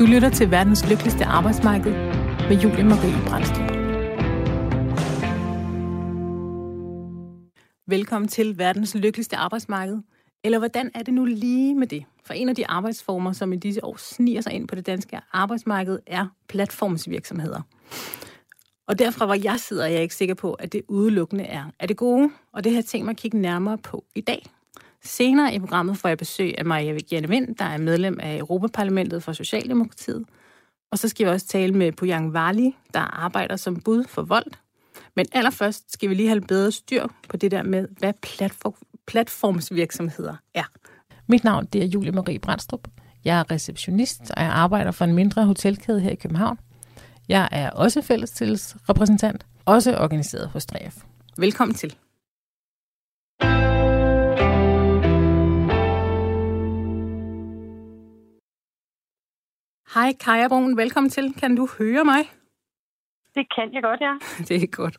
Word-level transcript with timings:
Du 0.00 0.06
lytter 0.06 0.30
til 0.30 0.50
verdens 0.50 0.88
lykkeligste 0.90 1.24
arbejdsmarked 1.24 1.92
med 2.48 2.60
Julie 2.62 2.84
Marie 2.84 3.24
Brandstrup. 3.26 3.70
Velkommen 7.86 8.28
til 8.28 8.58
verdens 8.58 8.94
lykkeligste 8.94 9.36
arbejdsmarked. 9.36 9.98
Eller 10.44 10.58
hvordan 10.58 10.90
er 10.94 11.02
det 11.02 11.14
nu 11.14 11.24
lige 11.24 11.74
med 11.74 11.86
det? 11.86 12.04
For 12.24 12.34
en 12.34 12.48
af 12.48 12.54
de 12.54 12.66
arbejdsformer, 12.66 13.32
som 13.32 13.52
i 13.52 13.56
disse 13.56 13.84
år 13.84 13.96
sniger 13.96 14.40
sig 14.40 14.52
ind 14.52 14.68
på 14.68 14.74
det 14.74 14.86
danske 14.86 15.20
arbejdsmarked, 15.32 15.98
er 16.06 16.26
platformsvirksomheder. 16.48 17.60
Og 18.88 18.98
derfra, 18.98 19.26
hvor 19.26 19.34
jeg 19.34 19.56
sidder, 19.58 19.84
er 19.84 19.88
jeg 19.88 20.02
ikke 20.02 20.14
sikker 20.14 20.34
på, 20.34 20.52
at 20.52 20.72
det 20.72 20.82
udelukkende 20.88 21.44
er, 21.44 21.64
er 21.78 21.86
det 21.86 21.96
gode. 21.96 22.30
Og 22.52 22.64
det 22.64 22.72
har 22.72 22.76
jeg 22.76 22.84
tænkt 22.84 23.04
mig 23.04 23.12
at 23.12 23.16
kigge 23.16 23.38
nærmere 23.38 23.78
på 23.78 24.04
i 24.14 24.20
dag. 24.20 24.46
Senere 25.04 25.54
i 25.54 25.58
programmet 25.58 25.98
får 25.98 26.08
jeg 26.08 26.18
besøg 26.18 26.54
af 26.58 26.64
Maja 26.64 26.92
Vigiane 26.92 27.28
Vind, 27.28 27.56
der 27.56 27.64
er 27.64 27.78
medlem 27.78 28.18
af 28.22 28.38
Europaparlamentet 28.38 29.22
for 29.22 29.32
Socialdemokratiet. 29.32 30.24
Og 30.92 30.98
så 30.98 31.08
skal 31.08 31.26
vi 31.26 31.30
også 31.30 31.46
tale 31.46 31.74
med 31.74 31.92
Pujang 31.92 32.32
Vali, 32.32 32.76
der 32.94 33.00
arbejder 33.00 33.56
som 33.56 33.80
bud 33.80 34.04
for 34.04 34.22
vold. 34.22 34.52
Men 35.16 35.26
allerførst 35.32 35.92
skal 35.92 36.08
vi 36.08 36.14
lige 36.14 36.28
have 36.28 36.40
bedre 36.40 36.72
styr 36.72 37.06
på 37.28 37.36
det 37.36 37.50
der 37.50 37.62
med, 37.62 37.88
hvad 37.98 38.12
platform, 38.22 38.74
platformsvirksomheder 39.06 40.36
er. 40.54 40.64
Mit 41.26 41.44
navn 41.44 41.66
det 41.66 41.82
er 41.82 41.86
Julie 41.86 42.12
Marie 42.12 42.38
Brandstrup. 42.38 42.88
Jeg 43.24 43.38
er 43.38 43.50
receptionist, 43.50 44.20
og 44.36 44.42
jeg 44.42 44.52
arbejder 44.52 44.90
for 44.90 45.04
en 45.04 45.14
mindre 45.14 45.46
hotelkæde 45.46 46.00
her 46.00 46.10
i 46.10 46.14
København. 46.14 46.58
Jeg 47.28 47.48
er 47.52 47.70
også 47.70 48.02
fællestilsrepræsentant, 48.02 49.46
også 49.64 49.96
organiseret 49.96 50.48
hos 50.48 50.66
3F. 50.72 51.04
Velkommen 51.36 51.74
til. 51.74 51.96
Hej 59.94 60.12
Kaja 60.20 60.48
Brun, 60.48 60.76
velkommen 60.76 61.10
til. 61.10 61.34
Kan 61.34 61.56
du 61.56 61.68
høre 61.78 62.04
mig? 62.04 62.30
Det 63.34 63.46
kan 63.54 63.74
jeg 63.74 63.82
godt, 63.82 64.00
ja. 64.00 64.14
Det 64.48 64.62
er 64.62 64.66
godt. 64.66 64.96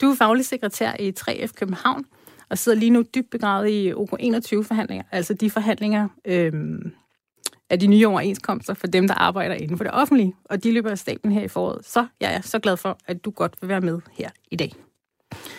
Du 0.00 0.10
er 0.10 0.16
faglig 0.16 0.44
sekretær 0.44 0.92
i 0.98 1.12
3F 1.20 1.52
København, 1.54 2.04
og 2.50 2.58
sidder 2.58 2.78
lige 2.78 2.90
nu 2.90 3.04
dybt 3.14 3.30
begravet 3.30 3.68
i 3.68 3.92
OK21-forhandlinger, 3.92 5.02
altså 5.10 5.34
de 5.34 5.50
forhandlinger 5.50 6.08
øhm, 6.24 6.92
af 7.70 7.78
de 7.80 7.86
nye 7.86 8.06
overenskomster 8.06 8.74
for 8.74 8.86
dem, 8.86 9.08
der 9.08 9.14
arbejder 9.14 9.54
inden 9.54 9.76
for 9.76 9.84
det 9.84 9.92
offentlige, 9.92 10.34
og 10.44 10.64
de 10.64 10.72
løber 10.72 10.90
af 10.90 10.98
staten 10.98 11.32
her 11.32 11.42
i 11.42 11.48
foråret. 11.48 11.84
Så 11.86 12.06
jeg 12.20 12.34
er 12.34 12.40
så 12.40 12.58
glad 12.58 12.76
for, 12.76 12.98
at 13.06 13.24
du 13.24 13.30
godt 13.30 13.56
vil 13.60 13.68
være 13.68 13.80
med 13.80 14.00
her 14.12 14.30
i 14.50 14.56
dag. 14.56 14.72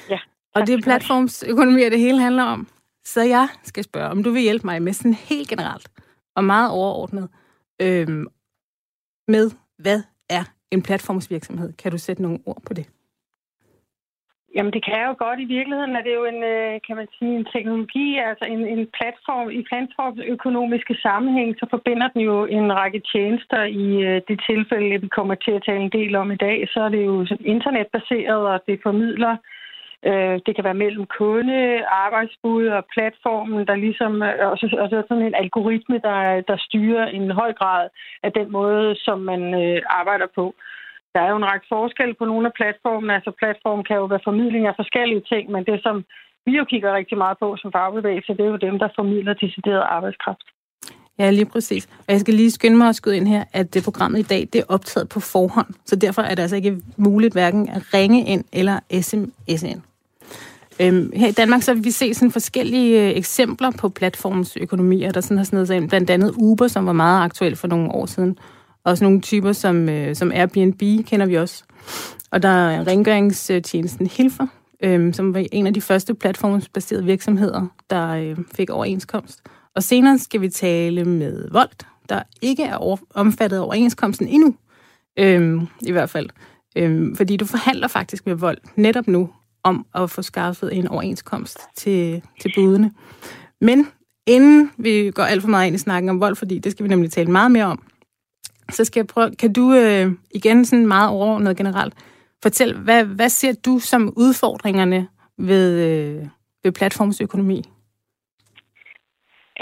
Ja. 0.10 0.20
Og 0.56 0.68
det 0.68 0.76
er 0.76 0.82
platformsøkonomi, 0.82 1.82
det 1.82 2.00
hele 2.00 2.20
handler 2.20 2.44
om. 2.44 2.68
Så 3.06 3.22
jeg 3.22 3.48
skal 3.64 3.84
spørge, 3.84 4.10
om 4.10 4.24
du 4.24 4.32
vil 4.32 4.42
hjælpe 4.42 4.68
mig 4.68 4.82
med 4.82 4.94
sådan 4.94 5.14
helt 5.14 5.50
generelt 5.50 5.92
og 6.36 6.44
meget 6.44 6.72
overordnet 6.72 7.30
øhm, 7.82 8.28
med, 9.36 9.46
hvad 9.78 10.00
er 10.30 10.44
en 10.72 10.82
platformsvirksomhed? 10.88 11.74
Kan 11.82 11.92
du 11.92 11.98
sætte 11.98 12.22
nogle 12.22 12.40
ord 12.46 12.62
på 12.68 12.74
det? 12.74 12.86
Jamen, 14.56 14.74
det 14.74 14.86
kan 14.86 14.96
jeg 15.00 15.08
jo 15.08 15.16
godt 15.26 15.40
i 15.40 15.52
virkeligheden. 15.58 15.96
at 15.96 16.04
det 16.06 16.12
er 16.14 16.22
jo 16.24 16.32
en, 16.36 16.44
øh, 16.54 16.80
kan 16.88 16.96
man 17.00 17.08
sige, 17.18 17.34
en 17.40 17.48
teknologi, 17.56 18.08
altså 18.30 18.46
en, 18.46 18.62
en 18.76 18.84
platform. 18.98 19.50
I 19.60 19.62
platformøkonomiske 19.70 20.96
sammenhæng, 21.06 21.50
så 21.60 21.66
forbinder 21.70 22.08
den 22.14 22.22
jo 22.30 22.46
en 22.46 22.68
række 22.80 23.02
tjenester 23.12 23.62
i 23.84 23.88
øh, 24.08 24.22
det 24.28 24.38
tilfælde, 24.50 25.02
vi 25.06 25.08
kommer 25.18 25.36
til 25.36 25.52
at 25.58 25.64
tale 25.68 25.84
en 25.84 25.96
del 26.00 26.16
om 26.16 26.32
i 26.32 26.42
dag. 26.48 26.58
Så 26.74 26.80
er 26.86 26.90
det 26.90 27.06
jo 27.06 27.16
internetbaseret, 27.56 28.42
og 28.54 28.60
det 28.68 28.80
formidler 28.84 29.34
Øh, 29.36 29.61
Øh, 30.10 30.36
det 30.46 30.52
kan 30.56 30.64
være 30.64 30.82
mellem 30.84 31.06
kunde, 31.18 31.86
arbejdsbud 32.06 32.66
og 32.68 32.84
platformen, 32.96 33.68
der 33.68 33.76
ligesom, 33.86 34.14
øh, 34.24 34.52
og 34.52 34.58
så, 34.58 34.66
og 34.82 34.88
så 34.90 35.04
sådan 35.08 35.28
en 35.28 35.42
algoritme, 35.44 35.98
der, 36.08 36.42
der 36.50 36.58
styrer 36.68 37.06
en 37.06 37.32
høj 37.32 37.54
grad 37.54 37.84
af 38.24 38.32
den 38.32 38.52
måde, 38.52 38.96
som 39.06 39.20
man 39.20 39.42
øh, 39.64 39.82
arbejder 40.00 40.28
på. 40.36 40.46
Der 41.14 41.22
er 41.22 41.30
jo 41.30 41.38
en 41.38 41.50
række 41.52 41.66
forskel 41.70 42.14
på 42.14 42.26
nogle 42.26 42.48
af 42.48 42.54
platformene. 42.54 43.16
Altså 43.18 43.32
platformen 43.42 43.84
kan 43.86 43.96
jo 43.96 44.06
være 44.06 44.28
formidling 44.30 44.68
af 44.68 44.74
forskellige 44.82 45.24
ting, 45.32 45.52
men 45.52 45.66
det 45.66 45.80
som 45.84 46.06
vi 46.46 46.52
jo 46.58 46.66
kigger 46.66 46.94
rigtig 46.94 47.18
meget 47.18 47.38
på 47.40 47.48
som 47.62 47.72
fagbevægelse, 47.72 48.34
det 48.38 48.46
er 48.46 48.54
jo 48.56 48.66
dem, 48.68 48.80
der 48.80 48.90
formidler 48.96 49.34
decideret 49.34 49.84
arbejdskraft. 49.98 50.48
Ja, 51.20 51.30
lige 51.32 51.46
præcis. 51.46 51.86
Og 51.86 52.14
jeg 52.14 52.20
skal 52.20 52.34
lige 52.34 52.52
skynde 52.52 52.78
mig 52.78 52.90
at 52.90 52.96
skyde 52.96 53.18
ind 53.18 53.28
her, 53.28 53.44
at 53.54 53.74
det 53.74 53.84
programmet 53.84 54.20
i 54.20 54.28
dag, 54.34 54.48
det 54.54 54.60
er 54.62 54.66
optaget 54.70 55.10
på 55.10 55.20
forhånd. 55.20 55.68
Så 55.86 55.96
derfor 55.96 56.22
er 56.22 56.36
det 56.36 56.42
altså 56.42 56.56
ikke 56.56 56.78
muligt 56.98 57.34
hverken 57.34 57.70
at 57.70 57.94
ringe 57.94 58.26
ind 58.26 58.44
eller 58.54 58.80
sms 59.02 59.64
ind. 59.64 59.82
Øhm, 60.82 61.12
her 61.16 61.28
i 61.28 61.32
Danmark 61.32 61.62
så 61.62 61.74
vil 61.74 61.84
vi 61.84 61.92
se 61.92 62.14
sådan 62.14 62.32
forskellige 62.32 63.10
øh, 63.10 63.18
eksempler 63.18 63.72
på 63.72 63.90
platformsøkonomier, 63.90 65.12
der 65.12 65.22
sådan 65.22 65.38
har 65.38 65.44
snedet 65.44 65.68
sig 65.68 65.78
ind. 65.78 65.90
Blandt 65.90 66.10
andet 66.10 66.34
Uber, 66.38 66.68
som 66.68 66.86
var 66.86 66.94
meget 66.94 67.24
aktuel 67.24 67.56
for 67.56 67.68
nogle 67.68 67.92
år 67.92 68.06
siden. 68.06 68.38
Og 68.84 68.98
sådan 68.98 69.06
nogle 69.06 69.22
typer 69.22 69.54
som, 69.54 69.90
øh, 69.90 70.16
som 70.16 70.32
Airbnb 70.32 71.06
kender 71.06 71.26
vi 71.26 71.38
også. 71.38 71.64
Og 72.32 72.44
der 72.44 72.50
er 72.50 72.88
rengøringstjenesten 72.88 74.08
Hilfer, 74.08 74.48
øh, 74.84 75.14
som 75.14 75.34
var 75.34 75.46
en 75.52 75.68
af 75.68 75.74
de 75.74 75.82
første 75.82 76.14
platformsbaserede 76.14 77.06
virksomheder, 77.06 77.68
der 77.90 78.10
øh, 78.10 78.38
fik 78.56 78.70
overenskomst. 78.70 79.40
Og 79.76 79.84
senere 79.84 80.20
skal 80.20 80.42
vi 80.42 80.50
tale 80.50 81.06
med 81.06 81.48
Volt, 81.52 81.88
der 82.10 82.24
ikke 82.42 82.64
er 82.64 82.76
over, 82.76 82.98
omfattet 83.14 83.58
af 83.58 83.62
overenskomsten 83.62 84.28
endnu. 84.28 84.56
Øh, 85.20 85.62
I 85.82 85.92
hvert 85.92 86.10
fald. 86.10 86.30
Øh, 86.76 87.16
fordi 87.16 87.38
du 87.38 87.46
forhandler 87.46 87.88
faktisk 87.88 88.26
med 88.26 88.36
Volt 88.36 88.78
netop 88.78 89.08
nu 89.08 89.30
om 89.64 89.86
at 89.96 90.10
få 90.10 90.22
skaffet 90.22 90.78
en 90.78 90.88
overenskomst 90.88 91.60
til, 91.76 92.22
til 92.42 92.52
budene. 92.56 92.92
Men 93.62 93.88
inden 94.26 94.72
vi 94.78 95.12
går 95.16 95.24
alt 95.24 95.42
for 95.42 95.50
meget 95.50 95.68
ind 95.68 95.76
i 95.76 95.80
snakken 95.80 96.10
om 96.10 96.20
vold, 96.20 96.36
fordi 96.36 96.60
det 96.60 96.72
skal 96.72 96.84
vi 96.84 96.90
nemlig 96.90 97.12
tale 97.12 97.32
meget 97.32 97.52
mere 97.52 97.66
om, 97.66 97.84
så 98.72 98.86
skal 98.86 99.00
jeg 99.00 99.08
prøve, 99.08 99.36
kan 99.36 99.54
du 99.54 99.74
øh, 99.74 100.12
igen 100.32 100.66
sådan 100.66 100.88
meget 100.88 101.10
overordnet 101.10 101.58
generelt 101.58 101.94
fortælle, 102.44 102.78
hvad, 102.78 103.04
hvad 103.06 103.30
ser 103.30 103.54
du 103.54 103.80
som 103.80 104.14
udfordringerne 104.16 105.08
ved, 105.38 105.80
øh, 105.80 106.28
ved 106.64 106.72
platformsøkonomi? 106.72 107.71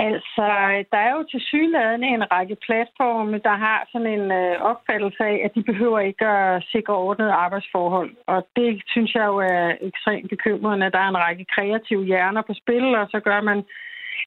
Altså, 0.07 0.45
der 0.91 0.99
er 1.07 1.11
jo 1.17 1.23
til 1.31 1.41
sygeladende 1.41 2.07
en 2.07 2.31
række 2.31 2.55
platforme, 2.65 3.37
der 3.47 3.55
har 3.65 3.87
sådan 3.91 4.07
en 4.17 4.31
øh, 4.31 4.55
opfattelse 4.71 5.23
af, 5.23 5.41
at 5.45 5.51
de 5.55 5.63
behøver 5.63 5.99
ikke 5.99 6.27
at 6.27 6.63
sikre 6.71 6.95
ordnet 6.95 7.29
arbejdsforhold. 7.29 8.11
Og 8.27 8.47
det 8.55 8.81
synes 8.87 9.13
jeg 9.13 9.25
jo 9.25 9.37
er 9.37 9.75
ekstremt 9.81 10.29
bekymrende. 10.29 10.91
Der 10.91 10.99
er 10.99 11.09
en 11.09 11.23
række 11.25 11.45
kreative 11.55 12.05
hjerner 12.05 12.41
på 12.41 12.53
spil, 12.53 12.95
og 12.95 13.07
så 13.11 13.19
gør 13.19 13.41
man 13.41 13.63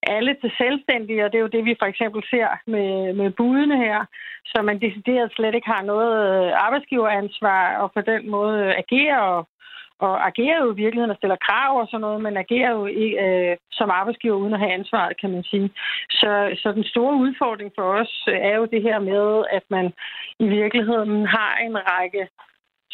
alle 0.03 0.37
til 0.41 0.53
selvstændige, 0.59 1.25
og 1.25 1.33
det 1.33 1.38
er 1.38 1.47
jo 1.47 1.55
det, 1.56 1.65
vi 1.65 1.75
for 1.78 1.87
eksempel 1.87 2.22
ser 2.31 2.49
med, 2.66 3.12
med 3.21 3.31
budene 3.31 3.77
her, 3.77 4.00
så 4.44 4.62
man 4.62 4.81
decideret 4.81 5.33
slet 5.33 5.54
ikke 5.54 5.72
har 5.75 5.83
noget 5.83 6.12
øh, 6.27 6.53
arbejdsgiveransvar, 6.66 7.77
og 7.77 7.93
på 7.93 8.00
den 8.00 8.31
måde 8.31 8.59
øh, 8.66 8.75
agerer 8.83 9.19
og 9.19 9.49
og 10.06 10.14
agerer 10.30 10.58
jo 10.64 10.68
i 10.72 10.80
virkeligheden 10.82 11.14
og 11.14 11.20
stiller 11.20 11.44
krav 11.46 11.72
og 11.80 11.86
sådan 11.88 12.04
noget, 12.06 12.20
men 12.26 12.36
agerer 12.36 12.72
jo 12.78 12.84
ikke, 12.86 13.18
øh, 13.26 13.56
som 13.78 13.88
arbejdsgiver 13.90 14.36
uden 14.42 14.54
at 14.54 14.62
have 14.62 14.76
ansvaret, 14.78 15.20
kan 15.20 15.30
man 15.30 15.44
sige. 15.50 15.68
Så, 16.10 16.30
så 16.62 16.72
den 16.72 16.84
store 16.84 17.14
udfordring 17.24 17.72
for 17.78 17.86
os 18.00 18.12
øh, 18.28 18.38
er 18.50 18.54
jo 18.60 18.64
det 18.74 18.82
her 18.82 18.98
med, 18.98 19.44
at 19.56 19.64
man 19.70 19.86
i 20.44 20.46
virkeligheden 20.58 21.26
har 21.26 21.52
en 21.66 21.76
række 21.91 22.28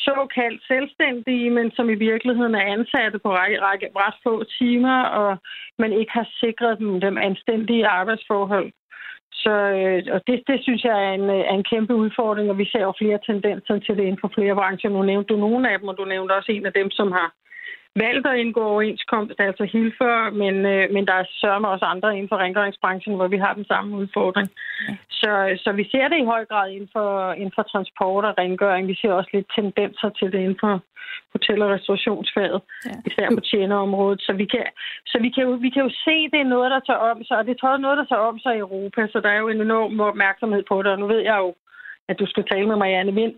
såkaldt 0.07 0.63
selvstændige, 0.73 1.51
men 1.51 1.71
som 1.77 1.91
i 1.91 1.99
virkeligheden 2.09 2.55
er 2.55 2.73
ansatte 2.77 3.19
på 3.19 3.31
række, 3.39 3.61
række 3.61 3.89
ret 3.97 4.17
få 4.25 4.45
timer, 4.59 4.99
og 5.03 5.31
man 5.79 5.93
ikke 5.93 6.13
har 6.13 6.29
sikret 6.41 6.79
dem, 6.79 7.01
dem 7.01 7.19
anstændige 7.19 7.87
arbejdsforhold. 7.87 8.73
Så 9.45 9.53
øh, 9.79 10.01
og 10.15 10.21
det, 10.27 10.37
det 10.51 10.59
synes 10.63 10.83
jeg 10.85 10.97
er 11.07 11.13
en, 11.19 11.27
øh, 11.37 11.43
er 11.51 11.55
en 11.61 11.69
kæmpe 11.73 11.95
udfordring, 11.95 12.51
og 12.51 12.59
vi 12.59 12.67
ser 12.73 12.83
jo 12.89 12.93
flere 12.99 13.19
tendenser 13.27 13.79
til 13.79 13.97
det 13.97 14.05
inden 14.05 14.23
for 14.23 14.31
flere 14.35 14.55
brancher. 14.55 14.91
Nu 14.91 15.03
nævnte 15.03 15.35
du 15.35 15.37
nogle 15.41 15.71
af 15.73 15.79
dem, 15.79 15.89
og 15.89 15.97
du 15.99 16.05
nævnte 16.05 16.33
også 16.39 16.53
en 16.53 16.67
af 16.67 16.73
dem, 16.73 16.91
som 16.91 17.13
har 17.13 17.29
valgt 17.97 18.27
at 18.27 18.39
indgå 18.39 18.63
overenskomst, 18.65 19.41
altså 19.41 19.65
Hilfer, 19.65 20.31
men, 20.31 20.55
øh, 20.67 20.85
men 20.95 21.07
der 21.07 21.15
er 21.15 21.25
sørme 21.41 21.69
også 21.69 21.85
andre 21.85 22.15
inden 22.17 22.29
for 22.29 22.37
rengøringsbranchen, 22.37 23.15
hvor 23.17 23.29
vi 23.29 23.37
har 23.37 23.55
den 23.55 23.65
samme 23.65 23.97
udfordring. 23.97 24.49
Ja. 24.89 24.97
Så, 25.11 25.33
så 25.65 25.73
vi 25.73 25.85
ser 25.93 26.09
det 26.09 26.19
i 26.21 26.31
høj 26.33 26.45
grad 26.45 26.71
inden 26.71 26.91
for, 26.93 27.33
inden 27.33 27.53
for 27.55 27.63
transport 27.63 28.25
og 28.25 28.35
rengøring. 28.39 28.89
Vi 28.89 28.99
ser 29.01 29.13
også 29.13 29.31
lidt 29.33 29.49
tendenser 29.57 30.09
til 30.09 30.33
det 30.33 30.39
inden 30.39 30.59
for 30.61 30.83
hotel- 31.33 31.63
og 31.63 31.71
restaurationsfaget, 31.71 32.61
ja. 32.87 32.95
især 33.09 33.29
på 33.35 33.41
tjenerområdet. 33.41 34.21
Så 34.21 34.33
vi 34.33 34.45
kan, 34.45 34.65
så 35.07 35.19
vi 35.25 35.31
kan, 35.31 35.43
jo, 35.43 35.51
vi 35.51 35.71
kan 35.71 35.83
jo 35.83 35.91
se, 36.07 36.17
at 36.27 36.31
det 36.33 36.41
er 36.41 36.55
noget, 36.57 36.71
der 36.71 36.81
tager 36.81 37.05
om 37.13 37.25
sig, 37.25 37.37
og 37.39 37.45
det 37.47 37.53
er 37.63 37.77
noget, 37.77 37.99
der 37.99 38.05
tager 38.05 38.29
om 38.31 38.39
sig 38.39 38.55
i 38.55 38.65
Europa, 38.67 39.01
så 39.13 39.21
der 39.21 39.31
er 39.31 39.39
jo 39.39 39.49
en 39.49 39.61
enorm 39.61 40.01
opmærksomhed 40.01 40.63
på 40.69 40.83
det, 40.83 40.91
og 40.93 40.99
nu 40.99 41.07
ved 41.07 41.21
jeg 41.31 41.39
jo, 41.39 41.55
at 42.09 42.19
du 42.19 42.27
skal 42.27 42.45
tale 42.45 42.67
med 42.69 42.77
Marianne 42.77 43.15
Vind 43.15 43.35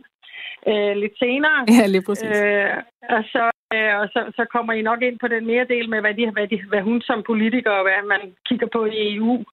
øh, 0.70 0.96
lidt 1.02 1.16
senere. 1.18 1.58
Ja, 1.78 1.86
lige 1.86 2.06
præcis. 2.08 2.40
Øh, 2.40 2.76
og 3.16 3.22
så 3.32 3.50
Øh, 3.74 3.94
og 4.00 4.06
så, 4.14 4.20
så 4.36 4.44
kommer 4.54 4.72
I 4.72 4.82
nok 4.82 5.02
ind 5.02 5.18
på 5.18 5.28
den 5.28 5.46
mere 5.46 5.66
del 5.74 5.88
med, 5.90 6.00
hvad, 6.00 6.14
de, 6.14 6.30
hvad, 6.30 6.48
de, 6.48 6.62
hvad 6.68 6.82
hun 6.82 7.00
som 7.00 7.22
politiker 7.26 7.70
og 7.70 7.82
hvad 7.82 8.02
man 8.14 8.22
kigger 8.48 8.68
på 8.72 8.84
i 8.84 9.14
EU. 9.14 9.44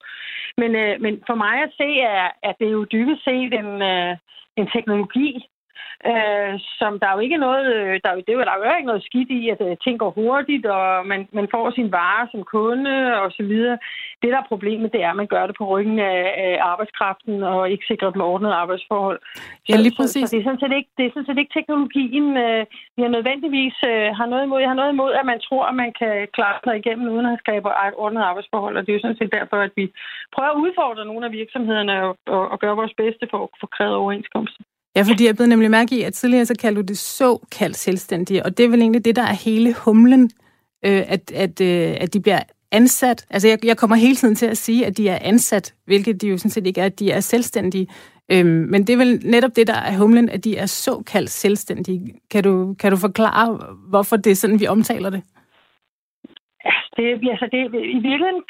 Men, 0.61 0.75
øh, 0.75 1.01
men 1.01 1.13
for 1.27 1.35
mig 1.35 1.55
at 1.63 1.71
se, 1.81 1.89
er, 1.99 2.27
at 2.43 2.55
det 2.59 2.67
er 2.67 2.77
jo 2.79 2.85
dybest 2.95 3.23
set 3.23 3.53
en, 3.61 3.71
øh, 3.91 4.13
en 4.59 4.67
teknologi, 4.75 5.29
øh, 6.09 6.51
som 6.79 6.91
der 6.99 7.07
er 7.07 7.15
jo 7.17 7.19
ikke 7.19 7.43
noget, 7.45 7.65
øh, 7.75 7.93
der, 8.03 8.09
er, 8.11 8.15
det 8.25 8.31
er 8.31 8.37
jo, 8.39 8.45
der 8.47 8.53
er 8.53 8.57
jo 8.57 8.77
ikke 8.77 8.91
noget 8.91 9.07
skidt 9.09 9.29
i, 9.39 9.49
at 9.53 9.61
øh, 9.67 9.77
ting 9.83 9.95
går 9.99 10.11
hurtigt, 10.19 10.65
og 10.65 11.07
man, 11.11 11.21
man 11.31 11.47
får 11.53 11.71
sin 11.71 11.91
vare 11.91 12.27
som 12.31 12.43
kunde 12.43 12.95
og 13.21 13.31
så 13.37 13.43
videre. 13.43 13.77
Det, 14.21 14.29
der 14.33 14.37
er 14.39 14.51
problemet, 14.53 14.93
det 14.93 15.01
er, 15.03 15.09
at 15.09 15.21
man 15.21 15.31
gør 15.33 15.47
det 15.47 15.55
på 15.57 15.65
ryggen 15.73 15.99
af, 15.99 16.21
af 16.45 16.53
arbejdskraften 16.71 17.43
og 17.43 17.69
ikke 17.71 17.85
sikrer 17.87 18.09
dem 18.11 18.21
ordnet 18.21 18.51
arbejdsforhold. 18.51 19.19
Ja, 19.69 19.75
lige 19.75 19.95
præcis. 19.99 20.23
Så, 20.23 20.27
så 20.27 20.35
det, 20.35 20.39
er 20.41 20.47
sådan 20.49 20.63
set 20.63 20.75
ikke, 20.79 20.89
det 20.97 21.05
er 21.05 21.11
sådan 21.13 21.25
set 21.25 21.37
ikke 21.37 21.55
teknologien, 21.59 22.27
øh, 22.45 22.65
vi 22.95 23.01
har 23.05 23.11
nødvendigvis 23.17 23.77
øh, 23.91 24.07
har 24.19 24.27
noget 24.31 24.43
imod. 24.43 24.59
Jeg 24.59 24.69
har 24.69 24.81
noget 24.81 24.93
imod, 24.93 25.11
at 25.19 25.25
man 25.31 25.39
tror, 25.47 25.63
at 25.65 25.75
man 25.83 25.91
kan 26.01 26.13
klare 26.37 26.59
sig 26.63 26.75
igennem 26.77 27.07
uden 27.15 27.25
at 27.25 27.39
skabe 27.43 27.67
ordnet 28.03 28.21
arbejdsforhold, 28.21 28.77
og 28.77 28.81
det 28.83 28.91
er 28.91 28.97
jo 28.97 29.05
sådan 29.05 29.19
set 29.19 29.37
derfor, 29.39 29.57
at 29.67 29.73
vi 29.75 29.85
prøver 30.33 30.51
at 30.51 30.61
udfordre 30.63 31.05
nogle 31.05 31.25
af 31.25 31.31
virksomhederne 31.31 31.93
og, 32.05 32.17
og, 32.35 32.43
og 32.51 32.59
gøre 32.59 32.75
vores 32.81 32.93
bedste 32.97 33.27
for 33.31 33.39
at 33.43 33.49
få 33.61 33.67
krævet 33.75 33.95
overenskomster. 33.95 34.63
Ja, 34.97 35.01
fordi 35.01 35.25
jeg 35.25 35.35
blev 35.35 35.47
nemlig 35.47 35.71
mærke 35.71 35.97
i, 35.97 36.01
at 36.01 36.13
tidligere 36.13 36.45
så 36.45 36.53
kaldte 36.59 36.81
du 36.81 36.85
det 36.85 36.97
såkaldt 36.97 37.77
selvstændige, 37.77 38.45
og 38.45 38.57
det 38.57 38.65
er 38.65 38.69
vel 38.69 38.81
egentlig 38.81 39.05
det, 39.05 39.15
der 39.15 39.21
er 39.21 39.33
hele 39.33 39.73
humlen, 39.73 40.31
øh, 40.85 41.03
at, 41.07 41.31
at, 41.31 41.61
øh, 41.61 41.95
at 41.99 42.13
de 42.13 42.19
bliver 42.19 42.39
ansat. 42.71 43.25
Altså, 43.29 43.47
jeg, 43.47 43.65
jeg 43.65 43.77
kommer 43.77 43.95
hele 43.95 44.15
tiden 44.15 44.35
til 44.35 44.45
at 44.45 44.57
sige, 44.57 44.85
at 44.85 44.97
de 44.97 45.09
er 45.09 45.19
ansat, 45.21 45.73
hvilket 45.85 46.21
de 46.21 46.27
jo 46.27 46.37
sådan 46.37 46.51
set 46.51 46.67
ikke 46.67 46.81
er, 46.81 46.85
at 46.85 46.99
de 46.99 47.11
er 47.11 47.19
selvstændige. 47.19 47.87
Øhm, 48.31 48.49
men 48.49 48.87
det 48.87 48.93
er 48.93 48.97
vel 48.97 49.21
netop 49.25 49.55
det, 49.55 49.67
der 49.67 49.73
er 49.73 49.97
humlen, 49.97 50.29
at 50.29 50.43
de 50.43 50.57
er 50.57 50.65
såkaldt 50.65 51.29
selvstændige. 51.29 52.13
Kan 52.31 52.43
du, 52.43 52.75
kan 52.79 52.91
du 52.91 52.97
forklare, 52.97 53.59
hvorfor 53.89 54.17
det 54.17 54.31
er 54.31 54.35
sådan, 54.35 54.59
vi 54.59 54.67
omtaler 54.67 55.09
det? 55.09 55.21
Det, 56.97 57.05
altså 57.33 57.47
det, 57.53 57.61
I 57.97 57.99
virkeligheden 58.09 58.43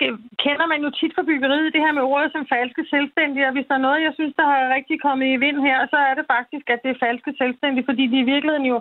kender 0.46 0.66
man 0.72 0.82
jo 0.86 0.90
tit 1.00 1.14
for 1.16 1.24
byggeriet 1.30 1.74
det 1.74 1.82
her 1.86 1.94
med 1.98 2.02
ordet 2.14 2.32
som 2.32 2.52
falske 2.56 2.84
selvstændige, 2.94 3.48
og 3.48 3.54
hvis 3.54 3.68
der 3.70 3.76
er 3.76 3.86
noget, 3.88 4.06
jeg 4.08 4.14
synes, 4.16 4.34
der 4.40 4.46
har 4.52 4.76
rigtig 4.78 4.98
kommet 5.02 5.28
i 5.28 5.42
vind 5.46 5.60
her, 5.68 5.78
så 5.92 5.98
er 6.10 6.14
det 6.16 6.26
faktisk, 6.36 6.66
at 6.70 6.80
det 6.84 6.92
er 6.92 7.04
falske 7.08 7.32
selvstændige, 7.38 7.86
fordi 7.90 8.04
de 8.08 8.20
i 8.20 8.30
virkeligheden 8.34 8.66
jo 8.74 8.78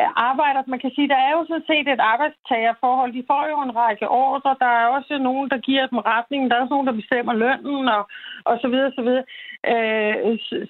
Øh, 0.00 0.10
arbejder, 0.30 0.60
man 0.66 0.82
kan 0.84 0.92
sige, 0.94 1.08
der 1.14 1.20
er 1.26 1.32
jo 1.36 1.42
sådan 1.48 1.68
set 1.70 1.88
et 1.88 2.02
arbejdstagerforhold. 2.12 3.12
De 3.12 3.28
får 3.30 3.44
jo 3.52 3.58
en 3.62 3.76
række 3.76 4.08
ordre. 4.08 4.56
Der 4.64 4.70
er 4.80 4.86
også 4.96 5.18
nogen, 5.18 5.46
der 5.52 5.58
giver 5.68 5.86
dem 5.86 5.98
retningen. 6.12 6.48
Der 6.48 6.56
er 6.56 6.62
også 6.62 6.74
nogen, 6.74 6.88
der 6.90 7.00
bestemmer 7.02 7.34
lønnen 7.42 7.88
og, 7.96 8.02
og 8.50 8.54
så 8.62 8.68
videre, 8.72 8.92
så 8.98 9.02
videre. 9.08 9.24
Øh, 9.72 10.14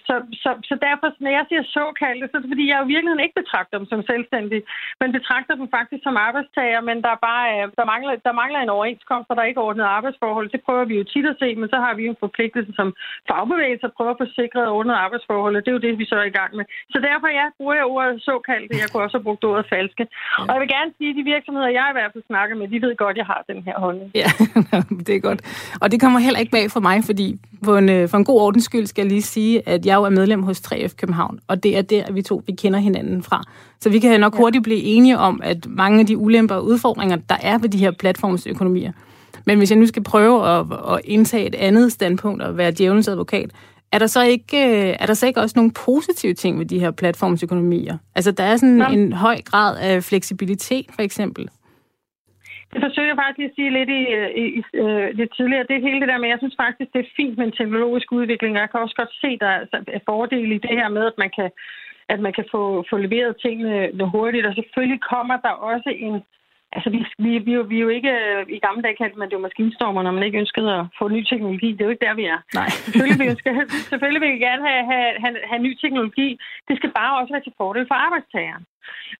så, 0.09 0.15
så, 0.43 0.50
så 0.69 0.75
derfor, 0.87 1.06
når 1.25 1.32
jeg 1.38 1.44
siger 1.49 1.62
såkaldte, 1.79 2.26
så 2.29 2.37
er 2.37 2.43
det 2.43 2.53
fordi, 2.55 2.67
jeg 2.69 2.79
jo 2.81 2.87
virkelig 2.94 3.25
ikke 3.25 3.41
betragter 3.43 3.79
dem 3.79 3.88
som 3.93 4.00
selvstændige, 4.11 4.62
men 5.00 5.17
betragter 5.19 5.55
dem 5.61 5.69
faktisk 5.77 6.03
som 6.05 6.17
arbejdstager, 6.29 6.81
men 6.88 6.97
der, 7.05 7.12
er 7.17 7.20
bare, 7.31 7.47
øh, 7.55 7.65
der, 7.79 7.85
mangler, 7.93 8.15
der 8.27 8.41
mangler 8.43 8.61
en 8.61 8.75
overenskomst, 8.77 9.31
og 9.31 9.37
der 9.37 9.43
er 9.43 9.50
ikke 9.53 9.67
ordnet 9.69 9.85
arbejdsforhold. 9.99 10.49
Det 10.55 10.65
prøver 10.67 10.85
vi 10.85 10.94
jo 11.00 11.05
tit 11.12 11.27
at 11.32 11.37
se, 11.43 11.49
men 11.61 11.69
så 11.69 11.79
har 11.85 11.94
vi 11.94 12.03
en 12.06 12.23
forpligtelse 12.25 12.73
som 12.81 12.88
fagbevægelse 13.31 13.87
at 13.87 13.97
prøve 13.97 14.11
at 14.15 14.20
få 14.23 14.27
sikret 14.41 14.75
ordnet 14.77 14.94
arbejdsforhold, 15.05 15.56
og 15.56 15.62
det 15.62 15.70
er 15.70 15.79
jo 15.79 15.87
det, 15.87 15.99
vi 15.99 16.06
så 16.11 16.17
er 16.23 16.29
i 16.32 16.38
gang 16.41 16.50
med. 16.56 16.65
Så 16.93 16.99
derfor, 17.09 17.29
ja, 17.41 17.47
bruger 17.59 17.75
jeg 17.75 17.85
ordet 17.85 18.23
såkaldte. 18.23 18.82
Jeg 18.82 18.88
kunne 18.91 19.05
også 19.06 19.13
have 19.19 19.26
brugt 19.28 19.44
ordet 19.44 19.66
falske. 19.75 20.02
Og 20.38 20.52
jeg 20.55 20.61
vil 20.62 20.69
gerne 20.76 20.90
sige, 20.99 21.11
at 21.11 21.16
de 21.19 21.22
virksomheder, 21.34 21.69
jeg 21.78 21.87
i 21.93 21.96
hvert 21.99 22.11
fald 22.12 22.25
snakker 22.32 22.55
med, 22.56 22.69
de 22.69 22.78
ved 22.84 22.96
godt, 22.96 23.14
at 23.14 23.20
jeg 23.22 23.26
har 23.32 23.40
den 23.52 23.62
her 23.69 23.76
holdning. 23.84 24.11
Ja, 24.22 24.28
det 25.06 25.14
er 25.19 25.22
godt. 25.28 25.40
Og 25.82 25.87
det 25.93 26.00
kommer 26.00 26.19
heller 26.19 26.40
ikke 26.40 26.52
bag 26.58 26.66
for 26.70 26.81
mig, 26.81 27.05
fordi 27.05 27.26
på 27.64 27.76
en, 27.76 27.88
øh, 27.88 28.08
for 28.08 28.19
en 28.19 28.25
god 28.25 28.40
ordens 28.40 28.64
skyld 28.64 28.87
skal 28.87 29.02
jeg 29.02 29.11
lige 29.11 29.22
sige, 29.22 29.69
at 29.69 29.87
jeg 29.87 29.94
jo 29.96 30.02
er 30.02 30.11
medlem 30.11 30.43
hos 30.43 30.58
3F 30.66 30.96
København, 31.00 31.40
og 31.49 31.62
det 31.62 31.78
er 31.78 31.82
der, 31.82 32.12
vi 32.12 32.22
to 32.22 32.43
vi 32.46 32.52
kender 32.52 32.78
hinanden 32.78 33.22
fra. 33.22 33.43
Så 33.81 33.90
vi 33.90 33.99
kan 33.99 34.20
nok 34.20 34.37
hurtigt 34.37 34.64
blive 34.64 34.82
enige 34.82 35.19
om, 35.19 35.40
at 35.44 35.67
mange 35.67 36.00
af 36.00 36.06
de 36.06 36.17
ulemper 36.19 36.55
og 36.55 36.64
udfordringer, 36.64 37.17
der 37.17 37.37
er 37.43 37.58
ved 37.58 37.69
de 37.69 37.78
her 37.78 37.90
platformsøkonomier. 37.90 38.93
Men 39.46 39.58
hvis 39.58 39.70
jeg 39.70 39.78
nu 39.78 39.87
skal 39.87 40.02
prøve 40.02 40.49
at, 40.49 40.67
at 40.93 41.00
indtage 41.05 41.46
et 41.46 41.55
andet 41.55 41.93
standpunkt 41.93 42.43
og 42.43 42.58
være 42.58 42.70
djævelens 42.70 43.08
advokat, 43.08 43.50
er 43.94 43.99
der, 43.99 44.06
så 44.17 44.20
ikke, 44.35 44.56
øh, 44.69 44.91
er 45.02 45.06
der 45.06 45.14
så 45.14 45.26
ikke 45.26 45.41
også 45.41 45.56
nogle 45.58 45.73
positive 45.87 46.35
ting 46.35 46.58
ved 46.58 46.67
de 46.67 46.79
her 46.79 46.91
platformsøkonomier? 46.91 47.96
Altså, 48.17 48.32
der 48.32 48.44
er 48.44 48.56
sådan 48.56 48.79
ja. 48.79 48.88
en 48.96 49.12
høj 49.12 49.37
grad 49.50 49.73
af 49.88 50.02
fleksibilitet, 50.11 50.87
for 50.94 51.02
eksempel. 51.02 51.44
Det 52.73 52.81
forsøger 52.87 53.11
jeg 53.12 53.23
faktisk 53.25 53.44
at 53.49 53.55
sige 53.56 53.70
lidt 53.79 53.91
i, 54.00 54.02
i, 54.43 54.44
i 54.58 54.61
uh, 54.85 55.08
lidt 55.19 55.32
tidligere. 55.37 55.70
Det 55.70 55.85
hele 55.87 56.00
det 56.00 56.08
der 56.08 56.19
med, 56.19 56.29
jeg 56.29 56.41
synes 56.41 56.56
faktisk, 56.64 56.88
det 56.93 57.00
er 57.00 57.14
fint 57.17 57.38
med 57.38 57.46
en 57.46 57.58
teknologisk 57.58 58.12
udvikling. 58.12 58.52
Jeg 58.56 58.70
kan 58.70 58.81
også 58.81 58.96
godt 59.00 59.12
se, 59.23 59.31
der 59.44 59.52
er 59.99 60.02
fordele 60.11 60.55
i 60.55 60.64
det 60.67 60.75
her 60.81 60.88
med, 60.96 61.05
at 61.12 61.19
man 61.23 61.31
kan, 61.37 61.49
at 62.08 62.20
man 62.20 62.32
kan 62.38 62.46
få, 62.55 62.85
få 62.91 62.96
leveret 62.96 63.41
tingene 63.44 64.06
hurtigt. 64.14 64.46
Og 64.46 64.55
selvfølgelig 64.55 65.00
kommer 65.14 65.37
der 65.46 65.55
også 65.73 65.91
en, 66.06 66.17
Altså, 66.76 66.88
vi, 66.94 67.00
vi, 67.25 67.31
vi, 67.47 67.53
vi 67.71 67.76
er 67.79 67.85
jo 67.87 67.93
ikke... 67.99 68.15
I 68.49 68.59
gamle 68.67 68.82
dage 68.82 68.97
kaldte 69.00 69.19
man 69.19 69.29
det 69.29 69.37
jo 69.37 69.47
maskinstormer, 69.47 70.03
når 70.03 70.12
man 70.17 70.23
ikke 70.23 70.43
ønskede 70.44 70.71
at 70.79 70.87
få 70.99 71.09
ny 71.09 71.23
teknologi. 71.31 71.69
Det 71.73 71.81
er 71.81 71.88
jo 71.88 71.94
ikke 71.94 72.06
der, 72.06 72.15
vi 72.15 72.25
er. 72.35 72.38
Nej. 72.61 72.69
selvfølgelig, 72.85 73.19
vil, 73.21 73.31
ønske, 73.32 73.50
selvfølgelig 73.91 74.21
vil 74.23 74.35
vi 74.35 74.44
gerne 74.49 74.62
have, 74.69 74.85
have, 74.93 75.11
have, 75.25 75.37
have 75.50 75.62
ny 75.67 75.73
teknologi. 75.82 76.29
Det 76.69 76.75
skal 76.76 76.91
bare 77.00 77.19
også 77.21 77.32
være 77.35 77.44
til 77.44 77.59
fordel 77.61 77.87
for 77.91 77.99
arbejdstageren. 78.06 78.65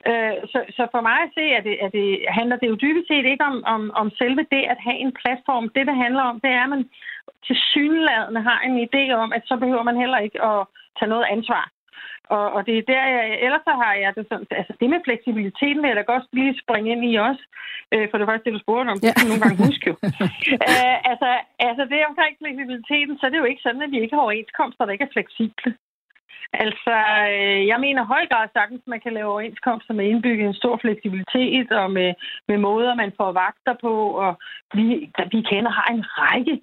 Øh, 0.09 0.37
så, 0.53 0.59
så 0.77 0.83
for 0.95 1.03
mig 1.09 1.19
at 1.27 1.35
se, 1.39 1.45
at 1.59 1.62
det, 1.69 1.77
at 1.85 1.91
det 1.99 2.09
handler 2.39 2.56
det 2.56 2.69
jo 2.73 2.81
dybest 2.85 3.09
set 3.09 3.27
ikke 3.33 3.45
om, 3.51 3.57
om, 3.75 3.83
om 4.00 4.07
selve 4.21 4.43
det 4.55 4.65
at 4.73 4.79
have 4.87 4.99
en 5.05 5.12
platform. 5.21 5.65
Det, 5.75 5.87
det 5.91 5.97
handler 6.05 6.25
om, 6.31 6.41
det 6.45 6.50
er, 6.50 6.65
at 6.65 6.73
man 6.75 6.85
til 7.47 7.57
synlædende 7.73 8.43
har 8.50 8.59
en 8.69 8.77
idé 8.87 9.05
om, 9.23 9.33
at 9.37 9.43
så 9.50 9.57
behøver 9.57 9.85
man 9.91 10.00
heller 10.03 10.19
ikke 10.27 10.39
at 10.50 10.61
tage 10.99 11.12
noget 11.12 11.27
ansvar. 11.35 11.65
Og, 12.37 12.46
og 12.56 12.61
det 12.67 12.75
er 12.79 12.91
der, 12.93 13.05
jeg, 13.17 13.25
ellers 13.46 13.64
så 13.69 13.73
har 13.82 13.94
jeg 14.02 14.11
det 14.17 14.25
sådan, 14.29 14.46
altså 14.61 14.73
det 14.81 14.91
med 14.91 15.00
fleksibiliteten 15.05 15.81
vil 15.82 15.91
jeg 15.91 16.00
da 16.00 16.05
godt 16.12 16.26
lige 16.38 16.61
springe 16.62 16.91
ind 16.93 17.02
i 17.11 17.12
også, 17.29 17.44
øh, 17.93 18.06
for 18.08 18.14
det 18.14 18.23
var 18.25 18.32
faktisk 18.32 18.46
det, 18.46 18.56
du 18.56 18.64
spurgte 18.64 18.91
om, 18.93 19.00
det 19.00 19.11
ja. 19.11 19.19
kan 19.19 19.29
nogle 19.31 19.43
gange 19.44 19.62
huske 19.67 19.85
jo. 19.91 19.94
øh, 20.70 20.96
altså, 21.11 21.29
altså 21.69 21.82
det 21.91 22.08
omkring 22.11 22.35
fleksibiliteten, 22.43 23.14
så 23.17 23.23
er 23.26 23.31
det 23.31 23.43
jo 23.43 23.50
ikke 23.50 23.64
sådan, 23.67 23.85
at 23.87 23.93
vi 23.94 23.99
ikke 24.00 24.14
har 24.17 24.26
overenskomster, 24.26 24.85
der 24.85 24.93
ikke 24.93 25.08
er 25.08 25.17
fleksible. 25.17 25.70
Altså, 26.52 26.94
øh, 27.35 27.67
jeg 27.67 27.79
mener 27.81 28.11
høj 28.14 28.25
grad 28.31 28.49
sagtens, 28.52 28.82
at 28.85 28.93
man 28.94 29.00
kan 29.00 29.12
lave 29.12 29.32
overenskomster 29.32 29.94
med 29.94 30.05
indbygget 30.06 30.47
en 30.47 30.61
stor 30.62 30.76
fleksibilitet 30.76 31.73
og 31.73 31.90
med, 31.90 32.14
med 32.49 32.58
måder, 32.58 32.94
man 32.94 33.12
får 33.17 33.32
vagter 33.32 33.75
på. 33.81 33.94
Og 34.25 34.32
vi, 34.75 34.87
vi 35.32 35.40
kender 35.50 35.70
har 35.70 35.88
en 35.97 36.05
række 36.20 36.61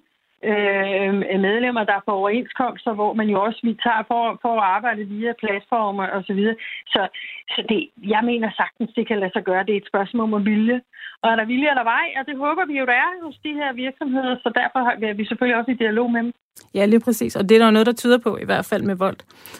øh, 0.50 1.40
medlemmer, 1.46 1.84
der 1.84 1.98
får 2.04 2.12
overenskomster, 2.12 2.92
hvor 2.92 3.12
man 3.12 3.28
jo 3.28 3.42
også 3.46 3.60
vi 3.62 3.74
tager 3.86 4.02
for, 4.10 4.38
for 4.42 4.52
at 4.60 4.68
arbejde 4.76 5.04
via 5.04 5.32
platformer 5.42 6.06
og 6.06 6.22
så 6.26 6.32
videre. 6.34 6.56
Så, 6.86 7.08
så 7.52 7.60
det, 7.68 7.80
jeg 8.14 8.22
mener 8.30 8.50
sagtens, 8.56 8.90
det 8.96 9.08
kan 9.08 9.18
lade 9.20 9.32
sig 9.32 9.44
gøre. 9.44 9.64
Det 9.64 9.74
er 9.74 9.82
et 9.82 9.92
spørgsmål 9.92 10.34
om 10.34 10.46
vilje. 10.46 10.80
Og 11.22 11.30
er 11.30 11.36
der 11.36 11.44
vilje 11.52 11.70
eller 11.70 11.86
vej? 11.94 12.06
Og 12.18 12.22
det 12.28 12.36
håber 12.44 12.64
vi 12.66 12.78
jo, 12.78 12.84
der 12.86 12.98
er 13.04 13.24
hos 13.26 13.38
de 13.46 13.52
her 13.60 13.72
virksomheder, 13.72 14.34
så 14.42 14.48
derfor 14.60 14.80
er 15.10 15.14
vi 15.14 15.24
selvfølgelig 15.26 15.58
også 15.58 15.70
i 15.70 15.82
dialog 15.84 16.10
med 16.10 16.22
dem. 16.22 16.32
Ja, 16.74 16.84
lige 16.84 17.00
præcis. 17.00 17.36
Og 17.36 17.48
det 17.48 17.54
er 17.54 17.58
der 17.58 17.70
noget, 17.70 17.86
der 17.86 17.92
tyder 17.92 18.18
på, 18.18 18.36
i 18.36 18.44
hvert 18.44 18.64
fald 18.64 18.82
med 18.82 18.94
vold. 18.94 19.16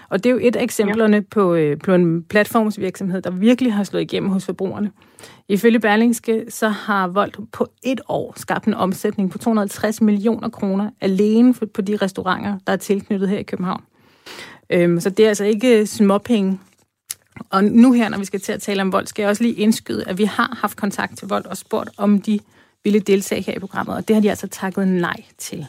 Og 0.08 0.24
det 0.24 0.30
er 0.30 0.34
jo 0.34 0.40
et 0.42 0.56
af 0.56 0.62
eksemplerne 0.62 1.16
ja. 1.16 1.22
på, 1.30 1.54
øh, 1.54 1.78
på 1.78 1.94
en 1.94 2.22
platformsvirksomhed, 2.22 3.22
der 3.22 3.30
virkelig 3.30 3.72
har 3.72 3.84
slået 3.84 4.02
igennem 4.02 4.30
hos 4.30 4.44
forbrugerne. 4.44 4.90
Ifølge 5.48 5.80
Berlingske, 5.80 6.44
så 6.48 6.68
har 6.68 7.08
Volt 7.08 7.38
på 7.52 7.66
et 7.82 8.00
år 8.08 8.34
skabt 8.36 8.66
en 8.66 8.74
omsætning 8.74 9.30
på 9.30 9.38
250 9.38 10.00
millioner 10.00 10.48
kroner 10.48 10.90
alene 11.00 11.54
på 11.54 11.82
de 11.82 11.96
restauranter, 11.96 12.58
der 12.66 12.72
er 12.72 12.76
tilknyttet 12.76 13.28
her 13.28 13.38
i 13.38 13.42
København. 13.42 13.82
Øhm, 14.70 15.00
så 15.00 15.10
det 15.10 15.24
er 15.24 15.28
altså 15.28 15.44
ikke 15.44 15.86
småpenge. 15.86 16.58
Og 17.50 17.64
nu 17.64 17.92
her, 17.92 18.08
når 18.08 18.18
vi 18.18 18.24
skal 18.24 18.40
til 18.40 18.52
at 18.52 18.62
tale 18.62 18.82
om 18.82 18.92
vold, 18.92 19.06
skal 19.06 19.22
jeg 19.22 19.30
også 19.30 19.42
lige 19.42 19.54
indskyde, 19.54 20.04
at 20.08 20.18
vi 20.18 20.24
har 20.24 20.58
haft 20.60 20.76
kontakt 20.76 21.18
til 21.18 21.28
vold 21.28 21.46
og 21.46 21.56
spurgt, 21.56 21.90
om 21.96 22.20
de 22.20 22.38
ville 22.84 23.00
deltage 23.00 23.42
her 23.42 23.54
i 23.54 23.58
programmet, 23.58 23.96
og 23.96 24.08
det 24.08 24.16
har 24.16 24.20
de 24.20 24.30
altså 24.30 24.48
takket 24.48 24.88
nej 24.88 25.24
til. 25.38 25.66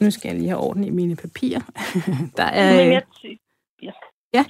Nu 0.00 0.10
skal 0.10 0.28
jeg 0.28 0.38
lige 0.38 0.48
have 0.48 0.64
orden 0.66 0.84
i 0.84 0.90
mine 0.90 1.16
papirer. 1.16 1.62
der 2.38 2.48
er... 2.60 2.66
Men 2.76 2.92
jeg, 2.92 3.02
ja. 3.82 3.92
ja. 4.34 4.44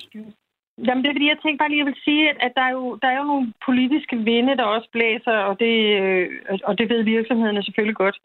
Jamen, 0.87 1.03
det 1.03 1.09
er 1.09 1.15
fordi, 1.15 1.29
jeg 1.29 1.39
tænkte 1.43 1.63
bare 1.63 1.69
lige, 1.69 1.81
at 1.81 1.85
jeg 1.85 1.91
vil 1.93 2.05
sige, 2.05 2.23
at, 2.31 2.37
at 2.47 2.53
der, 2.57 2.65
er 2.71 2.73
jo, 2.79 2.99
der 3.03 3.09
er 3.09 3.19
jo 3.19 3.25
nogle 3.33 3.53
politiske 3.69 4.17
vinde, 4.17 4.57
der 4.57 4.65
også 4.65 4.89
blæser, 4.93 5.37
og 5.49 5.55
det, 5.61 5.75
øh, 6.03 6.29
og 6.65 6.79
det 6.79 6.89
ved 6.89 7.03
virksomhederne 7.03 7.63
selvfølgelig 7.63 7.97
godt. 7.97 8.19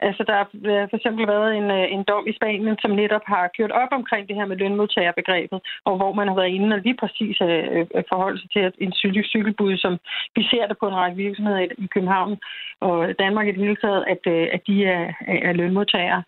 Altså, 0.00 0.22
der 0.28 0.34
har 0.34 0.46
for 0.90 0.96
eksempel 0.96 1.26
været 1.26 1.56
en, 1.56 1.70
øh, 1.70 1.86
en 1.94 2.02
dom 2.10 2.26
i 2.26 2.36
Spanien, 2.38 2.76
som 2.82 2.90
netop 2.90 3.24
har 3.26 3.50
kørt 3.56 3.70
op 3.70 3.88
omkring 3.92 4.28
det 4.28 4.36
her 4.36 4.46
med 4.46 4.56
lønmodtagerbegrebet, 4.56 5.60
og 5.84 5.96
hvor 5.96 6.12
man 6.12 6.28
har 6.28 6.34
været 6.34 6.54
inde 6.56 6.76
og 6.76 6.80
lige 6.80 7.00
præcis 7.02 7.36
øh, 7.40 7.80
øh 7.80 8.04
forholde 8.12 8.40
sig 8.40 8.50
til 8.50 8.62
at 8.68 8.74
en 8.78 8.92
cykel, 8.92 9.24
cykelbud, 9.24 9.76
som 9.76 9.92
vi 10.36 10.42
ser 10.50 10.66
det 10.66 10.76
på 10.78 10.86
en 10.88 10.94
række 11.00 11.16
virksomheder 11.16 11.58
i, 11.58 11.86
København 11.94 12.38
og 12.80 13.18
Danmark 13.18 13.46
i 13.46 13.52
det 13.52 13.64
hele 13.66 13.76
taget, 13.76 14.04
at, 14.12 14.22
at 14.56 14.60
de 14.66 14.84
er, 14.84 15.12
er 15.48 15.52
lønmodtagere. 15.52 16.22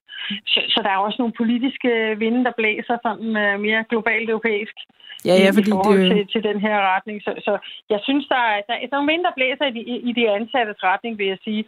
Så, 0.47 0.61
så 0.69 0.81
der 0.85 0.91
er 0.91 0.97
også 1.07 1.17
nogle 1.19 1.39
politiske 1.43 1.91
vinde, 2.19 2.45
der 2.45 2.53
blæser 2.57 2.97
sådan 3.03 3.61
mere 3.67 3.85
globalt 3.91 4.31
europæisk. 4.31 4.77
Ja, 5.29 5.35
ja, 5.45 5.51
fordi 5.57 5.71
i 5.71 5.77
forhold 5.77 6.03
det... 6.03 6.11
til, 6.13 6.23
til 6.33 6.43
den 6.51 6.59
her 6.67 6.77
retning. 6.95 7.17
Så, 7.27 7.31
så 7.47 7.53
jeg 7.93 8.01
synes, 8.07 8.25
der 8.33 8.41
er, 8.53 8.61
der 8.69 8.75
er 8.75 8.89
nogle 8.93 9.13
mindre 9.15 9.33
blæser 9.37 9.65
i 9.71 9.75
de, 9.77 9.83
i 10.09 10.13
de 10.19 10.31
ansattes 10.31 10.79
retning, 10.91 11.19
vil 11.19 11.27
jeg 11.27 11.39
sige. 11.45 11.65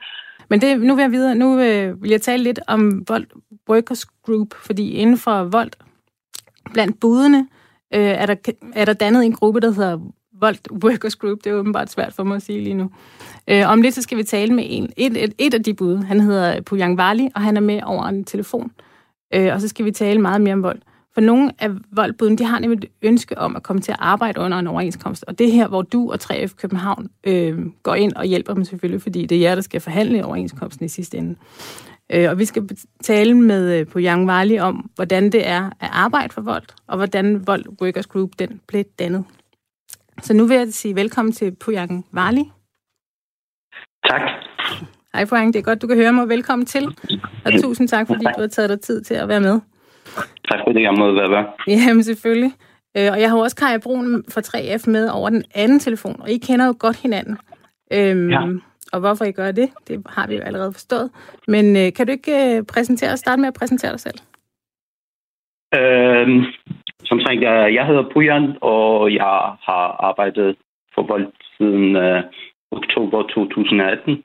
Men 0.48 0.60
det, 0.60 0.80
nu 0.80 0.94
vil 0.94 1.02
jeg 1.02 1.12
videre. 1.12 1.34
Nu 1.34 1.60
øh, 1.60 2.02
vil 2.02 2.10
jeg 2.10 2.22
tale 2.22 2.42
lidt 2.42 2.60
om 2.66 3.04
Volt 3.08 3.32
Workers 3.68 4.04
Group, 4.04 4.54
fordi 4.54 4.90
inden 4.90 5.18
for 5.18 5.44
Volt, 5.44 5.76
blandt 6.72 7.00
budene, 7.00 7.48
øh, 7.94 8.00
er, 8.00 8.26
der, 8.26 8.34
er 8.74 8.84
der 8.84 8.92
dannet 8.92 9.24
en 9.24 9.32
gruppe, 9.32 9.60
der 9.60 9.70
hedder 9.70 9.98
Volt 10.40 10.68
Workers 10.84 11.16
Group. 11.16 11.38
Det 11.44 11.50
er 11.50 11.54
åbenbart 11.54 11.90
svært 11.90 12.12
for 12.12 12.24
mig 12.24 12.36
at 12.36 12.42
sige 12.42 12.60
lige 12.60 12.74
nu. 12.74 12.90
Øh, 13.48 13.70
om 13.70 13.82
lidt, 13.82 13.94
så 13.94 14.02
skal 14.02 14.18
vi 14.18 14.22
tale 14.22 14.54
med 14.54 14.64
en. 14.66 14.92
Et, 14.96 15.24
et, 15.24 15.34
et 15.38 15.54
af 15.54 15.62
de 15.62 15.74
bud, 15.74 15.96
han 15.96 16.20
hedder 16.20 16.60
Pujang 16.60 16.98
Vali, 16.98 17.28
og 17.34 17.40
han 17.40 17.56
er 17.56 17.60
med 17.60 17.80
over 17.82 18.04
en 18.04 18.24
telefon. 18.24 18.72
Øh, 19.34 19.52
og 19.54 19.60
så 19.60 19.68
skal 19.68 19.84
vi 19.84 19.90
tale 19.90 20.20
meget 20.20 20.40
mere 20.40 20.54
om 20.54 20.62
vold. 20.62 20.78
For 21.18 21.22
nogle 21.22 21.52
af 21.58 21.70
voldbuden, 21.90 22.38
de 22.38 22.44
har 22.44 22.58
nemlig 22.58 22.78
et 22.78 22.90
ønske 23.02 23.38
om 23.38 23.56
at 23.56 23.62
komme 23.62 23.82
til 23.82 23.92
at 23.92 23.98
arbejde 24.00 24.40
under 24.40 24.58
en 24.58 24.66
overenskomst. 24.66 25.24
Og 25.28 25.38
det 25.38 25.52
her, 25.52 25.68
hvor 25.68 25.82
du 25.82 26.12
og 26.12 26.18
3F 26.22 26.54
København 26.56 27.10
øh, 27.24 27.66
går 27.82 27.94
ind 27.94 28.12
og 28.12 28.24
hjælper 28.24 28.54
dem 28.54 28.64
selvfølgelig, 28.64 29.02
fordi 29.02 29.26
det 29.26 29.36
er 29.36 29.40
jer, 29.40 29.54
der 29.54 29.62
skal 29.62 29.80
forhandle 29.80 30.24
overenskomsten 30.24 30.86
i 30.86 30.88
sidste 30.88 31.18
ende. 31.18 31.36
Øh, 32.12 32.30
og 32.30 32.38
vi 32.38 32.44
skal 32.44 32.68
tale 33.02 33.34
med 33.34 33.80
øh, 33.80 33.86
på 33.86 33.98
Young 34.00 34.26
Valley 34.26 34.60
om, 34.60 34.90
hvordan 34.94 35.32
det 35.32 35.48
er 35.48 35.66
at 35.80 35.90
arbejde 35.92 36.32
for 36.32 36.40
Vold, 36.40 36.66
og 36.86 36.96
hvordan 36.96 37.46
Vold 37.46 37.64
Workers 37.82 38.06
Group 38.06 38.30
den 38.38 38.60
blev 38.66 38.84
dannet. 38.98 39.24
Så 40.22 40.34
nu 40.34 40.46
vil 40.46 40.56
jeg 40.56 40.68
sige 40.70 40.94
velkommen 40.94 41.32
til 41.32 41.54
Pujang 41.54 42.06
Vali. 42.12 42.44
Tak. 44.08 44.20
Hej 45.14 45.24
Pujang, 45.24 45.52
det 45.52 45.58
er 45.58 45.64
godt, 45.64 45.82
du 45.82 45.86
kan 45.86 45.96
høre 45.96 46.12
mig. 46.12 46.28
Velkommen 46.28 46.66
til. 46.66 46.84
Og 47.44 47.52
tusind 47.62 47.88
tak, 47.88 48.06
fordi 48.06 48.24
du 48.24 48.40
har 48.40 48.46
taget 48.46 48.70
dig 48.70 48.80
tid 48.80 49.02
til 49.02 49.14
at 49.14 49.28
være 49.28 49.40
med. 49.40 49.60
Tak 50.50 50.60
fordi 50.66 50.82
jeg 50.82 50.94
måtte 50.98 51.30
være. 51.30 51.46
Jamen 51.66 52.02
selvfølgelig. 52.02 52.52
Øh, 52.96 53.08
og 53.12 53.20
jeg 53.20 53.30
har 53.30 53.38
også 53.38 53.56
Kaja 53.56 53.78
Brun 53.78 54.24
fra 54.32 54.40
3F 54.40 54.90
med 54.90 55.08
over 55.08 55.28
den 55.30 55.44
anden 55.54 55.78
telefon, 55.78 56.16
og 56.20 56.30
I 56.30 56.38
kender 56.38 56.66
jo 56.66 56.74
godt 56.78 57.02
hinanden. 57.02 57.38
Øhm, 57.92 58.30
ja. 58.30 58.40
Og 58.92 59.00
hvorfor 59.00 59.24
I 59.24 59.32
gør 59.32 59.50
det, 59.52 59.68
det 59.88 60.06
har 60.06 60.26
vi 60.26 60.34
jo 60.34 60.42
allerede 60.42 60.72
forstået. 60.72 61.10
Men 61.48 61.76
øh, 61.76 61.92
kan 61.96 62.06
du 62.06 62.12
ikke 62.12 62.56
øh, 62.56 62.62
præsentere, 62.72 63.16
starte 63.16 63.40
med 63.40 63.48
at 63.48 63.58
præsentere 63.58 63.92
dig 63.92 64.00
selv? 64.00 64.18
Øhm, 65.74 66.44
som 67.04 67.20
sagt, 67.20 67.40
jeg, 67.40 67.74
jeg 67.74 67.86
hedder 67.86 68.10
Pujan, 68.12 68.56
og 68.60 69.14
jeg 69.14 69.38
har 69.68 69.86
arbejdet 70.10 70.56
for 70.94 71.02
Vold 71.02 71.32
siden 71.56 71.96
øh, 71.96 72.22
oktober 72.70 73.22
2018. 73.22 74.24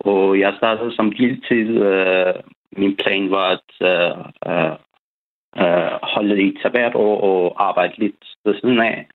Og 0.00 0.40
jeg 0.40 0.54
startede 0.56 0.96
som 0.96 1.12
deltid. 1.12 1.68
Øh, 1.90 2.34
min 2.76 2.96
plan 2.96 3.30
var 3.30 3.48
at 3.56 3.70
øh, 3.90 4.18
øh, 4.48 4.76
øh 5.58 5.98
holde 6.02 6.42
i 6.42 6.58
sabbat 6.62 6.94
år 6.94 7.20
og 7.20 7.68
arbejde 7.68 7.94
lidt 7.98 8.24
ved 8.44 8.54
siden 8.60 8.80
af. 8.80 9.06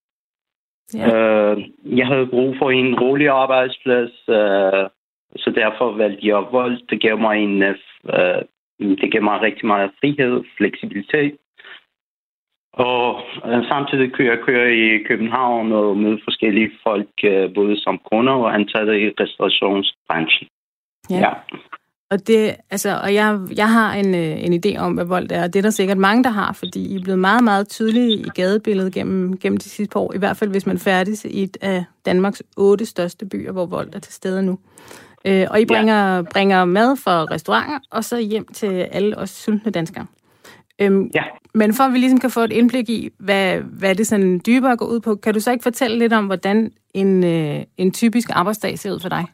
Ja. 0.94 1.08
Øh, 1.08 1.58
jeg 2.00 2.08
havde 2.08 2.28
brug 2.28 2.56
for 2.58 2.72
en 2.72 3.00
rolig 3.00 3.30
arbejdsplads, 3.30 4.12
øh, 4.30 4.84
så 5.36 5.52
derfor 5.56 5.98
valgte 5.98 6.28
jeg 6.28 6.46
vold. 6.52 6.88
Det 6.90 7.02
gav 7.02 7.18
mig 7.18 7.44
en, 7.44 7.64
øh, 7.64 8.42
det 8.80 9.12
gav 9.12 9.22
mig 9.24 9.42
rigtig 9.42 9.66
meget 9.66 9.92
frihed, 10.00 10.44
fleksibilitet. 10.58 11.38
Og 12.74 13.22
øh, 13.46 13.68
samtidig 13.68 14.14
kunne 14.14 14.28
jeg 14.28 14.40
køre 14.40 14.74
i 14.74 15.04
København 15.04 15.72
og 15.72 15.98
møde 15.98 16.20
forskellige 16.24 16.72
folk, 16.84 17.10
øh, 17.24 17.54
både 17.54 17.82
som 17.82 18.00
kunder 18.12 18.34
og 18.34 18.54
ansatte 18.54 19.02
i 19.02 19.10
restaurationsbranchen. 19.20 20.48
Ja. 21.10 21.16
ja. 21.16 21.32
Og, 22.12 22.28
det, 22.28 22.56
altså, 22.70 23.00
og 23.04 23.14
jeg, 23.14 23.40
jeg 23.56 23.72
har 23.72 23.94
en, 23.94 24.16
øh, 24.16 24.44
en 24.44 24.64
idé 24.66 24.78
om, 24.78 24.94
hvad 24.94 25.06
vold 25.06 25.32
er, 25.32 25.44
og 25.44 25.54
det 25.54 25.60
er 25.60 25.64
der 25.64 25.70
sikkert 25.70 25.98
mange, 25.98 26.24
der 26.24 26.30
har, 26.30 26.54
fordi 26.54 26.86
I 26.86 26.96
er 26.96 27.02
blevet 27.02 27.20
meget, 27.20 27.44
meget 27.44 27.70
tydelige 27.70 28.12
i 28.12 28.30
gadebilledet 28.36 28.94
gennem, 28.94 29.38
gennem 29.38 29.58
de 29.58 29.70
sidste 29.70 29.92
par 29.92 30.00
år, 30.00 30.14
i 30.14 30.18
hvert 30.18 30.38
fald 30.38 30.50
hvis 30.50 30.66
man 30.66 30.80
færdes 30.80 31.26
i 31.26 31.44
et 31.44 31.58
af 31.62 31.84
Danmarks 32.06 32.44
otte 32.58 32.86
største 32.86 33.26
byer, 33.26 33.52
hvor 33.52 33.66
vold 33.66 33.90
er 33.94 34.00
til 34.00 34.14
stede 34.14 34.44
nu. 34.44 34.60
Øh, 35.26 35.48
og 35.50 35.62
I 35.62 35.66
bringer, 35.66 36.16
ja. 36.16 36.22
bringer 36.22 36.66
mad 36.66 36.96
fra 36.96 37.24
restauranter, 37.24 37.80
og 37.92 38.04
så 38.04 38.20
hjem 38.20 38.46
til 38.54 38.68
alle 38.68 39.18
os 39.18 39.30
sultne 39.30 39.72
danskere. 39.72 40.06
Øhm, 40.80 41.12
ja. 41.16 41.24
Men 41.54 41.74
for 41.74 41.84
at 41.84 41.94
vi 41.94 41.98
ligesom 41.98 42.20
kan 42.20 42.30
få 42.30 42.42
et 42.42 42.52
indblik 42.52 42.90
i, 42.90 43.10
hvad, 43.20 43.58
hvad 43.58 43.96
det 43.96 44.08
sådan 44.08 44.42
dybere 44.46 44.78
går 44.78 44.86
ud 44.86 45.00
på, 45.00 45.16
kan 45.16 45.34
du 45.34 45.40
så 45.40 45.52
ikke 45.52 45.64
fortælle 45.64 46.00
lidt 46.00 46.14
om, 46.14 46.26
hvordan 46.26 46.72
en, 46.94 47.24
øh, 47.24 47.64
en 47.78 47.92
typisk 47.92 48.30
arbejdsdag 48.34 48.80
ser 48.80 48.92
ud 48.92 49.00
for 49.00 49.10
dig? 49.10 49.26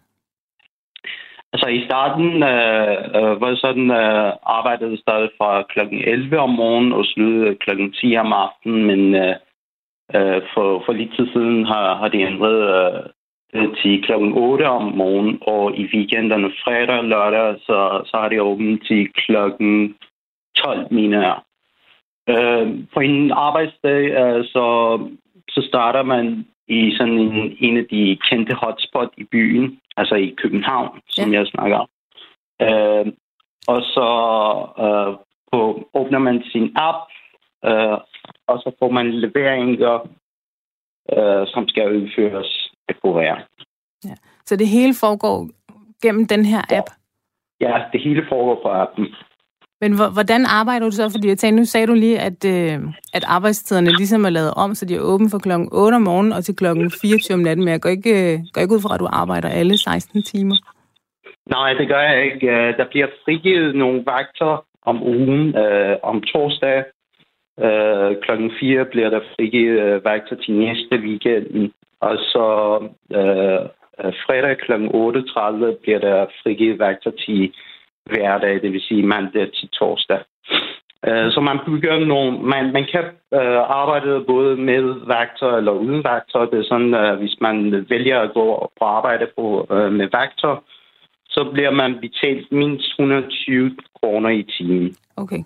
Altså 1.54 1.68
i 1.68 1.86
starten 1.86 2.44
øh, 2.44 2.98
øh, 3.18 3.42
var 3.42 3.50
det 3.50 3.60
sådan, 3.60 3.92
øh, 3.92 4.34
arbejdede 4.44 5.02
stadig 5.02 5.30
fra 5.38 5.64
kl. 5.64 5.80
11 5.92 6.40
om 6.40 6.50
morgenen 6.50 6.94
og 6.94 7.06
sluttede 7.06 7.48
øh, 7.48 7.56
kl. 7.56 7.70
10 7.94 8.18
om 8.18 8.34
aftenen, 8.34 8.86
men 8.86 9.16
øh, 9.16 9.36
øh, 10.16 10.42
for, 10.54 10.84
for 10.86 10.94
lidt 10.94 11.16
tid 11.16 11.28
siden 11.34 11.66
har, 11.66 11.96
har 11.96 12.08
det 12.08 12.28
ændret 12.28 12.60
øh, 12.76 13.02
øh 13.54 13.76
til 13.78 14.04
kl. 14.04 14.12
8 14.14 14.64
om 14.70 14.84
morgenen, 14.84 15.38
og 15.42 15.78
i 15.78 15.84
weekenderne 15.94 16.52
fredag 16.64 16.98
og 16.98 17.06
lørdag, 17.06 17.56
så, 17.60 18.02
så 18.06 18.18
har 18.18 18.30
det 18.30 18.42
åbent 18.42 18.88
til 18.88 19.08
kl. 19.14 19.36
12, 20.58 20.94
mener 20.94 21.22
jeg. 21.22 21.40
Øh, 22.30 22.68
på 22.94 23.00
en 23.00 23.32
arbejdsdag, 23.32 24.02
øh, 24.22 24.46
så, 24.46 24.66
så 25.50 25.62
starter 25.70 26.04
man 26.04 26.46
i 26.68 26.96
sådan 26.98 27.20
en, 27.20 27.58
en 27.60 27.78
af 27.78 27.86
de 27.92 28.18
kendte 28.30 28.54
hotspot 28.56 29.10
i 29.18 29.24
byen, 29.24 29.80
altså 30.00 30.16
i 30.16 30.36
København, 30.42 31.02
som 31.10 31.32
ja. 31.32 31.40
jeg 31.40 31.48
snakker 31.48 31.78
om. 31.78 31.90
Øh, 32.68 33.06
og 33.68 33.82
så 33.96 34.08
øh, 34.86 35.12
på, 35.52 35.60
åbner 35.94 36.20
man 36.20 36.44
sin 36.52 36.68
app, 36.76 37.00
øh, 37.66 37.98
og 38.48 38.58
så 38.64 38.70
får 38.80 38.92
man 38.92 39.12
leveringer, 39.12 39.96
øh, 41.14 41.48
som 41.54 41.68
skal 41.68 41.96
udføres 41.98 42.72
af 42.90 42.96
kurier. 43.02 43.40
Ja. 44.06 44.16
Så 44.46 44.56
det 44.56 44.68
hele 44.68 44.94
foregår 45.00 45.50
gennem 46.04 46.28
den 46.28 46.46
her 46.46 46.62
app? 46.78 46.90
Ja, 47.62 47.70
ja 47.70 47.84
det 47.94 48.02
hele 48.02 48.26
foregår 48.30 48.60
på 48.64 48.70
appen. 48.70 49.06
Men 49.82 49.92
hvordan 50.14 50.46
arbejder 50.46 50.86
du 50.86 50.92
så? 50.92 51.10
Fordi 51.12 51.28
jeg 51.28 51.38
tænkte, 51.38 51.60
nu 51.62 51.66
sagde 51.66 51.88
du 51.88 51.94
lige, 51.94 52.20
at, 52.20 52.46
øh, 52.46 52.80
at 53.14 53.24
arbejdstiderne 53.28 53.90
ligesom 53.90 54.26
er 54.26 54.30
lavet 54.30 54.54
om, 54.54 54.76
så 54.76 54.86
de 54.86 54.96
er 54.96 55.00
åbne 55.00 55.30
fra 55.30 55.40
klokken 55.40 55.70
8 55.72 55.96
om 55.96 56.02
morgenen 56.02 56.34
og 56.34 56.44
til 56.44 56.56
klokken 56.56 56.92
24 57.02 57.34
om 57.36 57.40
natten. 57.40 57.66
Men 57.66 57.72
jeg 57.72 57.82
går 57.82 57.90
ikke, 57.90 58.34
øh, 58.34 58.40
går 58.54 58.62
ikke 58.62 58.76
ud 58.76 58.82
fra, 58.82 58.94
at 58.94 59.00
du 59.00 59.08
arbejder 59.12 59.50
alle 59.50 59.78
16 59.78 60.24
timer. 60.24 60.56
Nej, 61.50 61.74
det 61.74 61.88
gør 61.88 62.02
jeg 62.02 62.26
ikke. 62.26 62.48
Øh, 62.48 62.78
der 62.78 62.86
bliver 62.90 63.08
frigivet 63.26 63.76
nogle 63.76 64.04
vagter 64.06 64.66
om 64.86 65.04
ugen. 65.04 65.58
Øh, 65.58 65.96
om 66.04 66.22
torsdag 66.22 66.84
øh, 67.66 68.12
klokken 68.24 68.52
4 68.60 68.86
bliver 68.86 69.10
der 69.10 69.22
frigivet 69.36 69.80
øh, 69.80 70.06
vagter 70.06 70.36
til 70.36 70.54
næste 70.54 70.96
weekend. 70.96 71.72
Og 72.02 72.18
så 72.18 72.46
øh, 73.20 73.62
øh 74.02 74.14
fredag 74.26 74.58
kl. 74.58 74.72
8.30 74.72 75.82
bliver 75.82 76.00
der 76.00 76.26
frigivet 76.44 76.80
vagter 76.80 77.12
til 77.12 77.54
hverdag, 78.10 78.62
det 78.62 78.74
vil 78.74 78.82
sige 78.82 79.04
mandag 79.04 79.52
til 79.54 79.70
torsdag. 79.70 80.20
Uh, 81.08 81.28
så 81.34 81.40
man 81.42 81.60
bygger 81.66 82.06
nogle, 82.06 82.40
man, 82.40 82.74
man 82.74 82.86
kan 82.92 83.06
uh, 83.32 83.62
arbejde 83.82 84.24
både 84.28 84.58
med 84.58 85.08
værktøj 85.08 85.58
eller 85.58 85.72
uden 85.72 86.04
værktøj. 86.04 86.46
Det 86.46 86.60
er 86.60 86.70
sådan, 86.74 86.94
uh, 86.94 87.20
hvis 87.20 87.36
man 87.42 87.86
vælger 87.90 88.20
at 88.20 88.34
gå 88.34 88.72
på 88.80 88.86
arbejde 88.86 89.28
på, 89.38 89.68
uh, 89.70 89.92
med 89.92 90.08
værktøj, 90.12 90.58
så 91.30 91.50
bliver 91.54 91.72
man 91.72 92.00
betalt 92.02 92.52
mindst 92.52 92.88
120 93.00 93.78
kroner 94.00 94.30
i 94.30 94.44
timen. 94.44 94.96
Okay. 95.18 95.42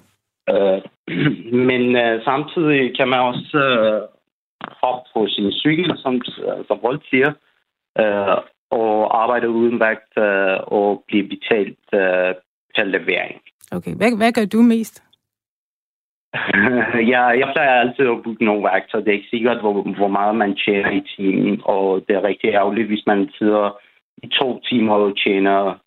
Uh, 0.52 0.80
men 1.70 1.84
uh, 1.96 2.24
samtidig 2.24 2.98
kan 2.98 3.08
man 3.08 3.20
også 3.20 3.58
uh, 3.58 4.14
hoppe 4.82 5.10
på 5.14 5.28
sin 5.28 5.52
cykel, 5.52 5.98
som, 5.98 6.22
som 6.68 6.80
Volt 6.82 7.04
siger, 7.10 7.32
uh, 8.02 8.38
og 8.72 9.22
arbejde 9.24 9.50
uden 9.50 9.80
vægt 9.80 10.14
uh, 10.18 10.74
og 10.78 11.04
blive 11.08 11.28
betalt 11.34 11.84
uh, 11.94 12.32
til 12.76 12.88
levering. 12.88 13.42
Okay, 13.72 13.96
hvad, 13.96 14.18
hvad 14.18 14.32
gør 14.32 14.46
du 14.46 14.62
mest? 14.62 15.04
ja, 17.14 17.24
jeg 17.42 17.48
plejer 17.54 17.82
altid 17.84 18.06
at 18.08 18.24
booke 18.24 18.46
nogle 18.46 18.64
værktøj. 18.64 19.00
Det 19.00 19.10
er 19.10 19.20
ikke 19.20 19.36
sikkert, 19.36 19.60
hvor, 19.60 19.74
hvor 19.98 20.08
meget 20.08 20.36
man 20.36 20.56
tjener 20.56 20.92
i 20.92 21.04
timen, 21.16 21.62
og 21.64 22.04
det 22.08 22.16
er 22.16 22.24
rigtig 22.24 22.50
ærgerligt, 22.50 22.88
hvis 22.88 23.04
man 23.08 23.30
sidder 23.38 23.78
i 24.24 24.28
to 24.40 24.60
timer 24.70 24.94
og 24.94 25.18
tjener 25.24 25.80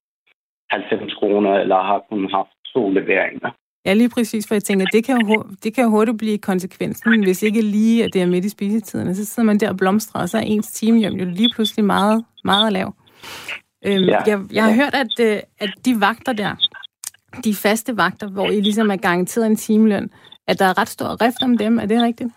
90 0.70 1.14
kroner, 1.14 1.52
eller 1.52 1.76
har 1.76 2.02
kun 2.10 2.30
haft 2.30 2.54
to 2.74 2.90
leveringer. 2.90 3.50
Ja, 3.86 3.92
lige 3.94 4.10
præcis, 4.14 4.48
for 4.48 4.54
jeg 4.54 4.62
tænker, 4.62 4.86
det 4.92 5.04
kan 5.06 5.16
jo, 5.20 5.44
det 5.64 5.74
kan 5.74 5.84
jo 5.84 5.90
hurtigt 5.90 6.18
blive 6.18 6.38
konsekvensen, 6.38 7.24
hvis 7.24 7.42
ikke 7.42 7.62
lige 7.62 8.04
at 8.04 8.14
det 8.14 8.22
er 8.22 8.26
midt 8.26 8.44
i 8.44 8.48
spisetiderne. 8.48 9.14
Så 9.14 9.24
sidder 9.24 9.46
man 9.46 9.58
der 9.58 9.70
og 9.70 9.76
blomstrer, 9.76 10.20
og 10.22 10.28
så 10.28 10.38
er 10.38 10.42
ens 10.42 10.72
timehjem 10.72 11.12
jo 11.12 11.24
lige 11.24 11.50
pludselig 11.54 11.84
meget, 11.84 12.24
meget 12.44 12.72
lav. 12.72 12.94
Øhm, 13.86 14.04
ja. 14.04 14.18
jeg, 14.26 14.38
jeg 14.52 14.64
har 14.64 14.74
hørt, 14.74 14.94
at, 14.94 15.26
øh, 15.26 15.38
at 15.58 15.70
de 15.84 16.00
vagter 16.00 16.32
der, 16.32 16.52
de 17.44 17.54
faste 17.54 17.96
vagter, 17.96 18.28
hvor 18.30 18.46
I 18.46 18.60
ligesom 18.60 18.90
er 18.90 18.96
garanteret 18.96 19.46
en 19.46 19.56
timeløn, 19.56 20.10
at 20.48 20.58
der 20.58 20.64
er 20.64 20.78
ret 20.80 20.88
stor 20.88 21.24
rift 21.24 21.42
om 21.42 21.58
dem. 21.58 21.78
Er 21.78 21.86
det 21.86 22.02
rigtigt? 22.02 22.30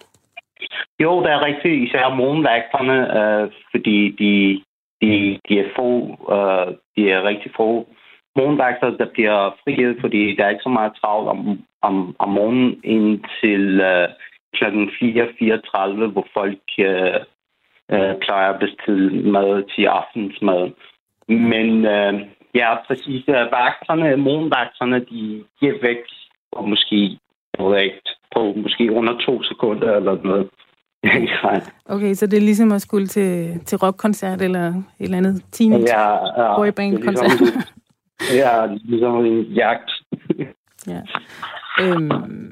Jo, 1.00 1.24
det 1.24 1.32
er 1.32 1.46
rigtigt. 1.46 1.90
Især 1.90 2.16
morgenvagterne, 2.16 2.98
øh, 3.20 3.52
fordi 3.72 3.98
de, 4.20 4.62
de, 5.02 5.40
de, 5.50 5.60
er 5.60 5.70
få, 5.76 5.90
øh, 6.36 6.76
de 6.96 7.12
er 7.12 7.24
rigtig 7.24 7.52
få 7.58 7.88
morgenvagter, 8.36 8.90
der 8.90 9.08
bliver 9.14 9.56
frigivet, 9.64 9.98
fordi 10.02 10.36
der 10.36 10.46
er 10.46 10.50
ikke 10.50 10.68
så 10.68 10.70
meget 10.70 10.94
travlt 11.02 11.30
om, 11.30 11.40
om, 11.82 12.16
om 12.20 12.30
morgenen 12.30 12.80
indtil 12.84 13.82
øh, 13.82 14.08
klokken 14.54 14.90
4.34, 14.90 16.06
hvor 16.14 16.28
folk 16.34 16.66
øh, 16.80 17.20
øh, 17.94 18.14
plejer 18.26 18.50
at 18.54 18.60
bestille 18.60 19.32
mad 19.32 19.64
til 19.76 19.86
aftensmad. 19.86 20.72
Men 21.28 21.86
øh, 21.86 22.14
Ja, 22.56 22.76
præcis. 22.88 23.28
Vagterne, 23.28 24.16
morgenvagterne, 24.18 25.00
de 25.00 25.44
giver 25.60 25.82
væk 25.82 25.98
på 26.56 26.66
måske, 26.66 27.20
på 28.36 28.54
måske 28.56 28.92
under 28.92 29.18
to 29.26 29.44
sekunder 29.44 29.96
eller 29.96 30.24
noget. 30.24 30.50
okay, 31.96 32.14
så 32.14 32.28
det 32.28 32.38
er 32.38 32.42
ligesom 32.42 32.72
at 32.72 32.82
skulle 32.82 33.08
til, 33.08 33.60
til 33.66 33.78
rockkoncert 33.78 34.42
eller 34.42 34.68
et 34.68 34.84
eller 35.00 35.18
andet 35.18 35.44
team 35.52 35.72
ja, 35.72 36.12
ja, 36.42 36.56
boyband-koncert. 36.56 37.40
Ligesom, 37.40 37.62
ja, 38.42 38.66
ligesom 38.66 39.26
en 39.26 39.44
jagt. 39.44 39.92
ja. 40.88 41.02
Øhm, 41.82 42.52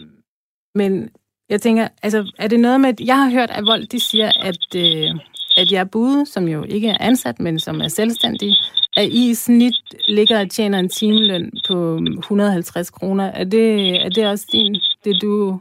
men 0.76 1.10
Jeg 1.50 1.62
tænker, 1.62 1.88
altså, 2.04 2.32
er 2.40 2.48
det 2.48 2.60
noget 2.60 2.82
med... 2.82 2.94
Jeg 3.06 3.18
har 3.24 3.32
hørt, 3.32 3.52
at 3.52 3.64
Vold, 3.66 3.88
de 3.88 4.00
siger, 4.00 4.32
at, 4.50 4.76
øh, 4.76 5.20
at 5.58 5.72
jeg 5.72 5.92
bude, 5.92 6.26
som 6.26 6.48
jo 6.48 6.64
ikke 6.64 6.90
er 6.90 6.98
ansat, 7.00 7.40
men 7.40 7.60
som 7.60 7.82
er 7.82 7.88
selvstændig, 7.88 8.52
at 8.98 9.04
I 9.04 9.30
i 9.30 9.34
snit 9.34 9.74
ligger 10.08 10.42
og 10.42 10.50
tjener 10.50 10.80
en 10.80 10.90
timeløn 10.90 11.52
på 11.68 12.00
150 12.18 12.90
kroner. 12.90 13.26
Er 13.26 13.44
det, 13.44 13.96
er 14.06 14.10
det 14.10 14.28
også 14.28 14.48
din, 14.52 14.76
det 15.04 15.22
du 15.22 15.60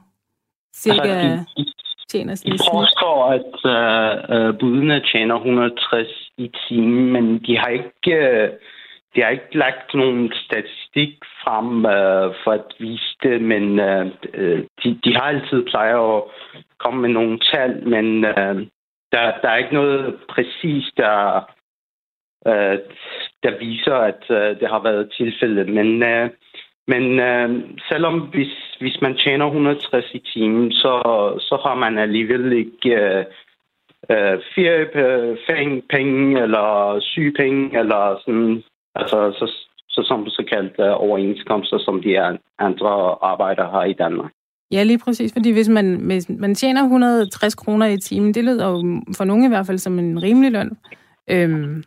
cirka 0.77 1.09
altså, 1.09 1.73
tjener 2.11 2.35
sådan 2.35 2.55
i 2.55 2.59
snit? 2.59 2.67
Jeg 2.67 2.81
påstår, 2.81 3.19
at 3.39 3.55
uh, 3.75 4.59
budene 4.59 5.03
tjener 5.13 5.35
160 5.35 6.09
i 6.39 6.51
timen, 6.69 7.13
men 7.13 7.39
de 7.39 7.59
har 7.59 7.69
ikke... 7.69 8.13
Uh, 8.53 8.59
de 9.15 9.23
har 9.23 9.31
ikke 9.31 9.59
lagt 9.59 9.95
nogen 9.95 10.33
statistik 10.45 11.13
frem 11.43 11.69
uh, 11.77 12.35
for 12.45 12.51
at 12.51 12.69
vise 12.79 13.17
det, 13.23 13.43
men 13.43 13.65
uh, 13.81 14.07
de, 14.81 14.99
de 15.05 15.15
har 15.15 15.23
altid 15.23 15.65
plejer 15.71 16.17
at 16.17 16.23
komme 16.79 17.01
med 17.01 17.09
nogle 17.09 17.39
tal, 17.53 17.89
men 17.89 18.25
uh, 18.25 18.57
der, 19.13 19.33
der 19.43 19.49
er 19.49 19.57
ikke 19.57 19.75
noget 19.75 20.15
præcis, 20.29 20.85
der, 20.97 21.51
øh, 22.47 22.79
der 23.43 23.59
viser, 23.59 23.95
at 23.95 24.25
øh, 24.31 24.61
det 24.61 24.69
har 24.69 24.83
været 24.83 25.13
tilfældet. 25.17 25.69
Men, 25.69 26.03
øh, 26.03 26.31
men 26.87 27.21
øh, 27.21 27.65
selvom 27.89 28.21
hvis, 28.21 28.77
hvis 28.81 29.01
man 29.01 29.17
tjener 29.17 29.47
160 29.47 30.15
i 30.15 30.19
timen, 30.19 30.73
så, 30.73 30.93
så 31.39 31.61
har 31.63 31.75
man 31.75 31.99
alligevel 31.99 32.53
ikke 32.53 32.91
øh, 32.91 33.25
uh, 34.11 34.39
feriepenge 35.47 36.43
eller 36.43 36.99
sygepenge 37.01 37.79
eller 37.79 38.21
sådan 38.25 38.63
Altså, 38.99 39.33
så, 39.39 39.53
så 39.89 40.03
som 40.03 40.29
såkaldt 40.29 40.79
uh, 40.79 40.87
øh, 40.87 40.93
overenskomster, 40.97 41.79
som 41.79 42.03
de 42.03 42.17
er 42.17 42.37
andre 42.59 43.19
arbejdere 43.23 43.71
har 43.71 43.85
i 43.85 43.93
Danmark. 43.93 44.33
Ja, 44.71 44.83
lige 44.83 44.99
præcis, 44.99 45.33
fordi 45.33 45.51
hvis 45.51 45.69
man, 45.69 45.95
hvis 45.95 46.29
man 46.29 46.55
tjener 46.55 46.83
160 46.83 47.55
kroner 47.55 47.87
i 47.87 48.01
timen, 48.01 48.35
det 48.35 48.45
lyder 48.45 48.69
jo 48.69 49.03
for 49.17 49.25
nogen 49.25 49.45
i 49.45 49.49
hvert 49.49 49.67
fald 49.67 49.79
som 49.79 49.99
en 49.99 50.23
rimelig 50.23 50.53
løn. 50.53 50.71
Øhm, 51.31 51.85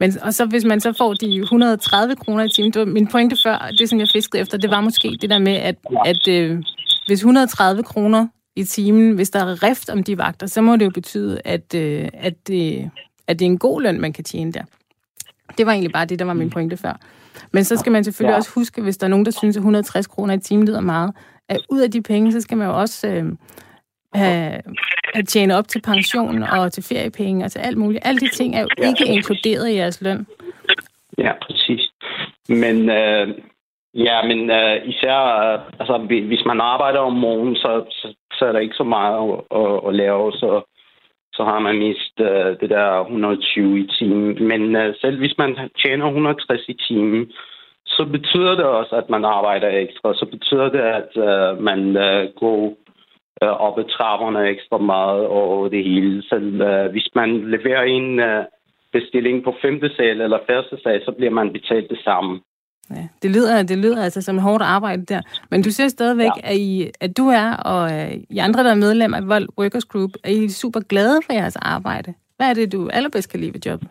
men, 0.00 0.12
og 0.22 0.34
så 0.34 0.44
hvis 0.44 0.64
man 0.64 0.80
så 0.80 0.92
får 0.92 1.14
de 1.14 1.36
130 1.36 2.16
kroner 2.16 2.44
i 2.44 2.48
timen, 2.48 2.72
det 2.72 2.80
var 2.80 2.86
min 2.86 3.06
pointe 3.06 3.36
før, 3.42 3.70
det 3.78 3.88
som 3.88 3.98
jeg 3.98 4.08
fiskede 4.08 4.42
efter, 4.42 4.58
det 4.58 4.70
var 4.70 4.80
måske 4.80 5.18
det 5.20 5.30
der 5.30 5.38
med, 5.38 5.52
at, 5.52 5.76
at 6.06 6.28
øh, 6.28 6.62
hvis 7.06 7.18
130 7.18 7.82
kroner 7.82 8.26
i 8.56 8.64
timen, 8.64 9.12
hvis 9.12 9.30
der 9.30 9.44
er 9.44 9.62
rift 9.62 9.90
om 9.90 10.02
de 10.02 10.18
vagter, 10.18 10.46
så 10.46 10.60
må 10.62 10.76
det 10.76 10.84
jo 10.84 10.90
betyde, 10.90 11.40
at, 11.44 11.74
øh, 11.74 12.08
at, 12.12 12.48
det, 12.48 12.90
at 13.26 13.38
det 13.38 13.44
er 13.44 13.50
en 13.50 13.58
god 13.58 13.82
løn, 13.82 14.00
man 14.00 14.12
kan 14.12 14.24
tjene 14.24 14.52
der. 14.52 14.62
Det 15.58 15.66
var 15.66 15.72
egentlig 15.72 15.92
bare 15.92 16.04
det, 16.04 16.18
der 16.18 16.24
var 16.24 16.32
min 16.32 16.50
pointe 16.50 16.76
før. 16.76 17.00
Men 17.52 17.64
så 17.64 17.76
skal 17.76 17.92
man 17.92 18.04
selvfølgelig 18.04 18.32
ja. 18.32 18.36
også 18.36 18.50
huske, 18.54 18.82
hvis 18.82 18.96
der 18.96 19.06
er 19.06 19.08
nogen, 19.08 19.26
der 19.26 19.30
synes, 19.30 19.56
at 19.56 19.60
160 19.60 20.06
kroner 20.06 20.34
i 20.34 20.38
timen 20.38 20.66
lyder 20.66 20.80
meget, 20.80 21.14
at 21.48 21.60
ud 21.70 21.80
af 21.80 21.90
de 21.90 22.02
penge, 22.02 22.32
så 22.32 22.40
skal 22.40 22.56
man 22.56 22.66
jo 22.66 22.78
også 22.78 23.08
øh, 23.08 23.24
have, 24.14 24.62
tjene 25.28 25.56
op 25.56 25.68
til 25.68 25.82
pension 25.82 26.42
og 26.42 26.72
til 26.72 26.82
feriepenge 26.82 27.44
og 27.44 27.52
til 27.52 27.58
alt 27.58 27.76
muligt. 27.76 28.06
Alle 28.06 28.20
de 28.20 28.28
ting 28.28 28.56
er 28.56 28.60
jo 28.60 28.68
ja. 28.78 28.88
ikke 28.88 29.06
inkluderet 29.06 29.68
i 29.68 29.74
jeres 29.74 30.00
løn. 30.02 30.26
Ja, 31.18 31.32
præcis. 31.42 31.90
Men 32.48 32.90
øh, 32.90 33.28
ja, 33.94 34.26
men 34.26 34.50
øh, 34.50 34.88
især 34.88 35.18
øh, 35.44 35.60
altså, 35.80 35.96
hvis 36.28 36.44
man 36.46 36.60
arbejder 36.60 36.98
om 36.98 37.12
morgenen, 37.12 37.56
så, 37.56 37.84
så, 37.90 38.14
så 38.38 38.44
er 38.44 38.52
der 38.52 38.58
ikke 38.58 38.74
så 38.74 38.84
meget 38.84 39.16
at, 39.32 39.60
at, 39.60 39.80
at 39.88 39.94
lave, 39.94 40.32
så 40.32 40.75
så 41.36 41.44
har 41.44 41.58
man 41.58 41.78
mist 41.78 42.20
øh, 42.20 42.50
det 42.60 42.70
der 42.70 43.00
120 43.00 43.80
i 43.80 43.86
timen. 43.98 44.48
Men 44.48 44.76
øh, 44.76 44.94
selv 45.00 45.18
hvis 45.18 45.38
man 45.38 45.56
tjener 45.82 46.06
160 46.06 46.68
i 46.68 46.76
timen, 46.88 47.32
så 47.86 48.04
betyder 48.04 48.54
det 48.54 48.64
også, 48.64 48.96
at 48.96 49.10
man 49.10 49.24
arbejder 49.24 49.68
ekstra. 49.68 50.14
Så 50.14 50.26
betyder 50.30 50.68
det, 50.68 50.84
at 50.98 51.10
øh, 51.28 51.62
man 51.62 51.96
øh, 51.96 52.30
går 52.40 52.60
øh, 53.42 53.54
op 53.66 53.78
ad 53.78 53.84
trapperne 53.96 54.48
ekstra 54.48 54.78
meget 54.78 55.26
og 55.26 55.70
det 55.70 55.84
hele. 55.84 56.22
Så 56.22 56.36
øh, 56.36 56.90
hvis 56.90 57.08
man 57.14 57.50
leverer 57.50 57.82
en 57.82 58.20
øh, 58.20 58.44
bestilling 58.92 59.44
på 59.44 59.54
femte 59.62 59.90
sal 59.96 60.20
eller 60.20 60.46
første 60.50 60.76
sal, 60.82 61.02
så 61.04 61.12
bliver 61.12 61.30
man 61.30 61.52
betalt 61.52 61.90
det 61.90 62.00
samme. 62.04 62.40
Ja, 62.90 63.08
det 63.22 63.30
lyder, 63.30 63.62
det 63.62 63.78
lyder 63.78 64.04
altså 64.04 64.22
som 64.22 64.38
hårdt 64.38 64.62
arbejde 64.62 65.04
der. 65.04 65.20
Men 65.50 65.62
du 65.62 65.70
siger 65.70 65.88
stadigvæk, 65.88 66.30
ja. 66.36 66.50
at, 66.50 66.56
I, 66.56 66.90
at 67.00 67.16
du 67.16 67.28
er, 67.28 67.56
og 67.56 67.82
uh, 67.82 68.12
I 68.30 68.38
andre, 68.38 68.64
der 68.64 68.70
er 68.70 68.74
medlem 68.74 69.14
af 69.14 69.28
Vold 69.28 69.48
Workers 69.58 69.84
Group, 69.84 70.10
er 70.24 70.30
I 70.30 70.48
super 70.48 70.80
glade 70.80 71.20
for 71.26 71.32
jeres 71.32 71.56
arbejde. 71.56 72.14
Hvad 72.36 72.50
er 72.50 72.54
det, 72.54 72.72
du 72.72 72.88
allerbedst 72.92 73.30
kan 73.30 73.40
lide 73.40 73.54
ved 73.54 73.60
jobbet? 73.66 73.88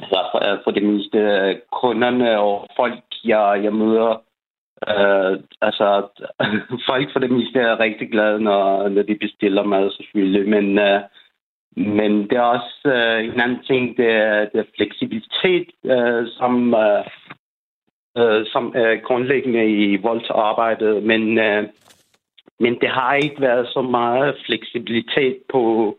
Altså, 0.00 0.28
for, 0.32 0.60
for 0.64 0.70
det 0.70 0.82
meste 0.82 1.18
kunderne 1.80 2.38
og 2.38 2.66
folk, 2.76 3.04
jeg, 3.24 3.60
jeg 3.64 3.72
møder, 3.72 4.10
uh, 4.92 5.38
altså, 5.62 5.86
folk 6.90 7.12
for 7.12 7.20
det 7.20 7.30
meste 7.30 7.58
er 7.60 7.80
rigtig 7.80 8.10
glade, 8.10 8.40
når, 8.40 8.88
når 8.88 9.02
de 9.02 9.14
bestiller 9.20 9.62
mad, 9.62 9.90
selvfølgelig. 9.90 10.48
Men, 10.48 10.78
uh, 10.78 11.00
men 11.76 12.12
det 12.30 12.36
er 12.36 12.48
også 12.56 12.80
uh, 12.84 13.24
en 13.24 13.40
anden 13.40 13.62
ting, 13.66 13.96
det 13.96 14.10
er, 14.10 14.44
det 14.52 14.60
er 14.60 14.74
fleksibilitet, 14.76 15.68
uh, 15.84 16.26
som... 16.38 16.74
Uh, 16.74 17.04
øh, 18.18 18.46
som 18.46 18.72
er 18.74 19.00
grundlæggende 19.06 19.66
i 19.66 19.96
voldsarbejdet, 19.96 21.02
men, 21.02 21.38
øh, 21.38 21.68
men 22.60 22.80
det 22.80 22.88
har 22.88 23.14
ikke 23.14 23.40
været 23.40 23.68
så 23.68 23.82
meget 23.82 24.36
fleksibilitet 24.46 25.38
på 25.52 25.96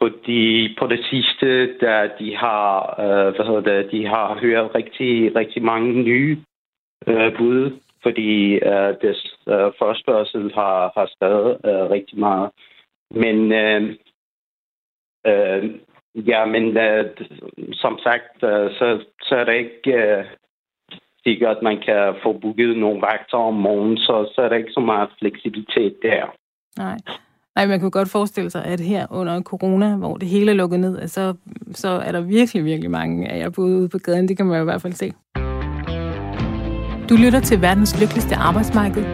på, 0.00 0.08
de, 0.26 0.74
på 0.78 0.86
det 0.86 1.04
sidste, 1.10 1.78
da 1.78 2.10
de 2.18 2.36
har, 2.36 3.00
øh, 3.00 3.34
hvad 3.34 3.46
hedder 3.46 3.60
det, 3.60 3.92
de 3.92 4.06
har 4.06 4.38
hørt 4.40 4.74
rigtig, 4.74 5.36
rigtig 5.36 5.62
mange 5.62 6.02
nye 6.02 6.38
øh, 7.06 7.36
bud, 7.36 7.78
fordi 8.02 8.54
øh, 8.54 8.94
deres 9.02 9.38
øh, 9.48 9.72
forspørgsel 9.78 10.52
har, 10.54 10.92
har 10.96 11.06
stadig 11.16 11.56
øh, 11.64 11.90
rigtig 11.90 12.18
meget. 12.18 12.50
Men 13.10 13.52
øh, 13.52 13.82
øh, 15.26 15.70
ja, 16.14 16.44
men 16.44 16.76
øh, 16.76 17.10
som 17.72 17.98
sagt, 18.02 18.42
øh, 18.42 18.70
så, 18.78 19.04
så 19.22 19.36
er 19.36 19.44
det 19.44 19.54
ikke 19.54 19.92
øh, 19.92 20.24
sikkert, 21.30 21.56
at 21.56 21.62
man 21.62 21.78
kan 21.86 22.02
få 22.22 22.30
booket 22.42 22.76
nogle 22.84 23.00
vagter 23.08 23.38
om 23.50 23.54
morgenen, 23.54 23.96
så, 23.96 24.14
så 24.34 24.38
er 24.44 24.48
der 24.48 24.56
ikke 24.56 24.72
så 24.78 24.80
meget 24.80 25.08
fleksibilitet 25.18 25.94
der. 26.02 26.22
Nej. 26.78 26.98
Nej, 27.56 27.66
man 27.66 27.80
kunne 27.80 27.90
godt 27.90 28.10
forestille 28.10 28.50
sig, 28.50 28.64
at 28.64 28.80
her 28.80 29.06
under 29.10 29.42
corona, 29.42 29.96
hvor 29.96 30.16
det 30.16 30.28
hele 30.28 30.50
er 30.50 30.54
lukket 30.54 30.80
ned, 30.80 31.08
så, 31.08 31.34
så 31.72 31.88
er 31.88 32.12
der 32.12 32.20
virkelig, 32.20 32.64
virkelig 32.64 32.90
mange 32.90 33.28
af 33.28 33.38
jer 33.38 33.50
boet 33.50 33.74
ude 33.80 33.88
på 33.88 33.98
gaden. 33.98 34.28
Det 34.28 34.36
kan 34.36 34.46
man 34.46 34.56
jo 34.56 34.62
i 34.62 34.70
hvert 34.70 34.82
fald 34.82 34.92
se. 34.92 35.12
Du 37.08 37.14
lytter 37.24 37.40
til 37.40 37.62
verdens 37.62 38.00
lykkeligste 38.00 38.34
arbejdsmarked 38.34 39.04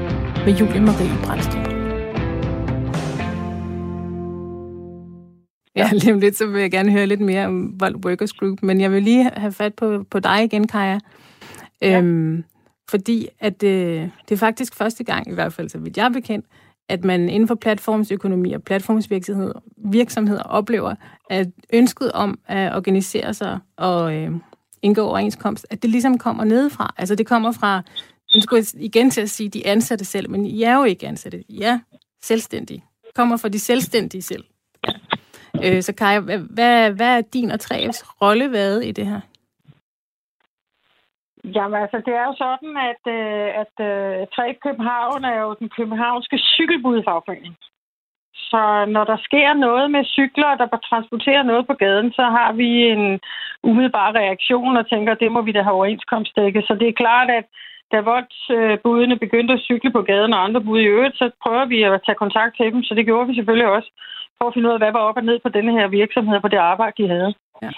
med 0.44 0.52
Julie 0.58 0.80
Marie 0.88 1.16
Brandstrup. 1.24 1.66
Ja, 5.76 5.88
lige 5.92 6.12
om 6.12 6.20
lidt, 6.20 6.36
så 6.36 6.46
vil 6.46 6.60
jeg 6.60 6.70
gerne 6.70 6.92
høre 6.92 7.06
lidt 7.06 7.20
mere 7.20 7.46
om 7.46 7.80
Vold 7.80 8.04
Workers 8.06 8.32
Group, 8.32 8.58
men 8.62 8.80
jeg 8.80 8.92
vil 8.92 9.02
lige 9.02 9.30
have 9.36 9.52
fat 9.52 9.74
på, 9.74 10.04
på 10.10 10.18
dig 10.20 10.44
igen, 10.44 10.66
Kaja. 10.66 10.98
Ja. 11.82 11.98
Øhm, 11.98 12.44
fordi 12.90 13.28
at 13.40 13.62
øh, 13.62 14.08
det 14.28 14.34
er 14.34 14.36
faktisk 14.36 14.74
første 14.74 15.04
gang, 15.04 15.28
i 15.28 15.34
hvert 15.34 15.52
fald 15.52 15.68
så 15.68 15.78
vidt 15.78 15.96
jeg 15.96 16.04
er 16.04 16.10
bekendt, 16.10 16.46
at 16.88 17.04
man 17.04 17.28
inden 17.28 17.48
for 17.48 17.54
platformsøkonomi 17.54 18.52
og 18.52 18.62
platformsvirksomheder 18.62 19.62
virksomheder 19.76 20.42
oplever, 20.42 20.94
at 21.30 21.48
ønsket 21.72 22.12
om 22.12 22.38
at 22.46 22.76
organisere 22.76 23.34
sig 23.34 23.58
og 23.76 24.14
øh, 24.14 24.30
indgå 24.82 25.02
overenskomst, 25.02 25.66
at 25.70 25.82
det 25.82 25.90
ligesom 25.90 26.18
kommer 26.18 26.44
nedefra. 26.44 26.94
Altså 26.96 27.14
det 27.14 27.26
kommer 27.26 27.52
fra, 27.52 27.82
nu 28.34 28.40
skulle 28.40 28.64
jeg 28.74 28.82
igen 28.82 29.10
til 29.10 29.20
at 29.20 29.30
sige, 29.30 29.48
de 29.48 29.66
ansatte 29.66 30.04
selv, 30.04 30.30
men 30.30 30.46
I 30.46 30.62
er 30.62 30.74
jo 30.74 30.84
ikke 30.84 31.08
ansatte. 31.08 31.44
I 31.48 31.62
er 31.62 31.78
selvstændige. 32.22 32.84
Det 33.06 33.14
kommer 33.14 33.36
fra 33.36 33.48
de 33.48 33.58
selvstændige 33.58 34.22
selv. 34.22 34.44
Ja. 34.86 35.76
Øh, 35.76 35.82
så 35.82 35.92
Kaja, 35.92 36.20
hvad, 36.20 36.90
hvad 36.90 37.16
er 37.16 37.20
din 37.20 37.50
og 37.50 37.58
3F's 37.62 38.16
rolle 38.22 38.52
været 38.52 38.86
i 38.86 38.92
det 38.92 39.06
her? 39.06 39.20
Jamen 41.44 41.82
altså, 41.82 41.98
det 42.06 42.14
er 42.14 42.24
jo 42.30 42.34
sådan, 42.44 42.72
at, 42.90 43.02
øh, 43.18 43.48
at 43.62 43.74
øh, 43.90 44.26
3 44.36 44.54
København 44.64 45.24
er 45.24 45.40
jo 45.40 45.56
den 45.60 45.68
københavnske 45.68 46.38
cykelbudfagforening. 46.38 47.56
Så 48.50 48.84
når 48.88 49.04
der 49.04 49.16
sker 49.16 49.54
noget 49.54 49.90
med 49.90 50.04
cykler, 50.04 50.56
der 50.56 50.78
transporterer 50.90 51.42
noget 51.42 51.66
på 51.66 51.74
gaden, 51.74 52.12
så 52.12 52.22
har 52.22 52.52
vi 52.52 52.68
en 52.94 53.20
umiddelbar 53.62 54.12
reaktion 54.12 54.76
og 54.76 54.88
tænker, 54.88 55.12
at 55.12 55.20
det 55.20 55.32
må 55.32 55.40
vi 55.42 55.52
da 55.52 55.62
have 55.62 55.74
overenskomstdækket. 55.74 56.64
Så 56.66 56.74
det 56.74 56.88
er 56.88 57.00
klart, 57.02 57.30
at 57.30 57.44
da 57.92 58.00
voldsbudene 58.00 59.14
øh, 59.14 59.20
begyndte 59.20 59.54
at 59.54 59.64
cykle 59.68 59.90
på 59.92 60.02
gaden 60.02 60.32
og 60.32 60.44
andre 60.44 60.60
bud 60.60 60.80
i 60.80 60.90
øvrigt, 60.94 61.16
så 61.18 61.30
prøver 61.42 61.64
vi 61.64 61.82
at 61.82 62.00
tage 62.06 62.22
kontakt 62.24 62.56
til 62.56 62.72
dem, 62.72 62.82
så 62.82 62.94
det 62.94 63.04
gjorde 63.04 63.28
vi 63.28 63.34
selvfølgelig 63.34 63.68
også 63.68 63.90
for 64.38 64.46
at 64.48 64.54
finde 64.54 64.68
ud 64.68 64.76
af, 64.76 64.80
hvad 64.80 64.92
var 64.92 65.08
op 65.08 65.16
og 65.20 65.24
ned 65.24 65.38
på 65.42 65.48
denne 65.48 65.72
her 65.78 65.86
virksomhed, 65.88 66.40
på 66.40 66.48
det 66.48 66.60
arbejde, 66.72 66.98
de 67.02 67.08
havde. 67.08 67.34
Ja. 67.62 67.70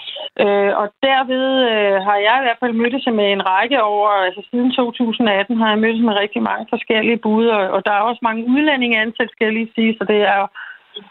Øh, 0.43 0.71
og 0.81 0.87
derved 1.07 1.47
øh, 1.71 1.95
har 2.07 2.17
jeg 2.27 2.35
i 2.39 2.45
hvert 2.45 2.61
fald 2.61 2.73
mødtes 2.81 3.05
med 3.19 3.27
en 3.31 3.45
række 3.51 3.83
over, 3.83 4.09
altså 4.09 4.41
siden 4.49 4.71
2018 4.71 5.57
har 5.57 5.69
jeg 5.69 5.79
mødtes 5.79 6.03
med 6.05 6.19
rigtig 6.23 6.41
mange 6.49 6.65
forskellige 6.69 7.23
bud, 7.25 7.45
og, 7.47 7.61
og 7.75 7.85
der 7.85 7.91
er 7.91 8.07
også 8.09 8.21
mange 8.21 8.45
udlændinge 8.53 9.01
ansat, 9.01 9.29
skal 9.31 9.45
jeg 9.45 9.53
lige 9.53 9.71
sige, 9.75 9.95
så 9.97 10.03
det 10.11 10.21
er 10.21 10.41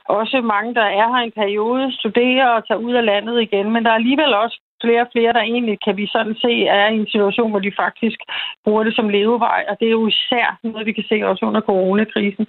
også 0.04 0.40
mange, 0.40 0.74
der 0.74 0.86
er 1.00 1.06
her 1.12 1.22
en 1.24 1.38
periode, 1.42 1.92
studerer 2.00 2.48
og 2.48 2.66
tager 2.68 2.84
ud 2.86 2.92
af 2.92 3.04
landet 3.04 3.42
igen, 3.42 3.72
men 3.72 3.84
der 3.84 3.90
er 3.90 4.00
alligevel 4.02 4.34
også 4.34 4.60
flere 4.82 5.00
og 5.00 5.08
flere, 5.12 5.32
der 5.32 5.40
egentlig, 5.40 5.78
kan 5.84 5.96
vi 5.96 6.06
sådan 6.06 6.34
se, 6.44 6.66
er 6.66 6.88
i 6.88 6.96
en 6.96 7.10
situation, 7.14 7.50
hvor 7.50 7.60
de 7.66 7.72
faktisk 7.82 8.18
bruger 8.64 8.84
det 8.84 8.94
som 8.96 9.08
levevej, 9.08 9.64
og 9.68 9.76
det 9.80 9.86
er 9.86 9.96
jo 9.98 10.06
især 10.06 10.58
noget, 10.62 10.86
vi 10.86 10.92
kan 10.92 11.04
se 11.08 11.16
også 11.24 11.46
under 11.46 11.60
coronakrisen. 11.60 12.46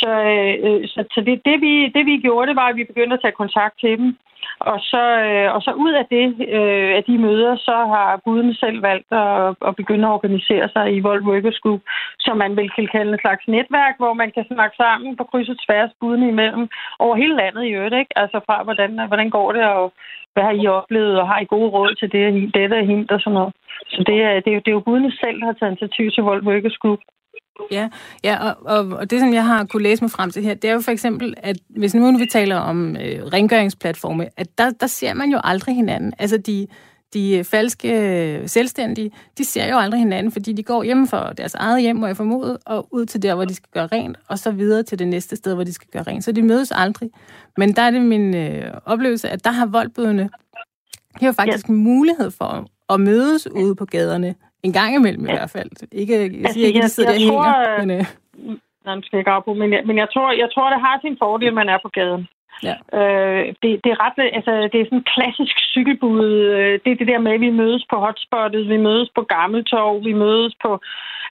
Så, 0.00 0.10
øh, 0.32 0.88
så, 0.88 1.04
så 1.14 1.20
det, 1.26 1.40
det, 1.44 1.60
vi, 1.60 1.88
det, 1.94 2.06
vi 2.06 2.16
gjorde, 2.18 2.48
det 2.48 2.56
var, 2.56 2.68
at 2.68 2.76
vi 2.76 2.84
begyndte 2.84 3.14
at 3.14 3.22
tage 3.22 3.40
kontakt 3.42 3.80
til 3.80 3.98
dem. 3.98 4.16
Og 4.60 4.78
så, 4.80 5.02
øh, 5.28 5.54
og 5.54 5.62
så 5.62 5.72
ud 5.72 5.92
af 6.00 6.06
det, 6.14 6.26
øh, 6.58 6.90
af 6.98 7.04
de 7.04 7.18
møder, 7.18 7.56
så 7.56 7.76
har 7.92 8.20
guden 8.24 8.54
selv 8.54 8.82
valgt 8.82 9.12
at, 9.12 9.54
at 9.68 9.76
begynde 9.76 10.06
at 10.08 10.14
organisere 10.16 10.68
sig 10.74 10.96
i 10.96 11.00
Vold 11.00 11.22
Workers 11.22 11.58
Group, 11.58 11.80
som 12.18 12.36
man 12.36 12.56
vil 12.56 12.70
kalde 12.94 13.12
en 13.12 13.18
slags 13.20 13.44
netværk, 13.48 13.94
hvor 13.98 14.12
man 14.12 14.30
kan 14.36 14.44
snakke 14.52 14.76
sammen 14.76 15.16
på 15.16 15.24
kryds 15.24 15.48
og 15.48 15.56
tværs 15.66 15.90
budene 16.00 16.28
imellem 16.28 16.68
over 16.98 17.16
hele 17.16 17.36
landet 17.36 17.64
i 17.64 17.74
øvrigt. 17.76 17.94
Ikke? 17.94 18.18
Altså 18.18 18.40
fra, 18.46 18.62
hvordan, 18.62 18.90
hvordan 19.08 19.30
går 19.30 19.52
det, 19.52 19.64
og 19.64 19.92
hvad 20.32 20.42
har 20.42 20.52
I 20.62 20.66
oplevet, 20.66 21.20
og 21.20 21.28
har 21.28 21.40
I 21.40 21.52
gode 21.54 21.70
råd 21.70 21.94
til 21.94 22.12
det, 22.12 22.54
dette 22.54 22.74
og 22.74 22.86
hint 22.86 23.10
og 23.10 23.20
sådan 23.20 23.34
noget. 23.34 23.52
Så 23.88 24.04
det 24.06 24.22
er, 24.22 24.40
det 24.40 24.50
er, 24.54 24.60
det 24.60 24.68
er 24.68 24.78
jo 24.78 24.88
budene 24.88 25.12
selv, 25.12 25.40
der 25.40 25.46
har 25.46 25.52
taget 25.52 25.70
initiativ 25.70 26.10
til 26.10 26.22
Vold 26.22 26.42
Workers 26.46 26.78
Group. 26.82 26.98
Ja, 27.70 27.88
ja 28.24 28.48
og, 28.48 28.56
og, 28.64 28.98
og 28.98 29.10
det, 29.10 29.20
som 29.20 29.34
jeg 29.34 29.46
har 29.46 29.64
kunne 29.64 29.82
læse 29.82 30.04
mig 30.04 30.10
frem 30.10 30.30
til 30.30 30.42
her, 30.42 30.54
det 30.54 30.70
er 30.70 30.74
jo 30.74 30.80
for 30.80 30.90
eksempel, 30.90 31.34
at 31.36 31.56
hvis 31.68 31.94
nu 31.94 32.18
vi 32.18 32.26
taler 32.26 32.56
om 32.56 32.96
øh, 32.96 33.24
rengøringsplatforme, 33.24 34.28
at 34.36 34.58
der, 34.58 34.70
der 34.70 34.86
ser 34.86 35.14
man 35.14 35.30
jo 35.30 35.40
aldrig 35.44 35.74
hinanden. 35.74 36.12
Altså 36.18 36.36
de, 36.36 36.66
de 37.14 37.44
falske 37.44 38.42
selvstændige, 38.46 39.10
de 39.38 39.44
ser 39.44 39.68
jo 39.68 39.78
aldrig 39.78 39.98
hinanden, 39.98 40.32
fordi 40.32 40.52
de 40.52 40.62
går 40.62 40.82
hjem 40.82 41.06
for 41.06 41.18
deres 41.18 41.54
eget 41.54 41.82
hjem, 41.82 41.96
må 41.96 42.06
jeg 42.06 42.16
formode, 42.16 42.58
og 42.66 42.88
ud 42.90 43.06
til 43.06 43.22
der, 43.22 43.34
hvor 43.34 43.44
de 43.44 43.54
skal 43.54 43.68
gøre 43.72 43.86
rent, 43.86 44.18
og 44.28 44.38
så 44.38 44.50
videre 44.50 44.82
til 44.82 44.98
det 44.98 45.08
næste 45.08 45.36
sted, 45.36 45.54
hvor 45.54 45.64
de 45.64 45.72
skal 45.72 45.88
gøre 45.92 46.02
rent. 46.02 46.24
Så 46.24 46.32
de 46.32 46.42
mødes 46.42 46.72
aldrig. 46.74 47.10
Men 47.56 47.76
der 47.76 47.82
er 47.82 47.90
det 47.90 48.02
min 48.02 48.36
øh, 48.36 48.72
oplevelse, 48.84 49.28
at 49.28 49.44
der 49.44 49.50
har 49.50 49.66
voldbødene, 49.66 50.30
de 51.20 51.24
har 51.24 51.32
faktisk 51.32 51.68
ja. 51.68 51.72
mulighed 51.72 52.30
for 52.30 52.66
at 52.88 53.00
mødes 53.00 53.50
ude 53.50 53.74
på 53.74 53.84
gaderne 53.84 54.34
en 54.62 54.72
gang 54.72 54.94
imellem 54.94 55.24
ja. 55.26 55.32
i 55.32 55.36
hvert 55.36 55.50
fald. 55.50 55.70
Ikke, 55.92 56.14
jeg 56.14 56.30
siger 56.30 56.46
altså, 56.46 56.60
ikke, 56.60 56.78
at 56.78 56.84
de 56.84 56.88
sidder 56.88 57.12
der 57.12 57.18
tror, 57.28 57.42
hænger, 57.44 57.78
men... 57.80 57.90
Øh... 57.98 58.56
Nej, 58.84 59.00
skal 59.02 59.18
ikke 59.18 59.42
på, 59.44 59.54
men, 59.54 59.72
jeg, 59.72 59.82
men 59.88 59.96
jeg, 60.02 60.08
tror, 60.14 60.32
jeg 60.42 60.48
tror, 60.54 60.70
det 60.70 60.80
har 60.80 60.98
sin 61.00 61.16
fordel, 61.22 61.48
at 61.48 61.54
man 61.54 61.68
er 61.68 61.78
på 61.82 61.90
gaden. 61.98 62.28
Ja. 62.68 62.74
Øh, 62.98 63.46
det, 63.62 63.70
det, 63.84 63.90
er 63.92 63.98
ret, 64.04 64.16
altså, 64.38 64.52
det 64.72 64.78
er 64.80 64.84
sådan 64.84 64.98
en 64.98 65.12
klassisk 65.14 65.56
cykelbud. 65.74 66.24
Øh, 66.56 66.80
det 66.84 66.90
er 66.92 67.00
det 67.00 67.08
der 67.12 67.18
med, 67.18 67.32
at 67.32 67.40
vi 67.40 67.50
mødes 67.50 67.84
på 67.90 67.96
hotspottet, 67.96 68.68
vi 68.68 68.76
mødes 68.76 69.08
på 69.14 69.22
Gammeltorv, 69.22 70.04
vi 70.04 70.12
mødes 70.12 70.54
på... 70.64 70.80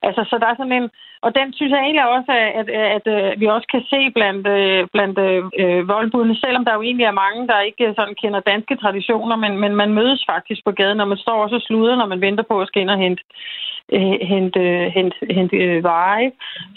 Altså, 0.08 0.22
så 0.30 0.36
der 0.42 0.48
er 0.48 0.56
sådan 0.58 0.80
en... 0.82 0.90
Og 1.26 1.36
den 1.36 1.54
synes 1.54 1.72
jeg 1.72 1.82
egentlig 1.82 2.08
også, 2.16 2.32
at, 2.32 2.52
at, 2.60 2.68
at, 2.96 3.08
at 3.08 3.40
vi 3.40 3.46
også 3.46 3.68
kan 3.72 3.84
se 3.90 4.12
blandt, 4.18 4.48
øh, 4.48 4.88
blandt 4.94 5.20
øh, 5.62 5.88
voldbudene, 5.88 6.36
selvom 6.36 6.66
der 6.66 6.74
jo 6.74 6.82
egentlig 6.82 7.06
er 7.06 7.22
mange, 7.24 7.48
der 7.48 7.60
ikke 7.60 7.94
sådan 7.98 8.16
kender 8.22 8.40
danske 8.40 8.76
traditioner, 8.76 9.36
men, 9.36 9.58
men 9.58 9.76
man 9.76 9.94
mødes 9.94 10.24
faktisk 10.32 10.62
på 10.66 10.72
gaden, 10.72 10.98
når 10.98 11.06
man 11.06 11.18
står 11.18 11.44
også 11.44 11.56
og 11.56 11.62
sluder, 11.62 11.96
når 11.96 12.06
man 12.06 12.22
venter 12.22 12.44
på 12.44 12.62
at 12.62 12.68
skal 12.68 12.82
ind 12.82 12.90
og 12.90 12.98
hente 12.98 13.24
Øh, 13.98 14.18
hente, 14.32 14.62
hente, 14.96 15.18
hente 15.38 15.56
øh, 15.56 15.84
veje 15.84 16.32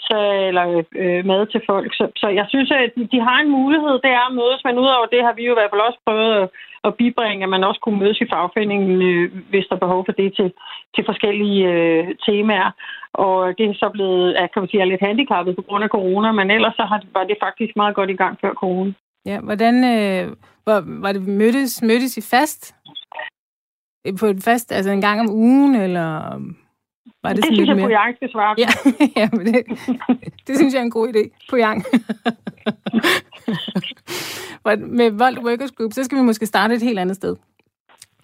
så, 0.07 0.17
eller 0.49 0.83
øh, 1.01 1.25
mad 1.25 1.45
til 1.45 1.61
folk. 1.65 1.89
Så, 1.99 2.05
så 2.15 2.27
jeg 2.39 2.45
synes, 2.49 2.71
at 2.71 2.91
de, 2.95 3.07
de 3.13 3.19
har 3.27 3.37
en 3.39 3.51
mulighed, 3.59 3.93
det 4.03 4.11
er 4.19 4.25
at 4.27 4.35
mødes, 4.39 4.61
men 4.65 4.79
udover 4.83 5.05
det 5.05 5.21
har 5.23 5.33
vi 5.33 5.43
jo 5.45 5.51
i 5.53 5.57
hvert 5.57 5.71
fald 5.71 5.87
også 5.87 5.99
prøvet 6.05 6.31
at, 6.41 6.49
at 6.87 6.95
bibringe, 6.95 7.43
at 7.43 7.49
man 7.49 7.63
også 7.63 7.81
kunne 7.81 7.99
mødes 7.99 8.21
i 8.21 8.31
fagforeningen, 8.33 9.01
øh, 9.09 9.25
hvis 9.49 9.65
der 9.69 9.75
er 9.75 9.85
behov 9.85 10.01
for 10.05 10.15
det 10.21 10.29
til, 10.35 10.49
til 10.95 11.03
forskellige 11.09 11.61
øh, 11.73 12.03
temaer. 12.27 12.71
Og 13.13 13.57
det 13.57 13.65
er 13.65 13.73
så 13.73 13.89
blevet, 13.93 14.33
at, 14.33 14.53
kan 14.53 14.61
man 14.61 14.69
sige, 14.69 14.81
er 14.81 14.91
lidt 14.91 15.07
handicappet 15.07 15.55
på 15.55 15.61
grund 15.67 15.83
af 15.83 15.89
corona, 15.89 16.31
men 16.31 16.51
ellers 16.51 16.75
så 16.75 16.83
har, 16.91 16.99
var 17.13 17.23
det 17.23 17.37
faktisk 17.45 17.73
meget 17.75 17.95
godt 17.95 18.09
i 18.09 18.19
gang 18.21 18.37
før 18.41 18.53
corona. 18.53 18.91
Ja, 19.25 19.39
hvordan 19.39 19.75
øh, 19.93 20.23
var, 20.67 20.83
var 21.03 21.11
det 21.11 21.27
mødtes, 21.27 21.81
mødtes 21.81 22.17
I 22.17 22.23
fast? 22.35 22.75
Øh, 24.07 24.13
på 24.19 24.25
et 24.25 24.41
fast, 24.45 24.71
altså 24.71 24.91
en 24.91 25.01
gang 25.01 25.19
om 25.19 25.29
ugen, 25.29 25.75
eller 25.75 26.09
var 27.23 27.33
det, 27.33 27.37
det 27.37 27.45
synes 27.45 27.67
jeg, 27.67 27.75
mere... 27.75 27.89
Yang 27.89 28.15
skal 28.15 28.31
svare 28.31 28.55
Ja, 28.57 28.67
ja 29.21 29.29
men 29.33 29.45
det, 29.45 29.63
det 30.47 30.57
synes 30.57 30.73
jeg 30.73 30.79
er 30.79 30.83
en 30.83 30.91
god 30.91 31.07
idé. 31.07 31.55
Yang. 31.57 31.83
Med 34.97 35.11
Vold 35.11 35.37
Workers 35.37 35.71
Group, 35.71 35.93
så 35.93 36.03
skal 36.03 36.17
vi 36.17 36.23
måske 36.23 36.45
starte 36.45 36.75
et 36.75 36.81
helt 36.81 36.99
andet 36.99 37.15
sted. 37.15 37.35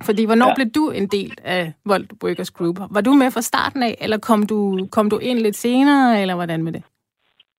Fordi 0.06 0.26
hvornår 0.26 0.48
ja. 0.48 0.56
blev 0.56 0.70
du 0.70 0.90
en 0.90 1.08
del 1.08 1.34
af 1.44 1.74
Vold 1.86 2.08
Workers 2.24 2.52
Group? 2.52 2.80
Var 2.92 3.02
du 3.02 3.14
med 3.14 3.32
fra 3.32 3.42
starten 3.42 3.84
af, 3.84 3.98
eller 4.02 4.18
kom 4.18 4.46
du, 4.46 4.88
kom 4.92 5.10
du 5.10 5.18
ind 5.18 5.40
lidt 5.40 5.56
senere, 5.56 6.22
eller 6.22 6.36
hvordan 6.36 6.64
med 6.64 6.72
det? 6.72 6.84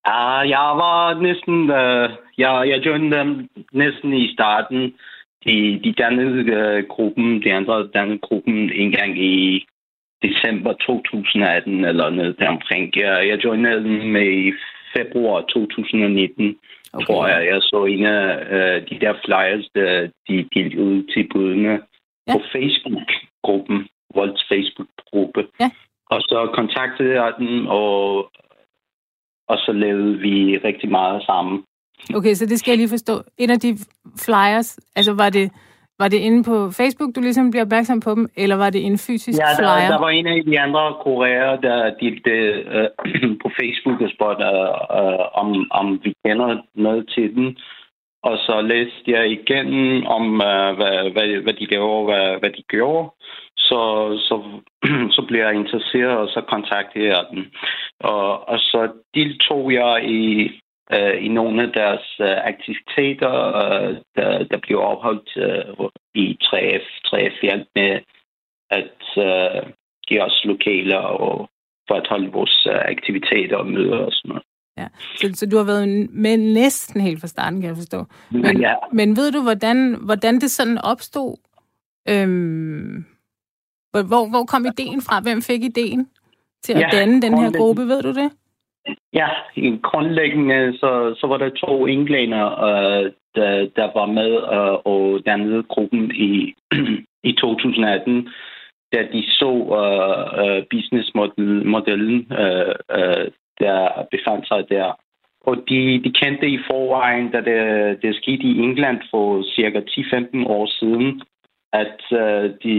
Uh, 0.08 0.42
jeg 0.56 0.68
var 0.85 1.20
næsten, 1.20 1.56
uh, 1.62 2.08
jeg, 2.38 2.68
jeg 2.70 2.87
joinede 2.87 3.18
dem 3.18 3.48
næsten 3.72 4.12
i 4.12 4.32
starten. 4.32 4.94
De, 5.44 5.80
de 5.85 5.92
dannede 5.92 6.38
uh, 6.58 6.88
gruppen, 6.88 7.42
de 7.42 7.54
andre 7.54 7.88
dannede 7.94 8.18
gruppen 8.18 8.72
en 8.72 8.92
gang 8.92 9.18
i 9.18 9.66
december 10.22 10.72
2018 10.72 11.85
eller 11.85 12.11
noget 12.11 12.38
deromkring. 12.38 12.96
Jeg, 12.96 13.28
jeg 13.28 13.44
joinede 13.44 13.85
den 13.85 14.12
med 14.12 14.28
i 14.46 14.52
februar 14.96 15.40
2019, 15.40 16.58
okay. 16.92 17.06
tror 17.06 17.26
jeg. 17.26 17.46
Jeg 17.46 17.62
så 17.62 17.85
en 17.85 18.06
af 18.06 18.26
uh, 18.56 18.78
de 18.88 19.00
der 19.00 19.14
flyers, 19.24 19.66
der 19.74 20.11
de 20.28 20.48
delte 20.54 20.78
ud 20.82 21.02
til 21.12 21.28
budene 21.32 21.80
ja. 22.28 22.32
på 22.32 22.38
Facebook-gruppen, 22.52 23.88
Volds 24.14 24.44
Facebook-gruppe. 24.50 25.46
Ja. 25.61 25.70
Og 26.11 26.20
så 26.20 26.50
kontaktede 26.54 27.22
jeg 27.22 27.32
den, 27.38 27.66
og, 27.66 28.30
og 29.48 29.56
så 29.64 29.72
lavede 29.72 30.18
vi 30.18 30.58
rigtig 30.58 30.90
meget 30.90 31.22
sammen. 31.22 31.64
Okay, 32.14 32.35
så 32.35 32.46
det 32.46 32.58
skal 32.58 32.70
jeg 32.70 32.78
lige 32.78 32.88
forstå. 32.88 33.22
En 33.38 33.50
af 33.50 33.61
de 33.61 33.78
flyers, 34.24 34.78
altså 34.96 35.12
var 35.12 35.30
det 35.30 35.52
var 36.03 36.09
det 36.09 36.21
inde 36.29 36.41
på 36.51 36.57
Facebook, 36.81 37.11
du 37.17 37.21
ligesom 37.21 37.51
bliver 37.51 37.65
opmærksom 37.65 38.01
på 38.01 38.11
dem, 38.17 38.25
eller 38.43 38.57
var 38.57 38.71
det 38.71 38.83
en 38.88 38.99
fysisk 39.07 39.38
ja, 39.38 39.49
flyer? 39.59 39.77
Ja, 39.77 39.83
der, 39.83 39.91
der 39.95 40.01
var 40.07 40.12
en 40.19 40.27
af 40.27 40.45
de 40.45 40.61
andre 40.61 40.85
koreer, 41.07 41.51
der 41.67 41.79
delte 42.03 42.35
øh, 42.77 42.88
på 43.43 43.49
Facebook 43.59 44.01
og 44.01 44.11
spurgte, 44.15 44.45
øh, 44.99 45.25
om, 45.41 45.49
om 45.81 45.87
vi 46.05 46.11
kender 46.25 46.51
noget 46.75 47.05
til 47.15 47.35
den. 47.35 47.57
Og 48.29 48.37
så 48.47 48.61
læste 48.73 49.07
jeg 49.17 49.25
igen 49.38 49.71
om, 50.07 50.25
øh, 50.51 50.71
hvad, 50.79 50.99
hvad, 51.15 51.29
hvad 51.45 51.55
de 51.61 51.67
laver, 51.75 52.05
hvad, 52.09 52.27
hvad 52.41 52.51
de 52.51 52.62
gjorde. 52.75 53.11
Så, 53.57 53.81
så, 54.29 54.37
så 55.17 55.21
bliver 55.29 55.47
jeg 55.47 55.55
interesseret, 55.55 56.17
og 56.23 56.29
så 56.29 56.41
kontaktede 56.55 57.09
jeg 57.15 57.25
den. 57.31 57.43
Og, 58.01 58.49
og 58.49 58.59
så 58.59 58.81
deltog 59.15 59.73
jeg 59.73 59.95
i 60.21 60.51
øh, 60.95 61.25
i 61.25 61.29
nogle 61.29 61.62
af 61.62 61.73
deres 61.73 62.07
øh, 62.21 62.37
aktiviteter, 62.53 63.35
øh, 63.64 63.97
der, 64.16 64.45
der 64.45 64.59
bliver 64.62 64.81
opholdt 64.81 65.31
øh, 65.37 65.88
i 66.14 66.38
3F, 66.42 66.87
3F 67.07 67.64
med 67.75 68.01
at 68.71 69.03
øh, 69.18 69.73
give 70.07 70.23
os 70.23 70.40
lokaler 70.45 70.99
og 70.99 71.49
for 71.88 71.95
at 71.95 72.07
holde 72.09 72.33
vores 72.33 72.66
øh, 72.71 72.81
aktiviteter 72.95 73.57
og 73.57 73.66
møder 73.66 73.99
og 73.99 74.12
sådan 74.12 74.29
noget. 74.29 74.42
Ja, 74.79 74.88
så, 75.16 75.31
så 75.35 75.47
du 75.47 75.57
har 75.57 75.64
været 75.64 75.88
med 76.11 76.37
næsten 76.37 77.01
helt 77.01 77.21
fra 77.21 77.27
starten, 77.27 77.61
kan 77.61 77.68
jeg 77.68 77.77
forstå. 77.77 78.05
Men, 78.31 78.61
ja. 78.61 78.75
men 78.92 79.16
ved 79.16 79.33
du, 79.33 79.42
hvordan, 79.42 79.99
hvordan 80.05 80.40
det 80.40 80.51
sådan 80.51 80.79
opstod? 80.79 81.37
Øhm, 82.09 83.05
hvor, 83.90 84.29
hvor 84.31 84.45
kom 84.45 84.66
ideen 84.66 85.03
fra? 85.03 85.21
Hvem 85.21 85.42
fik 85.42 85.64
ideen 85.64 86.09
til 86.64 86.73
at 86.73 86.81
ja, 86.81 86.88
danne 86.92 87.23
den 87.23 87.38
her 87.38 87.53
gruppe? 87.53 87.83
Ved 87.83 88.03
du 88.03 88.12
det? 88.14 88.31
Ja, 89.12 89.29
grundlæggende 89.83 90.79
så, 90.79 91.14
så 91.21 91.27
var 91.27 91.37
der 91.37 91.49
to 91.49 91.87
englænder, 91.87 92.64
øh, 92.64 93.12
der, 93.35 93.68
der 93.77 93.88
var 93.99 94.07
med 94.07 94.33
øh, 94.33 94.79
og 94.85 95.21
dannede 95.27 95.62
gruppen 95.62 96.11
i, 96.14 96.55
i 97.31 97.33
2018, 97.33 98.29
da 98.92 99.09
de 99.12 99.23
så 99.27 99.53
øh, 99.81 100.47
øh, 100.47 100.62
businessmodellen, 100.71 102.33
øh, 102.33 102.75
øh, 102.99 103.27
der 103.61 104.07
befandt 104.11 104.49
sig 104.49 104.68
der. 104.68 104.99
Og 105.40 105.57
de, 105.68 106.03
de 106.05 106.12
kendte 106.12 106.49
i 106.49 106.59
forvejen, 106.71 107.31
da 107.31 107.40
det, 107.40 108.03
det 108.03 108.16
skete 108.16 108.42
i 108.42 108.59
England 108.59 109.01
for 109.11 109.42
cirka 109.55 109.81
10-15 109.81 110.47
år 110.47 110.66
siden, 110.66 111.23
at 111.73 112.01
øh, 112.12 112.51
de 112.64 112.77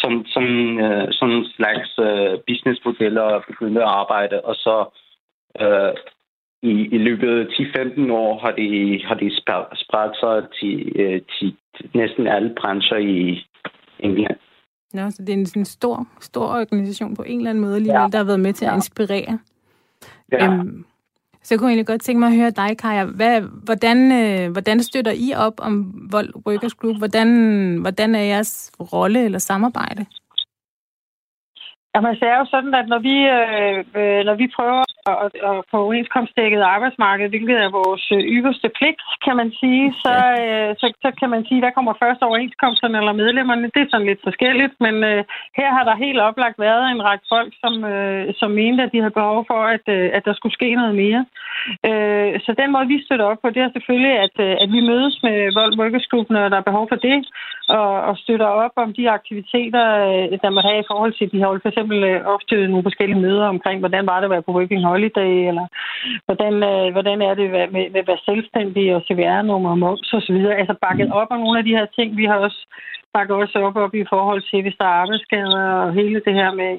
sådan, 0.00 0.24
sådan, 0.26 0.80
øh, 0.80 1.08
sådan 1.10 1.44
slags 1.56 1.90
øh, 1.98 2.38
businessmodeller 2.46 3.40
begyndte 3.46 3.82
at 3.82 3.88
arbejde, 3.88 4.40
og 4.40 4.54
så 4.54 5.01
Øh, 5.60 5.94
i, 6.62 6.70
I 6.70 6.98
løbet 6.98 7.28
af 7.40 7.44
10-15 7.44 8.12
år 8.12 8.38
har 8.38 8.52
de, 8.52 9.00
har 9.08 9.14
de 9.14 9.30
spredt 9.74 10.16
sig 10.20 10.36
til, 10.60 11.00
øh, 11.00 11.20
til 11.38 11.56
næsten 11.94 12.26
alle 12.26 12.54
brancher 12.60 12.96
i 12.96 13.46
England. 13.98 14.38
Nå, 14.92 15.10
så 15.10 15.22
det 15.22 15.28
er 15.28 15.38
en 15.38 15.46
sådan 15.46 15.64
stor, 15.64 16.06
stor 16.20 16.46
organisation 16.46 17.16
på 17.16 17.22
en 17.22 17.38
eller 17.38 17.50
anden 17.50 17.64
måde, 17.64 17.80
lige 17.80 18.00
ja. 18.00 18.08
der 18.12 18.18
har 18.18 18.24
været 18.24 18.40
med 18.40 18.52
til 18.52 18.66
at 18.66 18.74
inspirere. 18.74 19.38
Ja. 20.32 20.46
Øhm, 20.46 20.84
så 21.42 21.54
jeg 21.54 21.58
kunne 21.58 21.70
egentlig 21.70 21.86
godt 21.86 22.02
tænke 22.02 22.20
mig 22.20 22.28
at 22.28 22.36
høre 22.36 22.50
dig, 22.50 22.78
Kaja. 22.78 23.04
Hvad, 23.04 23.40
hvordan, 23.64 23.98
øh, 24.20 24.52
hvordan 24.52 24.82
støtter 24.82 25.12
I 25.12 25.28
op 25.46 25.56
om 25.58 25.72
Vold 26.12 26.30
Workers 26.46 26.74
Group? 26.74 26.98
Hvordan, 26.98 27.28
hvordan 27.80 28.14
er 28.14 28.22
jeres 28.22 28.72
rolle 28.92 29.24
eller 29.24 29.38
samarbejde? 29.38 30.06
Jamen, 31.94 32.08
altså, 32.10 32.24
det 32.24 32.32
er 32.32 32.38
jo 32.38 32.46
sådan, 32.54 32.74
at 32.74 32.88
når 32.88 32.98
vi, 33.08 33.16
øh, 33.36 33.78
øh 33.98 34.24
når 34.24 34.34
vi 34.34 34.46
prøver 34.56 34.84
at, 35.06 35.30
at 35.50 35.58
få 35.70 35.76
overenskomstdækket 35.84 36.62
arbejdsmarked, 36.74 37.28
hvilket 37.28 37.56
er 37.64 37.76
vores 37.80 38.04
øh, 38.16 38.20
yderste 38.36 38.68
pligt, 38.78 39.00
kan 39.24 39.36
man 39.40 39.50
sige, 39.60 39.84
så, 40.04 40.16
øh, 40.42 40.70
så, 40.80 40.86
så 41.04 41.08
kan 41.20 41.30
man 41.34 41.42
sige, 41.48 41.60
hvad 41.62 41.72
kommer 41.74 41.94
først 42.02 42.22
overenskomsterne 42.22 42.98
eller 42.98 43.20
medlemmerne? 43.22 43.70
Det 43.74 43.80
er 43.82 43.90
sådan 43.90 44.10
lidt 44.10 44.22
forskelligt, 44.28 44.74
men 44.84 44.94
øh, 45.10 45.24
her 45.60 45.68
har 45.76 45.84
der 45.84 46.02
helt 46.04 46.20
oplagt 46.28 46.58
været 46.58 46.84
en 46.90 47.04
række 47.08 47.26
folk, 47.34 47.52
som, 47.62 47.74
øh, 47.84 48.34
som 48.40 48.50
mente, 48.50 48.82
at 48.82 48.92
de 48.92 49.02
havde 49.02 49.18
behov 49.20 49.44
for, 49.50 49.60
at, 49.76 49.86
øh, 49.96 50.10
at 50.16 50.22
der 50.24 50.34
skulle 50.34 50.58
ske 50.58 50.68
noget 50.80 50.94
mere. 51.02 51.22
Øh, 51.88 52.30
så 52.44 52.50
den 52.60 52.72
måde, 52.72 52.86
vi 52.92 53.04
støtter 53.06 53.26
op 53.32 53.40
på, 53.42 53.48
det 53.50 53.62
er 53.62 53.70
selvfølgelig, 53.72 54.14
at, 54.26 54.36
øh, 54.46 54.54
at 54.62 54.68
vi 54.74 54.80
mødes 54.90 55.16
med 55.26 55.36
Vold 55.58 55.74
når 56.30 56.48
der 56.48 56.58
er 56.58 56.70
behov 56.70 56.86
for 56.88 56.96
det, 57.08 57.16
og, 57.68 57.92
og 58.08 58.14
støtter 58.16 58.46
op 58.46 58.74
om 58.76 58.92
de 58.98 59.10
aktiviteter, 59.10 59.84
øh, 60.08 60.38
der 60.42 60.50
må 60.50 60.60
have 60.68 60.80
i 60.80 60.88
forhold 60.90 61.12
til, 61.18 61.32
de 61.32 61.40
har 61.40 61.58
for 61.62 61.68
eksempel 61.68 61.98
ofte 62.36 62.54
nogle 62.72 62.88
forskellige 62.88 63.20
møder 63.26 63.46
omkring, 63.54 63.78
hvordan 63.78 64.06
var 64.06 64.16
det 64.18 64.24
at 64.24 64.30
være 64.30 64.46
på 64.46 64.52
Working 64.56 64.82
Holiday, 64.92 65.32
eller 65.50 65.66
hvordan, 66.26 66.54
øh, 66.70 66.86
hvordan 66.94 67.18
er 67.28 67.34
det 67.40 67.46
med, 67.54 67.64
med 67.94 68.02
at 68.02 68.10
være 68.10 68.26
selvstændig 68.30 68.84
og 68.96 69.02
CVR-nummer 69.06 69.70
og 69.70 69.78
moms 69.78 70.12
osv. 70.18 70.38
Altså 70.60 70.74
bakket 70.86 71.08
op 71.20 71.30
om 71.30 71.40
nogle 71.40 71.58
af 71.58 71.64
de 71.64 71.76
her 71.78 71.86
ting. 71.96 72.08
Vi 72.16 72.24
har 72.30 72.38
også 72.46 72.60
bakket 73.14 73.34
også 73.36 73.56
op, 73.66 73.76
op 73.84 73.94
i 73.94 74.04
forhold 74.14 74.42
til, 74.50 74.62
hvis 74.62 74.76
der 74.80 74.86
er 74.88 75.00
arbejdsskader 75.02 75.64
og 75.84 75.92
hele 75.92 76.20
det 76.26 76.34
her 76.40 76.50
med 76.60 76.72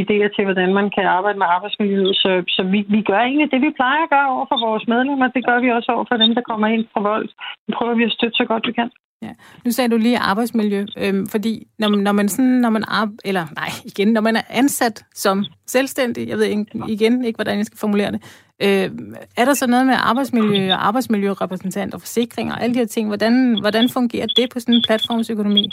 idéer 0.00 0.28
til, 0.34 0.44
hvordan 0.44 0.74
man 0.74 0.90
kan 0.96 1.06
arbejde 1.16 1.38
med 1.38 1.46
arbejdsmiljøet. 1.56 2.16
Så, 2.22 2.30
så 2.48 2.62
vi, 2.72 2.80
vi 2.94 3.00
gør 3.02 3.20
egentlig 3.20 3.50
det, 3.52 3.60
vi 3.66 3.78
plejer 3.78 4.02
at 4.02 4.12
gøre 4.14 4.28
over 4.34 4.46
for 4.50 4.58
vores 4.66 4.84
medlemmer. 4.92 5.28
Det 5.36 5.46
gør 5.48 5.58
vi 5.60 5.70
også 5.70 5.90
over 5.94 6.04
for 6.08 6.16
dem, 6.16 6.34
der 6.34 6.48
kommer 6.50 6.66
ind 6.66 6.84
fra 6.92 7.00
vold. 7.10 7.28
Vi 7.66 7.72
prøver 7.76 7.94
vi 7.94 8.04
at 8.04 8.16
støtte 8.16 8.36
så 8.36 8.44
godt 8.44 8.66
vi 8.66 8.72
kan. 8.72 8.90
Ja. 9.22 9.30
Nu 9.64 9.70
sagde 9.70 9.90
du 9.90 9.96
lige 9.96 10.18
arbejdsmiljø, 10.18 10.86
øhm, 10.98 11.26
fordi 11.26 11.66
når, 11.78 11.88
når 11.88 12.12
man 12.12 12.28
sådan, 12.28 12.50
når 12.50 12.70
man 12.70 12.84
ar- 12.88 13.12
eller 13.24 13.46
nej, 13.56 13.68
igen, 13.84 14.08
når 14.12 14.20
man 14.20 14.36
er 14.36 14.42
ansat 14.50 15.04
som 15.14 15.44
selvstændig, 15.66 16.28
jeg 16.28 16.38
ved 16.38 16.44
ikke, 16.44 16.66
igen 16.88 17.24
ikke, 17.24 17.36
hvordan 17.36 17.56
jeg 17.58 17.66
skal 17.66 17.78
formulere 17.78 18.12
det, 18.12 18.22
øh, 18.62 18.90
er 19.36 19.44
der 19.44 19.54
så 19.54 19.66
noget 19.66 19.86
med 19.86 19.94
arbejdsmiljø 19.98 20.72
og 20.72 20.86
arbejdsmiljørepræsentanter, 20.86 21.98
forsikringer 21.98 22.54
og 22.54 22.62
alle 22.62 22.74
de 22.74 22.78
her 22.78 22.86
ting, 22.86 23.06
hvordan, 23.08 23.58
hvordan 23.60 23.88
fungerer 23.88 24.26
det 24.36 24.50
på 24.52 24.60
sådan 24.60 24.74
en 24.74 24.82
platformsøkonomi? 24.86 25.68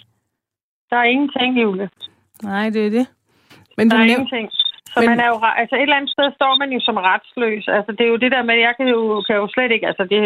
Der 0.90 0.96
er 0.98 1.04
ingenting, 1.04 1.62
Julie. 1.62 1.90
Nej, 2.44 2.70
det 2.70 2.86
er 2.86 2.90
det. 2.90 3.08
Men 3.78 3.92
der 3.92 3.98
er 3.98 4.06
næv- 4.06 4.10
ingenting. 4.12 4.50
Så 4.94 5.00
men... 5.00 5.10
man 5.10 5.20
er 5.26 5.30
jo, 5.34 5.38
altså 5.62 5.76
et 5.76 5.82
eller 5.82 6.00
andet 6.00 6.12
sted 6.16 6.28
står 6.40 6.54
man 6.62 6.70
jo 6.76 6.80
som 6.88 6.98
retsløs. 7.10 7.66
Altså 7.78 7.92
det 7.98 8.04
er 8.06 8.12
jo 8.14 8.24
det 8.24 8.32
der 8.36 8.44
med, 8.50 8.56
jeg 8.68 8.74
kan 8.78 8.88
jo, 8.96 9.02
kan 9.28 9.36
jo 9.42 9.48
slet 9.56 9.72
ikke, 9.72 9.88
altså 9.92 10.04
det, 10.12 10.20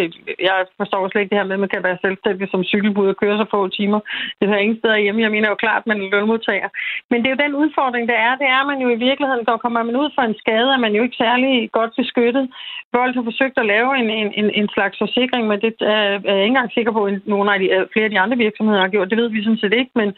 jeg 0.47 0.55
forstår 0.81 1.01
slet 1.09 1.21
ikke 1.21 1.33
det 1.33 1.39
her 1.39 1.49
med, 1.49 1.57
at 1.57 1.63
man 1.65 1.73
kan 1.73 1.83
være 1.87 2.03
selvstændig 2.05 2.47
som 2.51 2.63
cykelbud 2.71 3.07
og 3.13 3.17
køre 3.21 3.37
så 3.37 3.45
få 3.51 3.59
timer. 3.67 3.99
Det 4.39 4.47
hører 4.47 4.65
ingen 4.65 4.79
steder 4.79 5.03
hjemme. 5.03 5.25
Jeg 5.25 5.31
mener 5.35 5.49
jo 5.49 5.63
klart, 5.63 5.81
at 5.83 5.87
man 5.87 6.01
er 6.01 6.11
lønmodtager. 6.13 6.69
Men 7.09 7.17
det 7.19 7.27
er 7.27 7.35
jo 7.35 7.43
den 7.45 7.55
udfordring, 7.61 8.05
der 8.11 8.17
er. 8.27 8.33
Det 8.41 8.47
er, 8.53 8.59
at 8.61 8.69
man 8.71 8.79
jo 8.83 8.89
i 8.89 9.03
virkeligheden, 9.07 9.45
går, 9.45 9.57
kommer 9.57 9.83
man 9.83 9.95
ud 9.95 10.09
for 10.15 10.21
en 10.21 10.39
skade, 10.43 10.69
er 10.73 10.81
man 10.85 10.95
jo 10.95 11.03
ikke 11.03 11.21
særlig 11.25 11.71
godt 11.71 11.91
beskyttet. 12.01 12.45
Vold 12.93 13.13
har 13.15 13.23
forsøgt 13.23 13.57
at 13.57 13.69
lave 13.73 13.89
en, 14.01 14.09
en, 14.09 14.29
en, 14.39 14.47
en 14.59 14.67
slags 14.75 14.97
forsikring, 15.03 15.47
men 15.47 15.61
det 15.61 15.73
er 15.81 16.09
jeg 16.09 16.43
ikke 16.43 16.53
engang 16.53 16.71
sikker 16.71 16.91
på, 16.91 17.05
at 17.05 17.13
nogle 17.25 17.53
af 17.53 17.59
de, 17.59 17.67
flere 17.93 18.05
af 18.05 18.13
de 18.13 18.19
andre 18.19 18.37
virksomheder 18.37 18.81
har 18.81 18.93
gjort. 18.93 19.09
Det 19.09 19.17
ved 19.17 19.29
vi 19.29 19.43
sådan 19.43 19.57
set 19.57 19.73
ikke, 19.73 19.91
men 19.95 20.09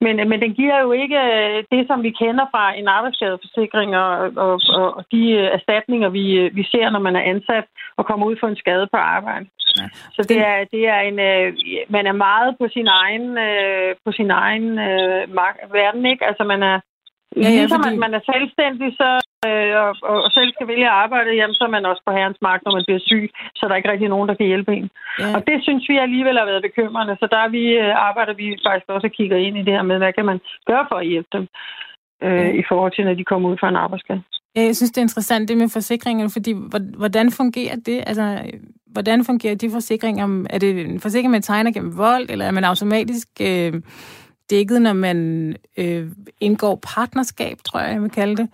men, 0.00 0.28
men 0.28 0.40
den 0.42 0.54
giver 0.54 0.80
jo 0.80 0.92
ikke 0.92 1.18
øh, 1.18 1.64
det, 1.72 1.86
som 1.86 2.02
vi 2.02 2.10
kender 2.10 2.46
fra 2.50 2.74
en 2.78 2.88
arbejdsskadeforsikring 2.88 3.96
og, 3.96 4.32
og, 4.36 4.60
og 4.96 5.04
de 5.12 5.30
øh, 5.30 5.48
erstatninger, 5.58 6.08
vi, 6.08 6.24
øh, 6.32 6.56
vi 6.56 6.64
ser, 6.72 6.90
når 6.90 7.00
man 7.00 7.16
er 7.16 7.20
ansat 7.20 7.64
og 7.96 8.06
kommer 8.06 8.26
ud 8.26 8.36
for 8.40 8.48
en 8.48 8.56
skade 8.56 8.86
på 8.92 8.96
arbejde. 8.96 9.46
Ja. 9.78 9.86
Så 10.16 10.22
det 10.28 10.38
er, 10.38 10.64
det 10.72 10.88
er 10.88 11.00
en, 11.00 11.16
man 11.88 12.06
er 12.06 12.12
meget 12.12 12.56
på 12.60 12.66
sin 12.72 12.86
egen, 12.86 13.28
på 14.06 14.12
sin 14.12 14.30
egen 14.30 14.76
verden, 15.78 16.06
ikke? 16.06 16.26
Altså 16.26 16.44
man 16.44 16.62
er, 16.62 16.80
Ja, 17.36 17.40
ja, 17.40 17.50
ligesom 17.50 17.82
fordi... 17.82 17.94
at 17.94 18.04
man 18.04 18.14
er 18.18 18.22
selvstændig, 18.32 18.88
så, 19.00 19.10
øh, 19.48 19.74
og, 19.82 19.90
og, 20.10 20.18
og 20.24 20.30
selv 20.36 20.50
skal 20.52 20.68
vælge 20.72 20.86
at 20.90 20.98
arbejde, 21.04 21.38
jamen, 21.40 21.54
så 21.58 21.64
er 21.64 21.72
man 21.76 21.90
også 21.90 22.02
på 22.06 22.12
herrens 22.16 22.40
magt, 22.46 22.62
når 22.64 22.72
man 22.76 22.86
bliver 22.86 23.02
syg, 23.10 23.24
så 23.56 23.62
der 23.64 23.72
er 23.72 23.80
ikke 23.80 23.92
rigtig 23.92 24.08
nogen, 24.14 24.28
der 24.28 24.36
kan 24.38 24.50
hjælpe 24.52 24.72
en. 24.78 24.88
Ja. 25.22 25.28
Og 25.36 25.40
det 25.48 25.56
synes 25.66 25.84
vi 25.90 25.96
alligevel 26.06 26.38
har 26.38 26.46
været 26.50 26.66
bekymrende, 26.68 27.14
så 27.20 27.26
der 27.34 27.48
vi, 27.56 27.64
øh, 27.84 27.92
arbejder 28.08 28.34
vi 28.40 28.46
faktisk 28.66 28.88
også 28.94 29.06
og 29.10 29.16
kigger 29.18 29.38
ind 29.46 29.56
i 29.58 29.66
det 29.66 29.74
her 29.76 29.86
med, 29.90 29.96
hvad 29.98 30.12
kan 30.18 30.26
man 30.30 30.38
gøre 30.70 30.84
for 30.90 30.96
at 31.02 31.08
hjælpe 31.12 31.30
dem 31.36 31.44
øh, 32.26 32.50
i 32.60 32.64
forhold 32.68 32.92
til, 32.94 33.04
når 33.04 33.14
de 33.14 33.30
kommer 33.30 33.46
ud 33.50 33.56
fra 33.60 33.68
en 33.68 33.82
arbejdsskade. 33.84 34.22
Ja, 34.56 34.62
jeg 34.62 34.76
synes, 34.76 34.90
det 34.90 34.98
er 34.98 35.08
interessant 35.08 35.48
det 35.48 35.56
med 35.56 35.68
forsikringen, 35.68 36.30
fordi 36.30 36.52
hvordan 36.96 37.26
fungerer 37.30 37.76
det? 37.86 37.98
Altså, 38.06 38.24
hvordan 38.86 39.24
fungerer 39.24 39.54
de 39.54 39.70
forsikringer? 39.70 40.44
Er 40.50 40.58
det 40.58 40.70
en 40.80 41.00
forsikring, 41.00 41.30
man 41.30 41.42
tegner 41.42 41.72
gennem 41.72 41.98
vold, 41.98 42.26
eller 42.30 42.44
er 42.44 42.50
man 42.50 42.64
automatisk... 42.64 43.28
Øh, 43.42 43.72
dækket, 44.50 44.82
når 44.82 44.92
man 44.92 45.18
øh, 45.78 46.06
indgår 46.40 46.80
partnerskab, 46.94 47.56
tror 47.64 47.80
jeg, 47.80 47.92
jeg 47.92 48.02
vil 48.02 48.10
kalde 48.10 48.36
det? 48.36 48.48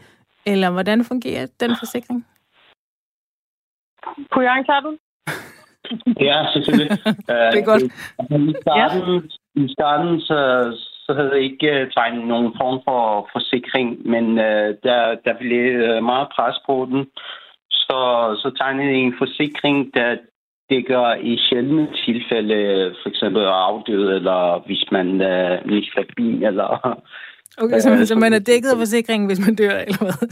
Eller 0.46 0.70
hvordan 0.70 1.04
fungerer 1.04 1.46
den 1.60 1.70
forsikring? 1.78 2.26
Kunne 4.30 4.50
jeg 4.50 4.64
tage 4.66 4.82
den? 4.86 4.98
ja, 6.28 6.46
selvfølgelig. 6.52 6.90
det 7.52 7.58
er 7.60 7.64
godt. 7.64 7.82
Uh, 8.32 8.48
I 8.48 8.54
starten, 8.62 9.30
ja. 9.56 9.62
i 9.62 9.68
starten 9.72 10.20
så, 10.20 10.38
så 11.06 11.14
havde 11.14 11.30
jeg 11.34 11.42
ikke 11.42 11.70
øh, 11.80 11.90
tegnet 11.90 12.26
nogen 12.26 12.52
form 12.60 12.80
for 12.84 13.28
forsikring, 13.32 14.08
men 14.08 14.24
uh, 14.30 14.68
der, 14.86 15.00
der 15.24 15.34
blev 15.38 15.62
meget 16.02 16.28
pres 16.36 16.56
på 16.66 16.88
den. 16.90 17.06
Så, 17.70 17.98
så 18.42 18.50
tegnede 18.58 18.88
jeg 18.88 18.96
en 18.96 19.14
forsikring, 19.18 19.94
der 19.94 20.16
dækker 20.70 21.14
i 21.14 21.38
sjældne 21.46 21.88
tilfælde 22.04 22.58
for 23.02 23.08
eksempel 23.08 23.42
afdøde, 23.42 24.16
eller 24.16 24.62
hvis 24.66 24.84
man 24.92 25.06
uh, 25.06 25.70
mister 25.70 26.02
bil, 26.16 26.44
eller... 26.44 26.98
Okay, 27.62 27.78
så, 27.80 27.90
man, 27.90 28.06
så 28.06 28.14
man 28.14 28.32
er 28.32 28.38
dækket 28.38 28.70
af 28.74 28.78
forsikringen, 28.84 29.26
hvis 29.26 29.46
man 29.46 29.54
dør, 29.54 29.76
eller 29.88 30.02
hvad? 30.06 30.28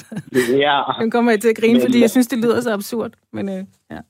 Ja. 0.66 0.78
Nu 1.02 1.10
kommer 1.10 1.30
jeg 1.32 1.40
til 1.40 1.52
at 1.54 1.60
grine, 1.60 1.78
men, 1.78 1.82
fordi 1.86 2.00
jeg 2.00 2.10
synes, 2.10 2.26
det 2.26 2.38
lyder 2.44 2.60
så 2.60 2.72
absurd. 2.72 3.10
Men, 3.32 3.48
uh, 3.48 3.60
ja. 3.94 4.00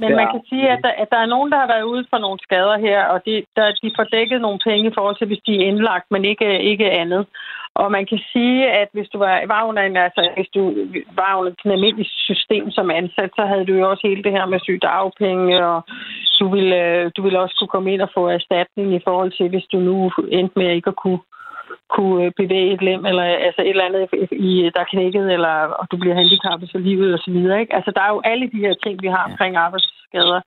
men 0.00 0.10
man 0.20 0.28
kan 0.32 0.42
sige, 0.50 0.66
at 0.74 0.80
der, 0.84 0.92
at 1.02 1.08
der 1.10 1.20
er 1.24 1.32
nogen, 1.34 1.52
der 1.52 1.58
har 1.58 1.68
været 1.74 1.86
ude 1.92 2.04
for 2.10 2.18
nogle 2.18 2.38
skader 2.46 2.78
her, 2.78 3.00
og 3.12 3.18
de, 3.26 3.34
der, 3.56 3.66
de 3.82 3.90
får 3.96 4.04
dækket 4.16 4.40
nogle 4.40 4.58
penge 4.68 4.90
i 4.90 4.94
forhold 4.96 5.16
til, 5.18 5.26
hvis 5.26 5.42
de 5.46 5.52
er 5.56 5.66
indlagt, 5.70 6.06
men 6.10 6.24
ikke, 6.24 6.62
ikke 6.72 6.90
andet. 6.90 7.26
Og 7.82 7.92
man 7.96 8.06
kan 8.10 8.20
sige, 8.32 8.70
at 8.80 8.88
hvis 8.92 9.08
du 9.08 9.18
var, 9.18 9.34
var 9.46 9.62
under 9.68 9.82
en, 9.82 9.96
altså, 9.96 10.22
hvis 10.36 10.50
du 10.54 10.62
var 11.20 11.32
under 11.38 11.52
et 11.52 11.72
almindeligt 11.72 12.12
system 12.28 12.70
som 12.70 12.90
ansat, 12.90 13.30
så 13.36 13.42
havde 13.50 13.66
du 13.66 13.74
jo 13.80 13.90
også 13.90 14.04
hele 14.08 14.22
det 14.22 14.32
her 14.32 14.46
med 14.46 14.60
sygdagpenge, 14.60 15.66
og 15.66 15.78
du 16.40 16.46
ville, 16.54 17.10
du 17.16 17.22
ville 17.22 17.40
også 17.40 17.56
kunne 17.58 17.74
komme 17.74 17.92
ind 17.92 18.02
og 18.02 18.10
få 18.14 18.22
erstatning 18.28 18.94
i 18.94 19.04
forhold 19.04 19.32
til, 19.32 19.48
hvis 19.48 19.66
du 19.72 19.78
nu 19.78 20.10
endte 20.28 20.58
med 20.58 20.70
ikke 20.70 20.88
at 20.88 21.00
kunne, 21.02 21.20
kunne 21.96 22.32
bevæge 22.40 22.72
et 22.74 22.82
lem, 22.82 23.06
eller 23.06 23.22
altså 23.22 23.62
et 23.62 23.68
eller 23.68 23.88
andet, 23.88 24.08
i, 24.32 24.70
der 24.74 24.80
er 24.80 24.92
knækket, 24.92 25.32
eller 25.32 25.54
og 25.80 25.86
du 25.90 25.96
bliver 25.96 26.14
handicappet 26.14 26.68
for 26.72 26.78
livet 26.78 27.14
og 27.14 27.18
så 27.18 27.30
videre. 27.30 27.60
Ikke? 27.60 27.74
Altså, 27.74 27.90
der 27.96 28.02
er 28.02 28.12
jo 28.14 28.20
alle 28.24 28.46
de 28.52 28.62
her 28.66 28.74
ting, 28.84 29.02
vi 29.02 29.08
har 29.08 29.24
omkring 29.30 29.56
arbejdsskader. 29.56 30.40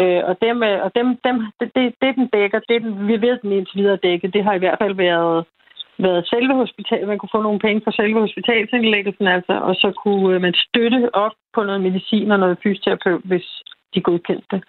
Øh, 0.00 0.22
og 0.28 0.34
dem, 0.42 0.62
og 0.86 0.90
dem, 0.98 1.06
dem 1.26 1.36
det, 1.60 1.70
det, 1.76 1.94
det, 2.02 2.14
den 2.16 2.26
dækker, 2.26 2.58
det 2.68 2.82
den, 2.82 3.08
vi 3.08 3.20
ved, 3.20 3.38
den 3.42 3.52
indtil 3.52 3.78
videre 3.80 3.98
dække, 4.06 4.28
det 4.28 4.44
har 4.44 4.54
i 4.54 4.62
hvert 4.64 4.78
fald 4.82 4.94
været 4.94 5.44
været 5.98 6.28
selve 6.32 6.54
hospital. 6.54 7.06
Man 7.06 7.18
kunne 7.18 7.34
få 7.36 7.42
nogle 7.42 7.58
penge 7.58 7.80
fra 7.84 7.92
selve 8.00 8.20
hospitalsindlæggelsen, 8.20 9.26
altså, 9.26 9.54
og 9.68 9.74
så 9.74 9.88
kunne 10.02 10.34
øh, 10.34 10.40
man 10.40 10.54
støtte 10.66 11.14
op 11.14 11.34
på 11.54 11.60
noget 11.62 11.80
medicin 11.80 12.30
og 12.30 12.38
noget 12.38 12.58
fysioterapeut, 12.62 13.22
hvis 13.24 13.46
de 13.94 14.00
godkendte 14.00 14.46
det. 14.50 14.62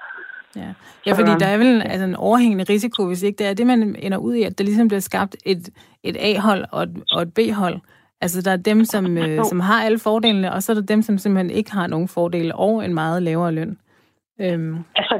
Ja. 0.56 0.70
ja, 1.06 1.12
fordi 1.14 1.32
der 1.40 1.48
er 1.48 1.58
vel 1.58 1.82
altså, 1.86 2.06
en 2.06 2.16
overhængende 2.16 2.66
risiko, 2.70 3.08
hvis 3.08 3.24
ikke 3.24 3.38
det 3.38 3.48
er 3.48 3.54
det, 3.54 3.68
man 3.68 3.96
ender 4.00 4.18
ud 4.18 4.36
i, 4.36 4.44
at 4.44 4.58
der 4.58 4.64
ligesom 4.64 4.88
bliver 4.88 5.00
skabt 5.00 5.36
et, 5.46 5.70
et 6.04 6.18
A-hold 6.20 6.66
og 6.72 6.84
et, 6.84 7.04
og 7.12 7.22
et 7.22 7.34
B-hold. 7.34 7.80
Altså, 8.22 8.42
der 8.42 8.52
er 8.52 8.58
dem, 8.58 8.86
som, 8.86 9.18
øh, 9.18 9.46
som 9.46 9.60
har 9.60 9.84
alle 9.84 10.00
fordelene, 10.00 10.54
og 10.54 10.64
så 10.64 10.72
er 10.72 10.74
der 10.74 10.82
dem, 10.82 11.02
som 11.02 11.18
simpelthen 11.18 11.50
ikke 11.50 11.72
har 11.72 11.88
nogen 11.88 12.08
fordele 12.08 12.56
og 12.56 12.86
en 12.86 12.94
meget 12.94 13.24
lavere 13.24 13.52
løn. 13.52 13.78
Øhm. 14.46 14.76
Altså, 15.00 15.16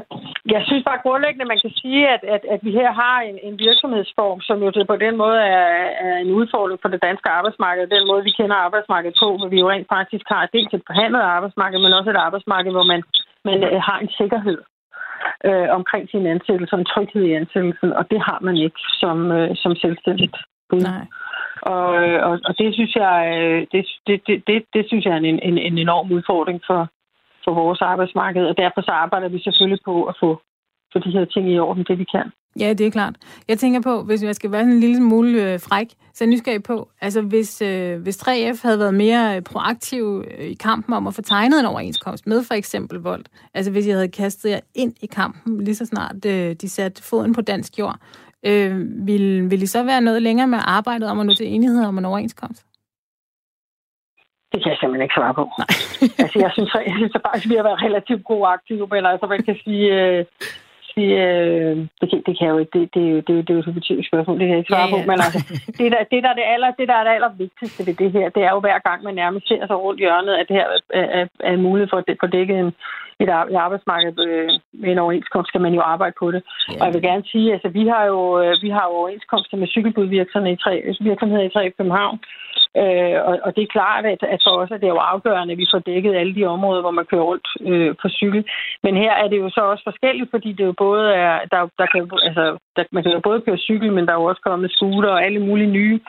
jeg 0.54 0.62
synes 0.66 0.84
bare 0.88 1.04
grundlæggende, 1.04 1.50
man 1.52 1.60
kan 1.64 1.72
sige, 1.82 2.02
at, 2.14 2.22
at, 2.34 2.42
at 2.54 2.60
vi 2.66 2.70
her 2.80 2.90
har 3.02 3.16
en, 3.20 3.36
en 3.48 3.58
virksomhedsform, 3.66 4.40
som 4.40 4.62
jo 4.62 4.70
på 4.92 4.96
den 4.96 5.16
måde 5.16 5.38
er, 5.58 5.70
er 6.06 6.16
en 6.24 6.30
udfordring 6.38 6.80
for 6.82 6.88
det 6.88 7.02
danske 7.02 7.28
arbejdsmarked. 7.28 7.86
Den 7.86 8.06
måde, 8.10 8.22
vi 8.24 8.32
kender 8.38 8.56
arbejdsmarkedet 8.56 9.16
på, 9.22 9.28
hvor 9.36 9.48
vi 9.48 9.58
jo 9.60 9.70
rent 9.70 9.88
faktisk 9.96 10.24
har 10.28 10.48
dels 10.54 10.72
et 10.74 10.82
forhandlet 10.86 11.20
arbejdsmarked, 11.20 11.78
men 11.78 11.92
også 11.92 12.10
et 12.10 12.24
arbejdsmarked, 12.26 12.72
hvor 12.72 12.86
man, 12.92 13.02
man 13.44 13.58
øh, 13.68 13.80
har 13.88 13.98
en 13.98 14.10
sikkerhed 14.20 14.58
øh, 15.48 15.68
omkring 15.78 16.04
sin 16.10 16.26
ansættelse 16.26 16.74
og 16.74 16.80
en 16.80 16.90
tryghed 16.92 17.22
i 17.22 17.32
ansættelsen, 17.32 17.92
og 17.92 18.10
det 18.10 18.20
har 18.28 18.38
man 18.42 18.56
ikke 18.56 18.80
som, 19.00 19.32
øh, 19.32 19.50
som 19.56 19.76
selvstændigt. 19.76 20.36
Nej. 20.72 21.04
Og, 21.62 21.88
øh, 22.02 22.26
og, 22.26 22.40
og 22.44 22.58
det 22.58 22.74
synes 22.74 22.94
jeg, 22.94 23.16
øh, 23.38 23.66
det, 23.72 23.86
det, 24.06 24.16
det, 24.26 24.36
det, 24.46 24.64
det 24.74 24.84
synes 24.86 25.04
jeg 25.04 25.12
er 25.12 25.16
en, 25.16 25.40
en, 25.48 25.58
en 25.58 25.78
enorm 25.78 26.12
udfordring 26.12 26.60
for, 26.66 26.88
på 27.48 27.52
vores 27.60 27.80
arbejdsmarked, 27.92 28.44
og 28.50 28.54
derfor 28.56 28.80
så 28.80 28.92
arbejder 29.04 29.28
vi 29.28 29.38
selvfølgelig 29.42 29.80
på 29.84 29.94
at 30.10 30.14
få, 30.22 30.30
få 30.92 30.98
de 31.04 31.10
her 31.16 31.24
ting 31.24 31.44
i 31.52 31.58
orden, 31.58 31.84
det 31.88 31.98
vi 31.98 32.06
kan. 32.14 32.26
Ja, 32.60 32.72
det 32.72 32.86
er 32.86 32.90
klart. 32.90 33.14
Jeg 33.48 33.58
tænker 33.58 33.80
på, 33.80 34.02
hvis 34.02 34.22
jeg 34.22 34.34
skal 34.34 34.52
være 34.52 34.62
en 34.62 34.80
lille 34.80 34.96
smule 34.96 35.52
øh, 35.52 35.60
fræk, 35.60 35.88
så 36.14 36.24
er 36.24 36.28
nysgerrig 36.28 36.62
på, 36.62 36.88
altså 37.00 37.20
hvis, 37.22 37.62
øh, 37.62 38.02
hvis 38.02 38.22
3F 38.22 38.62
havde 38.62 38.78
været 38.78 38.94
mere 38.94 39.36
øh, 39.36 39.42
proaktiv 39.42 40.24
øh, 40.30 40.44
i 40.44 40.54
kampen 40.54 40.94
om 40.94 41.06
at 41.06 41.14
få 41.14 41.22
tegnet 41.22 41.60
en 41.60 41.66
overenskomst 41.66 42.26
med 42.26 42.44
for 42.44 42.54
eksempel 42.54 42.98
vold, 42.98 43.24
altså 43.54 43.72
hvis 43.72 43.86
jeg 43.86 43.94
havde 43.94 44.08
kastet 44.08 44.50
jer 44.50 44.60
ind 44.74 44.94
i 45.02 45.06
kampen 45.06 45.64
lige 45.64 45.74
så 45.74 45.86
snart 45.86 46.24
øh, 46.26 46.54
de 46.60 46.68
satte 46.68 47.02
foden 47.02 47.34
på 47.34 47.40
dansk 47.40 47.78
jord, 47.78 47.96
øh, 48.46 49.06
ville, 49.06 49.48
ville 49.50 49.62
I 49.62 49.66
så 49.66 49.82
være 49.84 50.00
noget 50.00 50.22
længere 50.22 50.46
med 50.46 50.58
arbejdet 50.62 51.10
om 51.10 51.20
at 51.20 51.26
nå 51.26 51.34
til 51.34 51.54
enighed 51.54 51.84
om 51.84 51.98
en 51.98 52.04
overenskomst? 52.04 52.67
Det 54.52 54.58
kan 54.62 54.70
jeg 54.72 54.78
simpelthen 54.78 55.06
ikke 55.06 55.18
svare 55.18 55.34
på. 55.40 55.44
Nej. 55.60 55.70
altså, 56.22 56.36
jeg 56.44 56.50
synes, 56.56 56.70
jeg 56.90 56.96
synes 57.00 57.14
at 57.18 57.24
faktisk, 57.26 57.48
vi 57.50 57.58
har 57.58 57.66
været 57.68 57.84
relativt 57.86 58.24
gode 58.30 58.46
aktive, 58.56 58.86
men 58.94 59.06
altså, 59.06 59.26
man 59.26 59.42
kan 59.46 59.56
sige, 59.64 59.86
øh, 59.98 60.24
sige, 60.94 61.12
øh, 61.26 61.76
det, 62.00 62.06
kan, 62.10 62.18
det 62.26 62.32
kan 62.36 62.44
jeg 62.46 62.54
jo 62.54 62.58
ikke, 62.62 62.74
det, 62.78 62.84
det, 62.94 63.04
det, 63.04 63.26
det, 63.26 63.34
det 63.44 63.50
er 63.50 63.58
jo 63.58 63.64
et 63.64 63.70
hypotetisk 63.70 64.08
spørgsmål, 64.08 64.38
det 64.38 64.46
kan 64.46 64.54
jeg 64.54 64.62
ikke 64.62 64.72
svare 64.72 64.88
ja, 64.88 64.96
ja. 64.96 65.02
på, 65.02 65.06
men 65.10 65.18
altså, 65.26 65.40
det 65.78 65.88
der, 65.94 66.02
det, 66.12 66.18
der 66.24 66.30
er 66.32 66.38
det, 66.40 66.46
aller, 66.54 66.70
det, 66.78 66.88
der 66.90 66.96
er 66.98 67.04
det 67.06 67.14
allervigtigste 67.18 67.80
ved 67.86 67.94
det 68.02 68.10
her, 68.16 68.26
det 68.36 68.42
er 68.48 68.52
jo 68.56 68.60
hver 68.66 68.78
gang, 68.88 68.98
man 69.02 69.14
nærmest 69.22 69.48
ser 69.48 69.62
sig 69.66 69.76
rundt 69.76 70.00
hjørnet, 70.04 70.34
at 70.40 70.46
det 70.48 70.56
her 70.58 70.66
er, 71.00 71.06
er, 71.18 71.26
er 71.48 71.52
en 71.52 71.66
mulighed 71.66 71.88
for 71.90 71.98
at 71.98 72.20
få 72.22 72.26
dækket 72.36 72.58
en, 72.58 72.72
et, 73.22 73.28
arbejdsmarked 73.66 74.14
øh, 74.28 74.50
med 74.82 74.90
en 74.92 75.02
overenskomst, 75.04 75.48
skal 75.48 75.60
man 75.60 75.74
jo 75.74 75.80
arbejde 75.80 76.14
på 76.18 76.30
det. 76.34 76.42
Ja. 76.44 76.74
Og 76.80 76.86
jeg 76.86 76.94
vil 76.94 77.02
gerne 77.02 77.24
sige, 77.32 77.52
altså 77.52 77.68
vi 77.68 77.84
har 77.92 78.04
jo, 78.12 78.20
øh, 78.42 78.52
vi 78.62 78.70
har 78.76 78.84
jo 78.88 78.92
overenskomster 79.00 79.56
med 79.56 79.68
cykelbudvirksomheder 79.68 80.56
i 80.56 80.62
tre, 80.64 80.72
virksomheder 81.00 81.44
i 81.44 81.54
tre 81.54 81.70
København, 81.78 82.18
Øh, 82.80 83.18
og, 83.28 83.34
og 83.44 83.50
det 83.56 83.62
er 83.62 83.74
klart, 83.76 84.04
at, 84.12 84.22
at 84.34 84.40
for 84.46 84.54
os 84.60 84.70
er 84.70 84.80
det 84.80 84.88
jo 84.88 85.06
afgørende, 85.12 85.52
at 85.52 85.58
vi 85.58 85.66
får 85.72 85.78
dækket 85.78 86.14
alle 86.20 86.34
de 86.34 86.44
områder, 86.44 86.80
hvor 86.80 86.90
man 86.98 87.08
kører 87.10 87.28
rundt 87.30 87.48
øh, 87.70 87.94
på 88.02 88.08
cykel. 88.08 88.44
Men 88.82 88.96
her 88.96 89.12
er 89.22 89.28
det 89.28 89.38
jo 89.38 89.48
så 89.50 89.60
også 89.60 89.84
forskelligt, 89.84 90.30
fordi 90.30 90.52
det 90.52 90.64
jo 90.64 90.74
både 90.86 91.04
er, 91.14 91.34
der, 91.52 91.60
der 91.80 91.86
kan, 91.92 92.10
altså, 92.28 92.44
der, 92.76 92.84
man 92.92 93.02
kan 93.02 93.12
jo 93.12 93.20
både 93.20 93.40
køre 93.40 93.64
cykel, 93.68 93.92
men 93.92 94.06
der 94.06 94.12
er 94.12 94.20
jo 94.20 94.30
også 94.30 94.42
kommet 94.48 94.72
scooter 94.72 95.10
og 95.10 95.24
alle 95.24 95.40
mulige 95.48 95.70
nye 95.78 96.00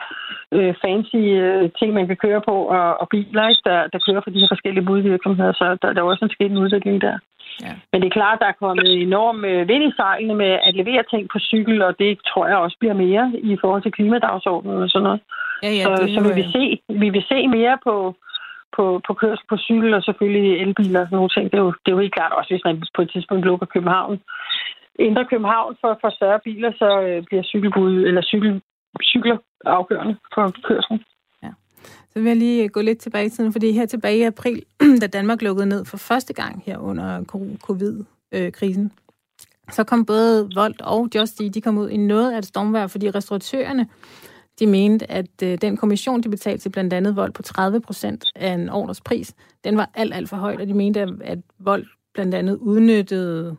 øh, 0.52 0.74
fancy 0.82 1.22
øh, 1.44 1.70
ting, 1.78 1.94
man 1.94 2.06
kan 2.06 2.16
køre 2.16 2.40
på, 2.48 2.54
og, 2.76 3.00
og 3.00 3.08
biler, 3.08 3.48
ikke, 3.48 3.62
der, 3.64 3.78
der 3.92 3.98
kører 4.06 4.20
for 4.24 4.30
de 4.30 4.40
her 4.40 4.52
forskellige 4.54 4.88
budvirksomheder. 4.90 5.52
Så 5.52 5.64
der, 5.82 5.92
der 5.92 6.00
er 6.00 6.10
også 6.10 6.24
en 6.24 6.36
sket 6.36 6.50
en 6.50 6.62
udvikling 6.64 7.00
der. 7.00 7.18
Ja. 7.62 7.72
Men 7.92 8.00
det 8.00 8.06
er 8.06 8.18
klart, 8.20 8.38
der 8.42 8.46
er 8.46 8.60
kommet 8.64 9.02
enorm 9.02 9.44
øh, 9.44 9.68
vind 9.68 9.84
i 9.84 9.92
sejlene 9.96 10.34
med 10.34 10.52
at 10.66 10.74
levere 10.74 11.02
ting 11.10 11.28
på 11.32 11.38
cykel, 11.38 11.82
og 11.82 11.98
det 11.98 12.18
tror 12.28 12.46
jeg 12.46 12.56
også 12.56 12.76
bliver 12.80 12.94
mere 12.94 13.32
i 13.52 13.56
forhold 13.60 13.82
til 13.82 13.92
klimadagsordenen 13.92 14.82
og 14.82 14.90
sådan 14.90 15.02
noget. 15.02 15.20
Ja, 15.62 15.70
ja, 15.78 15.84
så, 15.84 15.90
det, 16.02 16.14
så 16.14 16.20
vi, 16.28 16.32
vil 16.40 16.48
se, 16.56 16.64
vi 16.88 17.08
vil 17.10 17.24
se 17.32 17.48
mere 17.48 17.78
på, 17.84 18.14
på, 18.76 19.00
på 19.06 19.12
kørsel 19.14 19.44
på 19.48 19.56
cykel 19.56 19.94
og 19.94 20.02
selvfølgelig 20.02 20.60
elbiler 20.62 21.00
og 21.00 21.06
sådan 21.06 21.16
nogle 21.16 21.34
ting. 21.36 21.44
Det 21.50 21.58
er, 21.58 21.62
jo, 21.62 21.72
det 21.82 21.88
er 21.88 21.96
jo 21.96 22.04
helt 22.04 22.14
klart 22.14 22.32
også, 22.32 22.50
hvis 22.52 22.64
man 22.64 22.82
på 22.96 23.02
et 23.02 23.10
tidspunkt 23.10 23.44
lukker 23.44 23.66
København. 23.66 24.20
Indre 24.98 25.24
København 25.24 25.76
for, 25.80 25.98
for 26.00 26.10
større 26.10 26.40
biler, 26.44 26.72
så 26.78 27.00
øh, 27.00 27.22
bliver 27.28 27.42
cykelbud 27.42 28.04
eller 28.08 28.22
cykel, 28.22 28.62
cykler 29.02 29.36
afgørende 29.64 30.16
for 30.34 30.54
kørselen. 30.68 31.00
Så 32.12 32.18
vil 32.18 32.24
jeg 32.24 32.36
lige 32.36 32.68
gå 32.68 32.80
lidt 32.80 32.98
tilbage 32.98 33.26
i 33.26 33.30
tiden, 33.30 33.52
fordi 33.52 33.72
her 33.72 33.86
tilbage 33.86 34.18
i 34.18 34.22
april, 34.22 34.62
da 35.00 35.06
Danmark 35.06 35.42
lukkede 35.42 35.66
ned 35.66 35.84
for 35.84 35.96
første 35.96 36.32
gang 36.32 36.62
her 36.66 36.78
under 36.78 37.24
covid-krisen, 37.58 38.92
så 39.72 39.84
kom 39.84 40.06
både 40.06 40.50
Volt 40.54 40.80
og 40.80 41.08
Justy, 41.14 41.42
de 41.42 41.60
kom 41.60 41.78
ud 41.78 41.88
i 41.88 41.96
noget 41.96 42.32
af 42.32 42.38
et 42.38 42.46
stormvær, 42.46 42.86
fordi 42.86 43.10
restauratørerne, 43.10 43.88
de 44.58 44.66
mente, 44.66 45.10
at 45.10 45.42
øh, 45.42 45.58
den 45.60 45.76
kommission, 45.76 46.22
de 46.22 46.28
betalte 46.28 46.62
til 46.62 46.68
blandt 46.70 46.92
andet 46.92 47.16
Volt 47.16 47.34
på 47.34 47.42
30 47.42 47.80
procent 47.80 48.24
af 48.34 48.52
en 48.52 48.68
orders 48.68 49.00
pris, 49.00 49.34
den 49.64 49.76
var 49.76 49.90
alt, 49.94 50.14
alt 50.14 50.28
for 50.28 50.36
højt, 50.36 50.60
og 50.60 50.66
de 50.66 50.74
mente, 50.74 51.00
at 51.20 51.38
Volt 51.58 51.88
blandt 52.14 52.34
andet 52.34 52.56
udnyttede, 52.56 53.56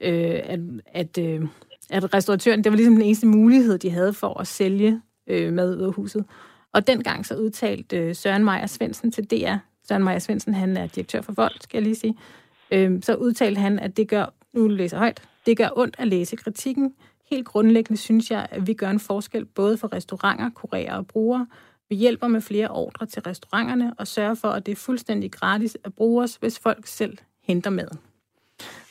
øh, 0.00 0.40
at, 0.44 0.60
at, 0.86 1.18
øh, 1.18 1.46
at 1.90 2.14
restauratøren, 2.14 2.64
det 2.64 2.72
var 2.72 2.76
ligesom 2.76 2.94
den 2.94 3.02
eneste 3.02 3.26
mulighed, 3.26 3.78
de 3.78 3.90
havde 3.90 4.12
for 4.12 4.40
at 4.40 4.46
sælge 4.46 5.00
øh, 5.26 5.52
mad 5.52 5.76
ud 5.76 5.82
af 5.82 5.92
huset. 5.92 6.24
Og 6.72 6.86
dengang 6.86 7.26
så 7.26 7.36
udtalte 7.36 7.96
øh, 7.96 8.14
Søren 8.14 8.44
Meyer 8.44 8.66
Svendsen 8.66 9.12
til 9.12 9.24
DR, 9.24 9.56
Søren 9.88 10.04
Meyer 10.04 10.18
Svendsen, 10.18 10.54
han 10.54 10.76
er 10.76 10.86
direktør 10.86 11.20
for 11.20 11.32
Vold, 11.32 11.60
skal 11.60 11.78
jeg 11.78 11.82
lige 11.82 11.94
sige, 11.94 12.16
øh, 12.70 13.02
så 13.02 13.14
udtalte 13.14 13.60
han, 13.60 13.78
at 13.78 13.96
det 13.96 14.08
gør, 14.08 14.34
nu 14.52 14.68
læser 14.68 14.98
højt, 14.98 15.22
det 15.46 15.56
gør 15.56 15.68
ondt 15.76 15.96
at 15.98 16.08
læse 16.08 16.36
kritikken. 16.36 16.94
Helt 17.30 17.46
grundlæggende 17.46 18.00
synes 18.00 18.30
jeg, 18.30 18.46
at 18.50 18.66
vi 18.66 18.74
gør 18.74 18.90
en 18.90 19.00
forskel 19.00 19.44
både 19.44 19.78
for 19.78 19.92
restauranter, 19.92 20.50
kurerer 20.54 20.96
og 20.96 21.06
brugere. 21.06 21.46
Vi 21.88 21.96
hjælper 21.96 22.28
med 22.28 22.40
flere 22.40 22.68
ordre 22.68 23.06
til 23.06 23.22
restauranterne 23.22 23.94
og 23.98 24.06
sørger 24.06 24.34
for, 24.34 24.48
at 24.48 24.66
det 24.66 24.72
er 24.72 24.76
fuldstændig 24.76 25.32
gratis 25.32 25.76
at 25.84 25.94
bruge 25.94 26.22
os, 26.22 26.36
hvis 26.40 26.58
folk 26.58 26.86
selv 26.86 27.18
henter 27.42 27.70
maden. 27.70 27.98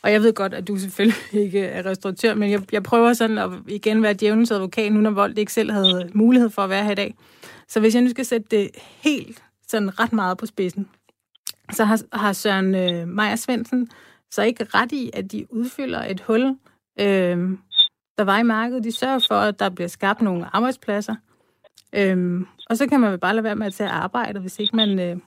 Og 0.01 0.11
jeg 0.11 0.21
ved 0.21 0.33
godt, 0.33 0.53
at 0.53 0.67
du 0.67 0.77
selvfølgelig 0.77 1.17
ikke 1.45 1.59
er 1.59 1.85
restauratør, 1.85 2.33
men 2.33 2.51
jeg, 2.51 2.73
jeg 2.73 2.83
prøver 2.83 3.13
sådan 3.13 3.37
at 3.37 3.49
igen 3.67 4.03
være 4.03 4.13
djævelens 4.13 4.51
advokat, 4.51 4.93
nu 4.93 4.99
når 4.99 5.11
Vold 5.11 5.37
ikke 5.37 5.53
selv 5.53 5.71
havde 5.71 6.09
mulighed 6.13 6.49
for 6.49 6.61
at 6.61 6.69
være 6.69 6.83
her 6.83 6.91
i 6.91 6.95
dag. 6.95 7.15
Så 7.67 7.79
hvis 7.79 7.95
jeg 7.95 8.03
nu 8.03 8.09
skal 8.09 8.25
sætte 8.25 8.47
det 8.51 8.69
helt 9.03 9.43
sådan 9.67 9.99
ret 9.99 10.13
meget 10.13 10.37
på 10.37 10.45
spidsen, 10.45 10.89
så 11.71 11.83
har, 11.85 12.17
har 12.17 12.33
Søren 12.33 12.75
øh, 12.75 13.07
Maja 13.07 13.35
Svendsen 13.35 13.89
så 14.31 14.43
ikke 14.43 14.63
ret 14.63 14.91
i, 14.91 15.11
at 15.13 15.31
de 15.31 15.53
udfylder 15.53 16.03
et 16.03 16.21
hul, 16.21 16.41
øh, 16.99 17.37
der 18.17 18.23
var 18.23 18.39
i 18.39 18.43
markedet. 18.43 18.83
De 18.83 18.91
sørger 18.91 19.25
for, 19.27 19.35
at 19.35 19.59
der 19.59 19.69
bliver 19.69 19.87
skabt 19.87 20.21
nogle 20.21 20.55
arbejdspladser. 20.55 21.15
Øh, 21.95 22.41
og 22.69 22.77
så 22.77 22.87
kan 22.89 22.99
man 22.99 23.11
vel 23.11 23.19
bare 23.19 23.33
lade 23.33 23.43
være 23.43 23.55
med 23.55 23.67
at 23.67 23.73
tage 23.73 23.89
arbejde, 23.89 24.39
hvis 24.39 24.59
ikke 24.59 24.75
man 24.75 24.99
øh, 24.99 25.17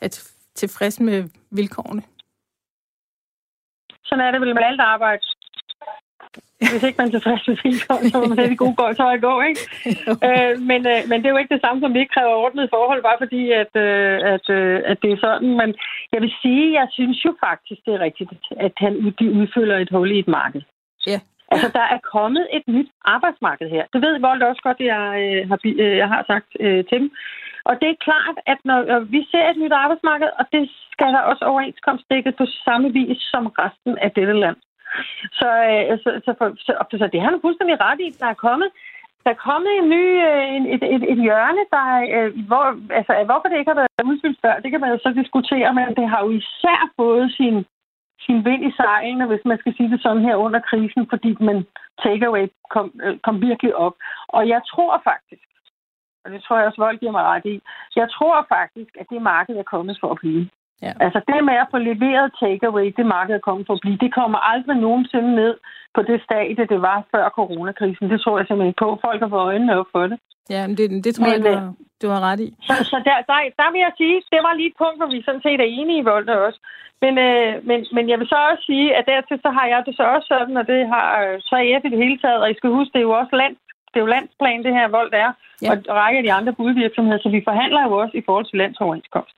er 0.00 0.08
tilfreds 0.54 1.00
med 1.00 1.28
vilkårene. 1.50 2.02
Sådan 4.04 4.24
er 4.26 4.30
det 4.30 4.40
vel 4.40 4.54
med 4.54 4.62
alt 4.62 4.80
arbejde. 4.80 5.22
Hvis 6.58 6.82
ikke 6.86 6.98
man 7.00 7.08
er 7.08 7.14
tilfreds 7.14 7.48
med 7.48 7.56
vilkårene, 7.64 8.10
så 8.10 8.16
må 8.18 8.26
man 8.28 8.38
have 8.38 8.52
de 8.54 8.62
gode 8.64 8.76
går, 8.80 8.90
så 8.92 9.04
at 9.16 9.20
gå, 9.28 9.34
ikke? 9.50 9.62
øh, 10.28 10.52
men, 10.70 10.80
øh, 10.92 11.00
men 11.08 11.16
det 11.18 11.26
er 11.26 11.34
jo 11.34 11.42
ikke 11.42 11.54
det 11.54 11.64
samme, 11.64 11.80
som 11.80 11.94
vi 11.94 11.98
ikke 12.00 12.16
kræver 12.16 12.42
ordnet 12.44 12.74
forhold, 12.76 13.02
bare 13.08 13.22
fordi, 13.24 13.42
at, 13.62 13.72
øh, 13.86 14.16
at, 14.34 14.46
øh, 14.58 14.76
at 14.90 14.98
det 15.02 15.10
er 15.12 15.20
sådan. 15.26 15.50
Men 15.60 15.68
jeg 16.12 16.20
vil 16.22 16.32
sige, 16.42 16.64
jeg 16.80 16.86
synes 16.96 17.18
jo 17.26 17.32
faktisk, 17.46 17.80
det 17.86 17.92
er 17.94 18.04
rigtigt, 18.06 18.30
at 18.66 18.74
han, 18.84 18.92
de 19.18 19.26
udfylder 19.40 19.76
et 19.78 19.90
hul 19.94 20.10
i 20.10 20.18
et 20.18 20.28
marked. 20.38 20.62
Ja. 21.06 21.18
Altså, 21.52 21.68
der 21.78 21.86
er 21.94 22.00
kommet 22.14 22.44
et 22.56 22.64
nyt 22.74 22.90
arbejdsmarked 23.04 23.68
her. 23.74 23.84
Det 23.92 24.00
ved 24.02 24.20
Vold 24.20 24.42
også 24.42 24.62
godt, 24.68 24.80
jeg, 24.92 25.04
øh, 25.24 25.48
har, 25.50 25.58
øh, 25.64 25.96
jeg 26.02 26.08
har 26.14 26.22
sagt 26.32 26.50
øh, 26.60 26.84
til 26.88 26.98
dem. 27.02 27.10
Og 27.68 27.74
det 27.80 27.88
er 27.90 28.04
klart, 28.08 28.36
at 28.52 28.58
når 28.64 29.00
vi 29.14 29.20
ser 29.30 29.44
et 29.50 29.58
nyt 29.62 29.74
arbejdsmarked, 29.84 30.30
og 30.38 30.44
det 30.52 30.62
skal 30.92 31.10
der 31.16 31.22
også 31.30 31.44
overenskomstdækket 31.44 32.34
på 32.36 32.46
samme 32.66 32.88
vis 32.92 33.20
som 33.32 33.44
resten 33.46 33.98
af 33.98 34.10
dette 34.10 34.32
land. 34.44 34.56
Øh, 35.46 35.98
så, 36.02 36.10
så, 36.24 36.32
så, 36.38 36.54
så, 36.66 36.72
så, 36.90 36.96
så 37.00 37.06
det 37.12 37.20
har 37.20 37.30
han 37.30 37.44
fuldstændig 37.46 37.76
ret 37.80 38.00
i. 38.06 38.08
Der 38.20 38.26
er 38.26 38.38
kommet 38.46 38.70
der 39.24 39.30
er 39.34 39.44
kommet 39.50 39.72
en 39.74 39.88
ny, 39.96 40.04
øh, 40.28 40.44
en, 40.56 40.64
et, 40.74 40.82
et, 40.94 41.02
et 41.12 41.20
hjørne, 41.26 41.62
der, 41.74 41.88
øh, 42.16 42.30
hvor, 42.48 42.66
altså, 42.98 43.12
hvorfor 43.28 43.48
det 43.48 43.58
ikke 43.58 43.72
har 43.72 43.80
været 43.82 44.10
udfyldt 44.10 44.38
før, 44.44 44.54
det 44.62 44.70
kan 44.70 44.80
man 44.80 44.92
jo 44.92 44.98
så 45.02 45.10
diskutere, 45.20 45.74
men 45.74 45.86
det 45.98 46.06
har 46.12 46.20
jo 46.24 46.30
især 46.30 46.80
fået 46.96 47.26
sin, 47.38 47.56
sin 48.26 48.38
vind 48.48 48.62
i 48.68 48.72
sejlene, 48.80 49.26
hvis 49.26 49.44
man 49.50 49.58
skal 49.58 49.74
sige 49.76 49.90
det 49.90 50.02
sådan 50.02 50.26
her 50.28 50.36
under 50.36 50.60
krisen, 50.70 51.06
fordi 51.12 51.30
man 51.40 51.66
takeaway 52.04 52.46
kom, 52.74 52.86
kom 53.24 53.36
virkelig 53.48 53.76
op. 53.76 53.94
Og 54.28 54.48
jeg 54.48 54.60
tror 54.72 55.00
faktisk, 55.10 55.48
og 56.24 56.30
det 56.32 56.42
tror 56.42 56.56
jeg 56.56 56.66
også, 56.66 56.80
Vold 56.82 56.98
giver 56.98 57.12
mig 57.12 57.24
ret 57.24 57.46
i, 57.54 57.60
jeg 57.96 58.08
tror 58.10 58.46
faktisk, 58.48 58.92
at 59.00 59.06
det 59.10 59.22
marked 59.22 59.56
er 59.56 59.72
kommet 59.74 59.98
for 60.00 60.10
at 60.10 60.18
blive. 60.22 60.48
Ja. 60.82 60.92
Altså 61.04 61.20
det 61.28 61.44
med 61.48 61.56
at 61.62 61.70
få 61.70 61.78
leveret 61.90 62.26
takeaway, 62.42 62.86
det 62.96 63.06
markedet 63.16 63.42
kommer 63.42 63.64
for 63.66 63.74
at 63.74 63.82
blive, 63.84 64.02
det 64.04 64.14
kommer 64.20 64.38
aldrig 64.52 64.76
nogensinde 64.76 65.30
ned 65.40 65.54
på 65.94 66.00
det 66.02 66.18
stadie, 66.26 66.66
det 66.72 66.80
var 66.88 66.98
før 67.12 67.24
coronakrisen. 67.38 68.10
Det 68.12 68.20
tror 68.20 68.38
jeg 68.38 68.46
simpelthen 68.46 68.72
ikke 68.72 68.84
på. 68.86 68.90
Folk 69.06 69.20
har 69.22 69.30
fået 69.34 69.48
øjnene 69.50 69.78
op 69.80 69.90
for 69.94 70.06
det. 70.10 70.18
Ja, 70.54 70.60
men 70.66 70.76
det, 70.78 71.04
det 71.04 71.12
tror 71.14 71.24
men, 71.24 71.32
jeg, 71.34 71.42
du 71.44 71.52
har, 71.58 71.72
du 72.02 72.06
har 72.14 72.20
ret 72.28 72.40
i. 72.46 72.48
Så, 72.68 72.74
så 72.90 72.96
der, 73.08 73.18
der, 73.30 73.38
der 73.60 73.68
vil 73.72 73.80
jeg 73.86 73.94
sige, 74.00 74.16
det 74.34 74.40
var 74.46 74.54
lige 74.54 74.70
et 74.72 74.80
punkt, 74.82 74.98
hvor 74.98 75.10
vi 75.14 75.26
sådan 75.26 75.44
set 75.46 75.60
er 75.60 75.74
enige 75.78 76.00
i 76.00 76.08
Volta 76.10 76.34
også. 76.48 76.60
Men, 77.02 77.12
øh, 77.26 77.52
men, 77.68 77.78
men 77.96 78.04
jeg 78.10 78.18
vil 78.18 78.28
så 78.34 78.38
også 78.50 78.64
sige, 78.70 78.88
at 78.98 79.04
dertil 79.10 79.38
så 79.44 79.50
har 79.58 79.66
jeg 79.72 79.80
det 79.86 79.94
så 79.96 80.04
også 80.14 80.28
sådan, 80.34 80.56
og 80.60 80.66
det 80.72 80.80
har 80.94 81.06
3F 81.50 81.82
i 81.86 81.92
det 81.92 82.02
hele 82.04 82.18
taget, 82.24 82.40
og 82.42 82.50
I 82.50 82.58
skal 82.58 82.70
huske, 82.78 82.92
det 82.92 83.00
er 83.00 83.08
jo 83.10 83.18
også 83.20 83.34
land, 83.42 83.54
det 83.90 83.96
er 83.96 84.04
jo 84.04 84.14
landsplan, 84.14 84.64
det 84.66 84.72
her 84.78 84.88
vold 84.98 85.12
er, 85.24 85.30
ja. 85.62 85.70
og, 85.70 85.76
og 85.90 85.96
række 86.02 86.18
af 86.18 86.24
de 86.24 86.32
andre 86.38 86.52
budvirksomheder, 86.60 87.20
så 87.22 87.28
vi 87.36 87.46
forhandler 87.48 87.82
jo 87.88 87.92
også 88.02 88.14
i 88.16 88.26
forhold 88.26 88.46
til 88.46 88.58
landsoverenskomst. 88.62 89.34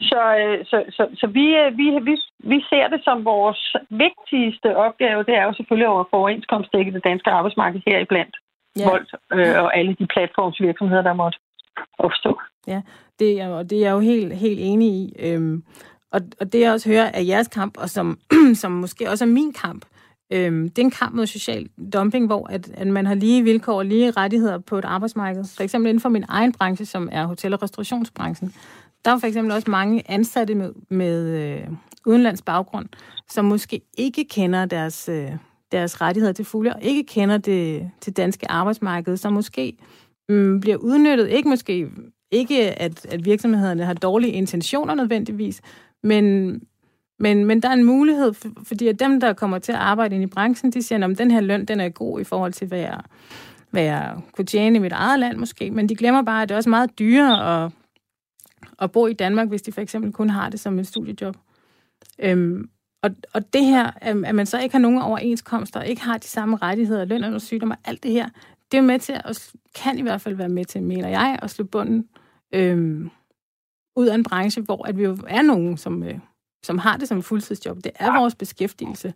Så, 0.00 0.20
øh, 0.40 0.64
så, 0.70 0.84
så, 0.96 1.08
så 1.20 1.26
vi, 1.26 1.46
øh, 1.56 1.78
vi, 1.78 1.86
vi, 2.08 2.14
vi 2.38 2.58
ser 2.70 2.88
det 2.88 3.00
som 3.04 3.24
vores 3.24 3.76
vigtigste 3.90 4.76
opgave, 4.76 5.22
det 5.22 5.34
er 5.34 5.44
jo 5.44 5.52
selvfølgelig 5.52 5.88
at 5.88 6.06
få 6.10 6.16
overenskomstdækket 6.16 6.94
det 6.94 7.04
danske 7.04 7.30
arbejdsmarked 7.30 7.80
her 7.86 7.98
iblandt 7.98 8.36
ja. 8.76 8.88
Volt 8.90 9.14
øh, 9.32 9.62
og 9.64 9.76
alle 9.76 9.96
de 9.98 10.06
platformsvirksomheder, 10.06 11.02
der 11.02 11.12
måtte 11.12 11.38
opstå. 11.98 12.40
Ja, 12.66 12.82
det 13.18 13.40
er, 13.40 13.48
og 13.48 13.70
det 13.70 13.78
er 13.78 13.82
jeg 13.82 13.92
jo 13.92 14.00
helt, 14.00 14.36
helt 14.36 14.60
enig 14.62 14.88
i. 14.88 15.12
Øhm, 15.18 15.64
og, 16.10 16.20
og 16.40 16.52
det 16.52 16.60
jeg 16.60 16.72
også 16.72 16.88
hører 16.88 17.10
er 17.14 17.20
jeres 17.20 17.48
kamp, 17.48 17.78
og 17.78 17.90
som, 17.90 18.18
som 18.62 18.72
måske 18.72 19.10
også 19.10 19.24
er 19.24 19.28
min 19.28 19.52
kamp, 19.52 19.84
øhm, 20.32 20.68
det 20.68 20.78
er 20.78 20.82
en 20.82 20.90
kamp 20.90 21.14
mod 21.14 21.26
social 21.26 21.68
dumping, 21.92 22.26
hvor 22.26 22.46
at, 22.50 22.70
at 22.74 22.86
man 22.86 23.06
har 23.06 23.14
lige 23.14 23.42
vilkår 23.42 23.78
og 23.78 23.84
lige 23.84 24.10
rettigheder 24.10 24.58
på 24.58 24.78
et 24.78 24.84
arbejdsmarked. 24.84 25.44
For 25.56 25.62
eksempel 25.62 25.88
inden 25.88 26.00
for 26.00 26.08
min 26.08 26.24
egen 26.28 26.52
branche, 26.52 26.84
som 26.84 27.08
er 27.12 27.24
hotel- 27.26 27.54
og 27.54 27.62
restaurationsbranchen, 27.62 28.52
der 29.06 29.12
er 29.12 29.18
for 29.18 29.26
eksempel 29.26 29.54
også 29.54 29.70
mange 29.70 30.02
ansatte 30.10 30.54
med, 30.54 30.72
med 30.88 31.42
øh, 31.42 31.68
udenlands 32.06 32.42
baggrund, 32.42 32.86
som 33.30 33.44
måske 33.44 33.80
ikke 33.98 34.24
kender 34.24 34.64
deres, 34.64 35.08
øh, 35.08 35.30
deres 35.72 36.00
rettigheder 36.00 36.32
til 36.32 36.44
fulde, 36.44 36.72
og 36.72 36.82
ikke 36.82 37.04
kender 37.04 37.38
det 37.38 37.90
til 38.00 38.12
danske 38.12 38.50
arbejdsmarked, 38.50 39.16
som 39.16 39.32
måske 39.32 39.76
øh, 40.28 40.60
bliver 40.60 40.76
udnyttet. 40.76 41.28
Ikke 41.28 41.48
måske 41.48 41.88
ikke, 42.30 42.80
at, 42.82 43.06
at 43.06 43.24
virksomhederne 43.24 43.84
har 43.84 43.94
dårlige 43.94 44.32
intentioner 44.32 44.94
nødvendigvis, 44.94 45.60
men, 46.02 46.54
men, 47.18 47.44
men 47.44 47.62
der 47.62 47.68
er 47.68 47.72
en 47.72 47.84
mulighed, 47.84 48.32
for, 48.32 48.48
fordi 48.64 48.88
at 48.88 49.00
dem, 49.00 49.20
der 49.20 49.32
kommer 49.32 49.58
til 49.58 49.72
at 49.72 49.78
arbejde 49.78 50.14
ind 50.14 50.24
i 50.24 50.26
branchen, 50.34 50.72
de 50.72 50.82
siger, 50.82 51.08
at 51.08 51.18
den 51.18 51.30
her 51.30 51.40
løn 51.40 51.64
den 51.64 51.80
er 51.80 51.88
god 51.88 52.20
i 52.20 52.24
forhold 52.24 52.52
til, 52.52 52.68
hvad 52.68 52.78
jeg, 52.78 53.00
hvad 53.70 53.82
jeg 53.82 54.16
kunne 54.32 54.44
tjene 54.44 54.76
i 54.76 54.80
mit 54.80 54.92
eget 54.92 55.20
land 55.20 55.36
måske, 55.36 55.70
men 55.70 55.88
de 55.88 55.94
glemmer 55.94 56.22
bare, 56.22 56.42
at 56.42 56.48
det 56.48 56.54
er 56.54 56.56
også 56.56 56.70
meget 56.70 56.98
dyrere 56.98 57.64
at 57.64 57.72
at 58.78 58.92
bo 58.92 59.06
i 59.06 59.12
Danmark, 59.12 59.48
hvis 59.48 59.62
de 59.62 59.72
for 59.72 59.80
eksempel 59.80 60.12
kun 60.12 60.30
har 60.30 60.48
det 60.48 60.60
som 60.60 60.78
et 60.78 60.86
studiejob. 60.86 61.36
Øhm, 62.18 62.70
Og, 63.02 63.10
og 63.34 63.52
det 63.52 63.64
her, 63.64 63.90
at 64.00 64.34
man 64.34 64.46
så 64.46 64.58
ikke 64.58 64.74
har 64.74 64.80
nogen 64.80 65.02
overenskomster, 65.02 65.82
ikke 65.82 66.02
har 66.02 66.18
de 66.18 66.26
samme 66.26 66.56
rettigheder, 66.56 67.04
løn 67.04 67.24
og 67.24 67.40
sygdom 67.40 67.70
og 67.70 67.76
alt 67.84 68.02
det 68.02 68.10
her, 68.12 68.28
det 68.72 68.78
er 68.78 68.82
med 68.82 68.98
til 68.98 69.12
at, 69.12 69.52
kan 69.74 69.98
i 69.98 70.02
hvert 70.02 70.20
fald 70.20 70.34
være 70.34 70.48
med 70.48 70.64
til, 70.64 70.82
mener 70.82 71.08
jeg, 71.08 71.38
at 71.42 71.50
slå 71.50 71.64
bunden 71.64 72.08
øhm, 72.54 73.10
ud 73.96 74.06
af 74.06 74.14
en 74.14 74.22
branche, 74.22 74.62
hvor 74.62 74.86
at 74.88 74.96
vi 74.96 75.04
jo 75.04 75.18
er 75.28 75.42
nogen, 75.42 75.76
som, 75.76 76.02
øh, 76.02 76.18
som 76.64 76.78
har 76.78 76.96
det 76.96 77.08
som 77.08 77.22
fuldtidsjob. 77.22 77.76
Det 77.84 77.92
er 77.94 78.20
vores 78.20 78.34
beskæftigelse. 78.34 79.14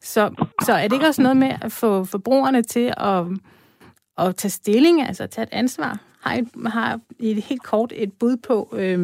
Så, 0.00 0.46
så 0.64 0.72
er 0.72 0.88
det 0.88 0.92
ikke 0.92 1.06
også 1.06 1.22
noget 1.22 1.36
med 1.36 1.52
at 1.62 1.72
få 1.72 2.04
forbrugerne 2.04 2.62
til 2.62 2.94
at, 2.96 3.26
at 4.18 4.36
tage 4.36 4.50
stilling, 4.50 5.02
altså 5.02 5.22
at 5.22 5.30
tage 5.30 5.42
et 5.42 5.52
ansvar? 5.52 5.98
Har, 6.22 6.34
et, 6.34 6.48
har 6.66 7.00
et 7.20 7.44
helt 7.48 7.62
kort 7.62 7.92
et 7.96 8.12
bud 8.20 8.36
på, 8.48 8.68
øh, 8.72 8.98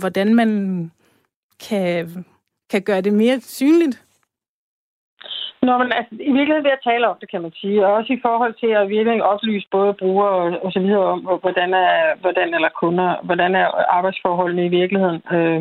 hvordan 0.00 0.34
man 0.34 0.50
kan, 1.68 2.24
kan 2.70 2.82
gøre 2.82 3.00
det 3.00 3.12
mere 3.12 3.40
synligt? 3.40 4.06
Nå, 5.66 5.72
men 5.78 5.92
altså, 5.98 6.12
i 6.30 6.32
virkeligheden 6.36 6.68
ved 6.68 6.78
at 6.78 6.86
tale 6.90 7.08
om 7.08 7.16
det, 7.20 7.28
kan 7.30 7.42
man 7.42 7.52
sige. 7.60 7.86
Og 7.86 7.92
også 7.92 8.12
i 8.12 8.22
forhold 8.26 8.54
til 8.62 8.70
at 8.80 8.88
virkelig 8.88 9.22
oplyse 9.32 9.68
både 9.76 9.92
brugere 10.00 10.32
og, 10.42 10.46
og 10.64 10.72
så 10.72 10.80
videre 10.80 11.06
om, 11.14 11.20
hvordan 11.44 11.70
er, 11.74 11.96
hvordan, 12.22 12.54
eller 12.54 12.78
kunder, 12.80 13.10
hvordan 13.28 13.54
er 13.54 13.66
arbejdsforholdene 13.98 14.64
i 14.66 14.74
virkeligheden. 14.80 15.20
Øh, 15.36 15.60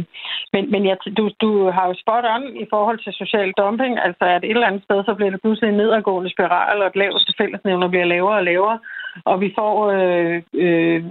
men 0.54 0.64
men 0.74 0.82
jeg, 0.90 0.98
du, 1.18 1.24
du 1.42 1.52
har 1.76 1.86
jo 1.88 1.94
spot 2.04 2.26
on 2.36 2.44
i 2.64 2.66
forhold 2.74 3.00
til 3.00 3.14
social 3.14 3.52
dumping. 3.60 3.94
Altså, 4.06 4.26
at 4.36 4.44
et 4.44 4.50
eller 4.50 4.68
andet 4.68 4.84
sted, 4.84 5.00
så 5.04 5.14
bliver 5.14 5.32
det 5.32 5.42
pludselig 5.42 5.70
en 5.70 5.78
nedadgående 5.82 6.30
spiral, 6.36 6.82
og 6.82 6.88
et 6.88 7.02
laveste 7.04 7.34
fællesnævner 7.40 7.88
bliver 7.88 8.06
lavere 8.06 8.38
og 8.42 8.44
lavere. 8.44 8.80
Og 9.26 9.42
vi 9.42 9.54
får 9.58 9.76
øh, 9.92 10.42
øh, 10.54 11.04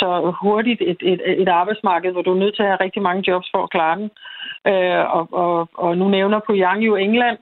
så 0.00 0.34
hurtigt 0.42 0.82
et, 0.82 0.96
et, 1.00 1.20
et 1.42 1.48
arbejdsmarked, 1.48 2.12
hvor 2.12 2.22
du 2.22 2.32
er 2.32 2.38
nødt 2.42 2.56
til 2.56 2.62
at 2.62 2.68
have 2.68 2.84
rigtig 2.84 3.02
mange 3.02 3.24
jobs 3.30 3.48
for 3.54 3.62
at 3.62 3.70
klare 3.70 3.96
den. 3.96 4.10
Øh, 4.66 5.14
og, 5.16 5.28
og, 5.32 5.68
og 5.74 5.98
nu 5.98 6.08
nævner 6.08 6.40
Puyang 6.46 6.86
jo 6.86 6.96
England, 6.96 7.38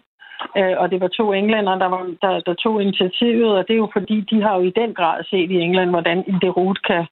Øh, 0.57 0.77
og 0.79 0.91
det 0.91 1.01
var 1.01 1.09
to 1.09 1.33
englænder, 1.33 1.79
der, 1.79 1.87
var, 1.87 2.03
der, 2.23 2.41
der 2.41 2.55
tog 2.55 2.83
initiativet, 2.83 3.59
og 3.59 3.69
det 3.69 3.75
er 3.75 3.83
jo 3.85 3.91
fordi, 3.93 4.21
de 4.31 4.43
har 4.43 4.55
jo 4.57 4.63
i 4.63 4.73
den 4.81 4.95
grad 4.95 5.25
set 5.25 5.51
i 5.51 5.61
England, 5.67 5.91
hvordan 5.91 6.19
en 6.27 6.39
derut 6.43 6.83
kan, 6.83 7.07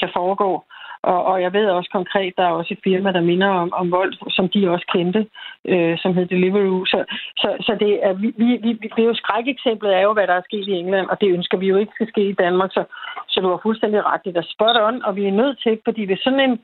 kan 0.00 0.10
foregå. 0.12 0.64
Og, 1.02 1.24
og 1.24 1.42
jeg 1.42 1.52
ved 1.52 1.66
også 1.66 1.90
konkret, 1.92 2.32
der 2.36 2.42
er 2.42 2.58
også 2.58 2.74
et 2.74 2.80
firma, 2.84 3.12
der 3.12 3.20
minder 3.20 3.48
om, 3.48 3.72
om 3.72 3.90
vold, 3.90 4.14
som 4.30 4.48
de 4.48 4.70
også 4.70 4.86
kendte, 4.94 5.26
øh, 5.68 5.98
som 5.98 6.14
hed 6.14 6.26
Deliveroo. 6.26 6.84
Så, 6.84 7.04
så, 7.36 7.56
så 7.60 7.76
det, 7.80 8.06
er, 8.06 8.12
vi, 8.12 8.34
vi, 8.36 8.58
vi, 8.62 8.72
det 8.96 9.02
er 9.02 9.10
jo 9.12 9.14
skrækeksemplet 9.14 9.94
er 9.94 10.00
jo, 10.00 10.12
hvad 10.12 10.26
der 10.26 10.34
er 10.34 10.42
sket 10.44 10.68
i 10.68 10.72
England, 10.72 11.06
og 11.06 11.20
det 11.20 11.32
ønsker 11.32 11.58
vi 11.58 11.66
jo 11.66 11.76
ikke 11.76 11.92
skal 11.94 12.08
ske 12.08 12.28
i 12.28 12.32
Danmark. 12.32 12.72
Så, 12.72 12.84
så 13.28 13.40
du 13.40 13.48
har 13.48 13.60
fuldstændig 13.62 14.06
ret. 14.06 14.24
Det 14.24 14.36
er 14.36 14.42
spot 14.54 14.76
on, 14.86 15.04
og 15.04 15.16
vi 15.16 15.26
er 15.26 15.32
nødt 15.32 15.62
til, 15.62 15.78
fordi 15.84 16.04
hvis 16.04 16.20
sådan 16.24 16.40
en, 16.40 16.60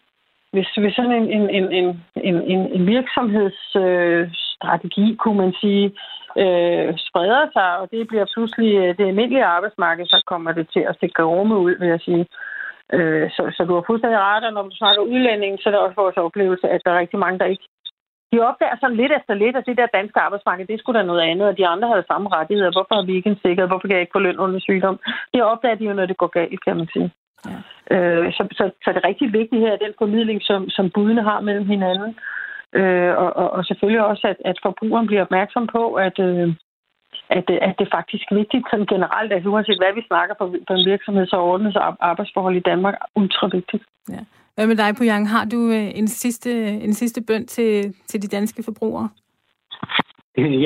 hvis, 0.53 0.69
hvis 0.77 0.95
sådan 0.95 1.13
en, 1.13 1.31
en, 1.37 1.51
en, 1.51 1.73
en, 1.73 2.03
en, 2.53 2.73
en 2.77 2.87
virksomhedsstrategi, 2.87 5.11
øh, 5.11 5.17
kunne 5.17 5.37
man 5.37 5.55
sige, 5.61 5.93
øh, 6.43 6.89
spreder 7.09 7.45
sig, 7.53 7.71
og 7.81 7.91
det 7.91 8.09
bliver 8.09 8.27
pludselig 8.35 8.73
øh, 8.83 8.97
det 8.99 9.07
almindelige 9.07 9.45
arbejdsmarked, 9.45 10.07
så 10.07 10.23
kommer 10.27 10.53
det 10.53 10.67
til 10.73 10.85
at 10.89 10.97
stikke 10.97 11.23
rumme 11.23 11.59
ud, 11.59 11.75
vil 11.81 11.89
jeg 11.89 12.01
sige. 12.01 12.27
Øh, 12.97 13.31
så, 13.31 13.43
så 13.57 13.65
du 13.65 13.75
har 13.75 13.85
fuldstændig 13.87 14.21
ret, 14.21 14.45
og 14.45 14.53
når 14.53 14.63
du 14.63 14.75
snakker 14.77 15.03
udlænding, 15.03 15.53
så 15.59 15.69
er 15.69 15.73
det 15.73 15.81
også 15.81 16.01
vores 16.03 16.17
oplevelse, 16.17 16.67
at 16.69 16.81
der 16.85 16.91
er 16.93 16.99
rigtig 16.99 17.19
mange, 17.19 17.39
der 17.39 17.45
ikke 17.45 17.67
de 18.33 18.39
opdager 18.49 18.77
sådan 18.81 18.97
lidt 18.97 19.13
efter 19.19 19.35
lidt, 19.35 19.57
at 19.57 19.67
det 19.67 19.77
der 19.77 19.97
danske 19.99 20.21
arbejdsmarked, 20.21 20.67
det 20.67 20.81
skulle 20.81 20.99
da 20.99 21.05
noget 21.07 21.21
andet, 21.21 21.49
og 21.49 21.59
de 21.59 21.67
andre 21.67 21.89
havde 21.89 22.11
samme 22.11 22.29
rettigheder. 22.29 22.71
Hvorfor 22.77 22.95
har 22.95 23.07
vi 23.07 23.15
ikke 23.17 23.31
en 23.31 23.43
sikkerhed? 23.45 23.69
Hvorfor 23.69 23.89
kan 23.89 23.97
jeg 23.97 24.01
ikke 24.01 24.17
få 24.17 24.25
løn 24.27 24.39
under 24.39 24.61
sygdom? 24.61 25.01
Det 25.35 25.43
opdager 25.43 25.75
de 25.75 25.85
jo, 25.85 25.93
når 25.93 26.07
det 26.07 26.17
går 26.17 26.27
galt, 26.27 26.65
kan 26.65 26.77
man 26.77 26.89
sige. 26.93 27.11
Ja. 27.51 27.59
Øh, 27.95 28.33
så, 28.33 28.43
så, 28.53 28.71
så 28.85 28.89
det 28.93 29.01
er 29.01 29.09
rigtig 29.09 29.33
vigtigt 29.33 29.63
her, 29.63 29.77
den 29.77 29.95
formidling, 29.99 30.43
som, 30.43 30.69
som 30.69 30.91
budene 30.91 31.23
har 31.23 31.41
mellem 31.41 31.67
hinanden. 31.67 32.17
Øh, 32.73 33.13
og, 33.23 33.37
og, 33.37 33.51
og 33.51 33.65
selvfølgelig 33.65 34.05
også, 34.05 34.27
at, 34.33 34.37
at 34.45 34.59
forbrugeren 34.63 35.07
bliver 35.07 35.23
opmærksom 35.23 35.67
på, 35.67 35.95
at, 35.95 36.19
øh, 36.19 36.49
at, 37.31 37.45
at 37.69 37.75
det 37.79 37.85
er 37.87 37.97
faktisk 37.99 38.27
vigtigt 38.31 38.65
sådan 38.71 38.87
generelt, 38.87 39.33
at 39.33 39.47
uanset 39.47 39.79
hvad 39.83 39.95
vi 39.95 40.03
snakker 40.11 40.35
på, 40.35 40.45
på 40.69 40.73
en 40.75 40.87
virksomhed, 40.93 41.27
så 41.27 41.37
ordnes 41.37 41.77
arbejdsforhold 42.01 42.57
i 42.57 42.67
Danmark 42.71 42.95
ultra 43.17 43.47
vigtigt. 43.53 43.85
Ja. 44.09 44.23
Hvad 44.55 44.67
med 44.67 44.77
dig, 44.77 44.91
Pujang? 44.97 45.29
Har 45.29 45.45
du 45.45 45.61
øh, 45.79 45.99
en 46.01 46.09
sidste, 46.09 46.51
en 46.87 46.95
sidste 46.95 47.21
bøn 47.29 47.47
til, 47.47 47.95
til 48.07 48.23
de 48.23 48.29
danske 48.37 48.63
forbrugere? 48.63 49.09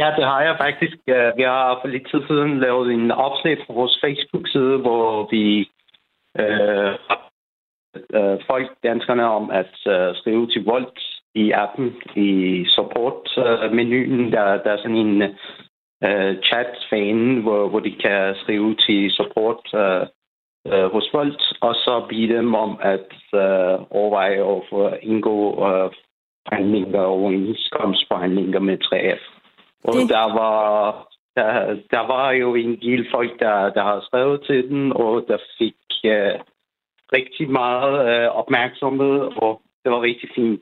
Ja, 0.01 0.09
det 0.17 0.25
har 0.25 0.41
jeg 0.43 0.57
faktisk. 0.61 0.97
Vi 1.37 1.43
har 1.43 1.79
for 1.81 1.89
lidt 1.89 2.11
tid 2.11 2.21
siden 2.27 2.61
lavet 2.61 2.93
en 2.93 3.11
opslag 3.11 3.57
på 3.67 3.73
vores 3.73 3.99
Facebook-side, 4.05 4.77
hvor 4.79 5.29
vi 5.31 5.71
øh, 6.41 6.95
øh, 8.17 8.39
folk, 8.51 8.69
danskerne, 8.83 9.25
om 9.25 9.51
at 9.51 9.75
øh, 9.87 10.17
skrive 10.17 10.47
til 10.47 10.65
Volt 10.65 10.99
i 11.35 11.51
appen, 11.51 11.95
i 12.17 12.65
support-menuen. 12.69 14.33
Der, 14.33 14.45
der 14.63 14.71
er 14.73 14.77
sådan 14.77 14.97
en 14.97 15.23
øh, 16.05 16.37
chat-fan, 16.43 17.43
hvor, 17.43 17.69
hvor 17.69 17.81
de 17.81 17.93
kan 18.05 18.35
skrive 18.43 18.75
til 18.75 19.11
support 19.11 19.75
øh, 19.75 20.07
øh, 20.73 20.93
hos 20.93 21.09
Volt, 21.13 21.43
og 21.61 21.75
så 21.75 22.07
bede 22.09 22.29
dem 22.29 22.55
om 22.55 22.79
at 22.81 23.13
øh, 23.35 23.75
overveje 23.91 24.57
at 24.57 24.63
få 24.71 24.89
indgå 25.03 25.39
øh, 25.69 25.91
forhandlinger 26.49 27.01
og 27.01 27.13
overenskomstforhandlinger 27.13 28.61
med 28.61 28.79
3F. 28.85 29.23
Og 29.85 29.95
det... 29.95 30.09
der 30.09 30.33
var 30.41 30.63
der, 31.37 31.77
der 31.91 32.07
var 32.07 32.31
jo 32.31 32.55
en 32.55 32.81
del 32.81 33.07
folk, 33.11 33.41
der, 33.41 33.71
der 33.71 33.83
har 33.83 34.01
skrevet 34.01 34.43
til 34.47 34.69
den, 34.69 34.93
og 34.93 35.25
der 35.29 35.39
fik 35.59 35.75
uh, 36.05 36.41
rigtig 37.13 37.51
meget 37.51 37.95
uh, 38.29 38.37
opmærksomhed, 38.37 39.19
og 39.37 39.63
det 39.85 39.93
var 39.93 40.03
rigtig 40.03 40.29
fint 40.35 40.61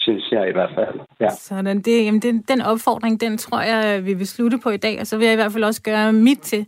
synes 0.00 0.30
jeg 0.32 0.48
i 0.48 0.52
hvert 0.52 0.70
fald. 0.74 1.00
Ja. 1.20 1.28
Sådan, 1.30 1.80
det, 1.80 2.04
jamen 2.04 2.22
den, 2.22 2.42
den 2.42 2.60
opfordring, 2.60 3.20
den 3.20 3.38
tror 3.38 3.60
jeg, 3.60 4.04
vi 4.06 4.14
vil 4.14 4.26
slutte 4.26 4.58
på 4.62 4.70
i 4.70 4.76
dag, 4.76 5.00
og 5.00 5.06
så 5.06 5.18
vil 5.18 5.24
jeg 5.24 5.32
i 5.32 5.36
hvert 5.36 5.52
fald 5.52 5.64
også 5.64 5.82
gøre 5.82 6.12
mit 6.12 6.40
til, 6.40 6.66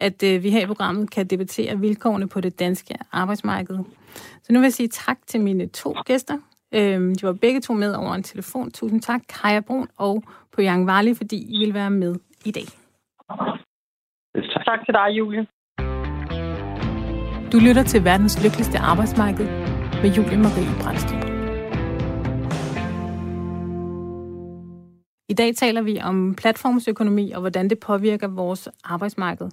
at 0.00 0.22
uh, 0.22 0.42
vi 0.42 0.50
her 0.50 0.62
i 0.62 0.66
programmet 0.66 1.10
kan 1.10 1.26
debattere 1.26 1.78
vilkårene 1.78 2.28
på 2.28 2.40
det 2.40 2.58
danske 2.58 2.94
arbejdsmarked. 3.12 3.78
Så 4.42 4.52
nu 4.52 4.58
vil 4.58 4.66
jeg 4.66 4.72
sige 4.72 4.88
tak 4.88 5.18
til 5.26 5.40
mine 5.40 5.66
to 5.66 5.96
gæster. 6.06 6.38
Øhm, 6.74 7.14
de 7.14 7.26
var 7.26 7.32
begge 7.32 7.60
to 7.60 7.72
med 7.72 7.94
over 7.94 8.14
en 8.14 8.22
telefon. 8.22 8.70
Tusind 8.70 9.02
tak, 9.02 9.20
Kaja 9.28 9.60
Brun 9.60 9.88
og 9.96 10.22
på 10.52 10.60
Yang 10.60 10.86
Vali, 10.86 11.14
fordi 11.14 11.56
I 11.56 11.64
vil 11.64 11.74
være 11.74 11.90
med 11.90 12.14
i 12.44 12.50
dag. 12.50 12.64
Tak. 13.30 14.64
tak 14.64 14.84
til 14.84 14.94
dig, 14.94 15.08
Julie. 15.10 15.46
Du 17.52 17.58
lytter 17.58 17.82
til 17.82 18.04
verdens 18.04 18.44
lykkeligste 18.44 18.78
arbejdsmarked 18.78 19.46
med 20.02 20.10
Julie 20.16 20.38
Marie 20.38 20.82
Brandstrup. 20.82 21.23
I 25.28 25.34
dag 25.34 25.56
taler 25.56 25.82
vi 25.82 26.00
om 26.00 26.34
platformsøkonomi 26.34 27.30
og 27.30 27.40
hvordan 27.40 27.70
det 27.70 27.80
påvirker 27.80 28.28
vores 28.28 28.68
arbejdsmarked. 28.84 29.50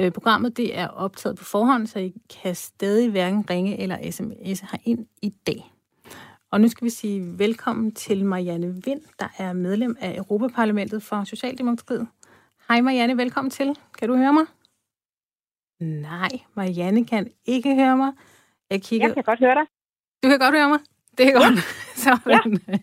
Øh, 0.00 0.12
programmet 0.12 0.56
det 0.56 0.78
er 0.78 0.88
optaget 0.88 1.36
på 1.36 1.44
forhånd, 1.44 1.86
så 1.86 1.98
I 1.98 2.14
kan 2.42 2.54
stadig 2.54 3.10
hverken 3.10 3.50
ringe 3.50 3.80
eller 3.80 4.10
sms 4.10 4.64
ind 4.84 5.06
i 5.22 5.28
dag. 5.46 5.72
Og 6.50 6.60
nu 6.60 6.68
skal 6.68 6.84
vi 6.84 6.90
sige 6.90 7.38
velkommen 7.38 7.94
til 7.94 8.24
Marianne 8.24 8.82
Vind, 8.84 9.00
der 9.18 9.28
er 9.38 9.52
medlem 9.52 9.96
af 10.00 10.16
Europaparlamentet 10.16 11.02
for 11.02 11.24
Socialdemokratiet. 11.24 12.08
Hej 12.68 12.80
Marianne, 12.80 13.16
velkommen 13.16 13.50
til. 13.50 13.76
Kan 13.98 14.08
du 14.08 14.16
høre 14.16 14.32
mig? 14.32 14.44
Nej, 15.80 16.28
Marianne 16.54 17.06
kan 17.06 17.30
ikke 17.46 17.74
høre 17.74 17.96
mig. 17.96 18.12
Jeg, 18.70 18.82
kigger... 18.82 19.06
jeg 19.06 19.14
kan 19.14 19.24
godt 19.24 19.38
høre 19.38 19.54
dig. 19.54 19.66
Du 20.22 20.28
kan 20.28 20.38
godt 20.38 20.54
høre 20.54 20.68
mig? 20.68 20.78
Det 21.18 21.28
er 21.28 21.32
godt. 21.32 21.54
Ja. 21.54 21.60
Sådan. 22.02 22.60
Ja. 22.68 22.78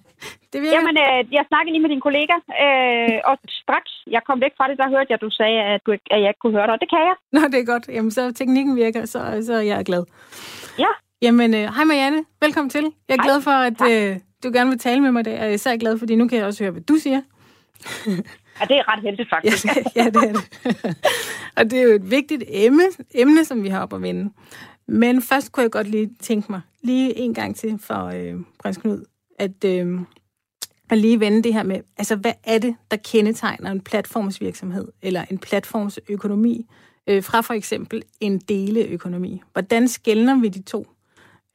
Det 0.56 0.62
virker. 0.64 0.78
Jamen, 0.78 0.98
øh, 1.06 1.20
jeg 1.38 1.44
snakkede 1.48 1.74
lige 1.74 1.84
med 1.86 1.92
din 1.94 2.06
kollega, 2.08 2.36
øh, 2.64 3.18
og 3.30 3.36
straks 3.62 3.92
jeg 4.16 4.22
kom 4.28 4.38
væk 4.46 4.54
fra 4.58 4.68
det, 4.70 4.78
der 4.82 4.88
hørte 4.94 5.10
jeg, 5.10 5.18
at 5.20 5.26
du 5.28 5.32
sagde, 5.40 5.60
at, 5.74 5.82
du, 5.86 5.92
at 6.16 6.20
jeg 6.22 6.30
ikke 6.32 6.42
kunne 6.44 6.56
høre 6.58 6.68
dig, 6.68 6.76
og 6.78 6.82
det 6.84 6.90
kan 6.94 7.04
jeg. 7.10 7.16
Nå, 7.36 7.42
det 7.52 7.60
er 7.60 7.72
godt. 7.74 7.86
Jamen, 7.96 8.12
så 8.12 8.22
teknikken 8.34 8.76
virker, 8.76 9.06
så, 9.06 9.20
så 9.48 9.54
er 9.54 9.66
jeg 9.72 9.86
glad. 9.86 10.04
Ja. 10.80 10.92
Jamen, 11.22 11.54
øh, 11.54 11.66
hej 11.76 11.84
Marianne. 11.84 12.22
Velkommen 12.42 12.70
til. 12.70 12.86
Jeg 13.08 13.16
er 13.16 13.22
hej. 13.22 13.28
glad 13.28 13.42
for, 13.42 13.56
at 13.70 13.80
øh, 13.92 14.18
du 14.44 14.48
gerne 14.58 14.70
vil 14.70 14.80
tale 14.80 15.02
med 15.02 15.12
mig 15.12 15.20
i 15.20 15.24
dag, 15.24 15.34
og 15.34 15.44
jeg 15.46 15.50
er 15.50 15.54
især 15.54 15.78
glad, 15.78 16.00
fordi 16.00 16.16
nu 16.16 16.28
kan 16.28 16.38
jeg 16.38 16.46
også 16.46 16.64
høre, 16.64 16.72
hvad 16.72 16.82
du 16.82 16.96
siger. 16.96 17.22
ja, 18.60 18.66
det 18.70 18.76
er 18.82 18.94
ret 18.94 19.02
heldigt, 19.04 19.30
faktisk. 19.30 19.66
ja, 19.96 20.04
ja, 20.04 20.06
det 20.06 20.24
er 20.30 20.34
det. 20.34 20.44
og 21.58 21.64
det 21.72 21.80
er 21.80 21.84
jo 21.84 21.94
et 22.02 22.12
vigtigt 22.12 22.44
emne, 22.48 22.84
emne, 23.16 23.46
som 23.46 23.64
vi 23.64 23.70
har 23.70 23.82
op 23.82 23.94
at 23.94 24.02
vinde. 24.02 24.34
Men 24.88 25.22
først 25.22 25.52
kunne 25.52 25.64
jeg 25.64 25.72
godt 25.72 25.88
lige 25.88 26.10
tænke 26.22 26.52
mig, 26.52 26.62
lige 26.84 27.18
en 27.18 27.34
gang 27.34 27.56
til 27.56 27.80
for 27.88 28.06
øh, 28.06 28.34
prins 28.60 28.78
Knud, 28.78 29.06
at, 29.40 29.64
øh, 29.66 30.00
at 30.90 30.98
lige 30.98 31.20
vende 31.20 31.44
det 31.44 31.54
her 31.54 31.64
med, 31.64 31.82
altså 31.98 32.16
hvad 32.16 32.34
er 32.44 32.58
det, 32.60 32.76
der 32.92 32.98
kendetegner 32.98 33.72
en 33.72 33.82
platformsvirksomhed, 33.82 34.88
eller 35.02 35.26
en 35.32 35.38
platformsøkonomi, 35.38 36.66
øh, 37.08 37.24
fra 37.24 37.42
for 37.42 37.54
eksempel 37.54 38.04
en 38.20 38.40
deleøkonomi? 38.40 39.42
Hvordan 39.54 39.88
skældner 39.88 40.40
vi 40.42 40.48
de 40.48 40.64
to? 40.64 40.86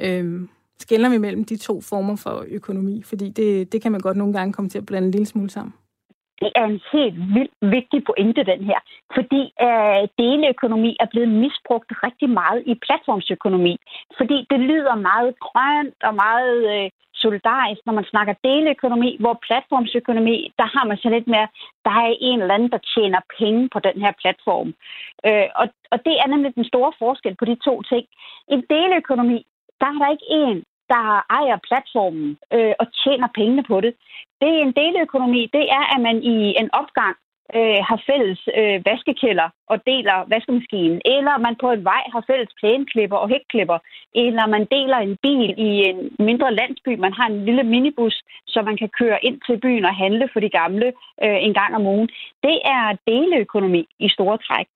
øh, 0.01 0.49
skældner 0.79 1.11
vi 1.11 1.19
mellem 1.19 1.45
de 1.45 1.57
to 1.57 1.75
former 1.91 2.17
for 2.25 2.45
økonomi? 2.49 3.03
Fordi 3.11 3.29
det, 3.29 3.73
det 3.73 3.83
kan 3.83 3.93
man 3.93 4.01
godt 4.01 4.17
nogle 4.17 4.33
gange 4.33 4.53
komme 4.53 4.69
til 4.71 4.79
at 4.79 4.87
blande 4.87 5.07
en 5.07 5.13
lille 5.13 5.27
smule 5.27 5.51
sammen. 5.51 5.75
Det 6.43 6.53
er 6.61 6.65
en 6.65 6.81
helt 6.93 7.19
vildt 7.35 7.57
vigtig 7.77 8.01
pointe, 8.11 8.43
den 8.53 8.63
her. 8.71 8.81
Fordi 9.17 9.43
øh, 9.67 10.03
deleøkonomi 10.19 10.97
er 11.01 11.09
blevet 11.13 11.31
misbrugt 11.45 11.91
rigtig 12.07 12.31
meget 12.41 12.63
i 12.67 12.75
platformsøkonomi. 12.87 13.75
Fordi 14.19 14.47
det 14.51 14.61
lyder 14.71 14.95
meget 15.11 15.33
grønt 15.47 15.99
og 16.09 16.15
meget 16.15 16.59
øh, 16.75 16.91
solidarisk, 17.25 17.81
når 17.87 17.95
man 17.99 18.11
snakker 18.13 18.35
deleøkonomi, 18.45 19.11
hvor 19.21 19.35
platformsøkonomi, 19.47 20.37
der 20.59 20.69
har 20.75 20.85
man 20.87 20.99
så 21.03 21.09
lidt 21.11 21.29
mere, 21.35 21.49
der 21.85 21.95
er 22.05 22.15
en 22.21 22.41
eller 22.41 22.55
anden, 22.55 22.71
der 22.75 22.89
tjener 22.95 23.21
penge 23.39 23.69
på 23.75 23.79
den 23.87 23.97
her 24.05 24.13
platform. 24.23 24.69
Øh, 25.27 25.49
og, 25.61 25.67
og 25.93 25.99
det 26.07 26.15
er 26.23 26.29
nemlig 26.29 26.55
den 26.55 26.65
store 26.73 26.93
forskel 26.99 27.35
på 27.37 27.45
de 27.45 27.57
to 27.67 27.83
ting. 27.83 28.05
En 28.49 28.63
deleøkonomi, 28.71 29.39
der 29.81 29.87
er 29.87 29.99
der 30.03 30.11
ikke 30.15 30.29
en, 30.45 30.59
der 30.93 31.03
ejer 31.39 31.59
platformen 31.69 32.39
øh, 32.55 32.75
og 32.81 32.87
tjener 33.03 33.29
pengene 33.39 33.65
på 33.71 33.81
det. 33.81 33.93
Det 34.41 34.49
er 34.49 34.63
en 34.63 34.77
deleøkonomi. 34.81 35.43
Det 35.57 35.65
er, 35.79 35.85
at 35.95 36.01
man 36.07 36.17
i 36.23 36.37
en 36.61 36.71
opgang 36.81 37.17
øh, 37.59 37.81
har 37.89 37.99
fælles 38.09 38.41
øh, 38.59 38.77
vaskekælder 38.87 39.49
og 39.73 39.77
deler 39.87 40.17
vaskemaskinen, 40.33 41.01
eller 41.17 41.35
man 41.47 41.57
på 41.63 41.69
en 41.71 41.85
vej 41.85 42.03
har 42.15 42.25
fælles 42.31 42.53
plæneklipper 42.61 43.17
og 43.17 43.29
hækklipper, 43.29 43.79
eller 44.15 44.45
man 44.47 44.65
deler 44.77 44.99
en 44.99 45.17
bil 45.27 45.51
i 45.69 45.71
en 45.91 45.99
mindre 46.19 46.55
landsby, 46.55 46.93
man 46.99 47.13
har 47.13 47.27
en 47.27 47.45
lille 47.45 47.63
minibus, 47.63 48.17
så 48.47 48.63
man 48.63 48.77
kan 48.77 48.91
køre 49.01 49.25
ind 49.25 49.41
til 49.47 49.57
byen 49.65 49.85
og 49.85 49.95
handle 49.95 50.29
for 50.33 50.41
de 50.41 50.51
gamle 50.61 50.87
øh, 51.25 51.39
en 51.47 51.55
gang 51.55 51.77
om 51.77 51.87
ugen. 51.87 52.09
Det 52.43 52.59
er 52.65 52.97
deleøkonomi 53.07 53.83
i 53.99 54.09
store 54.09 54.39
træk. 54.39 54.67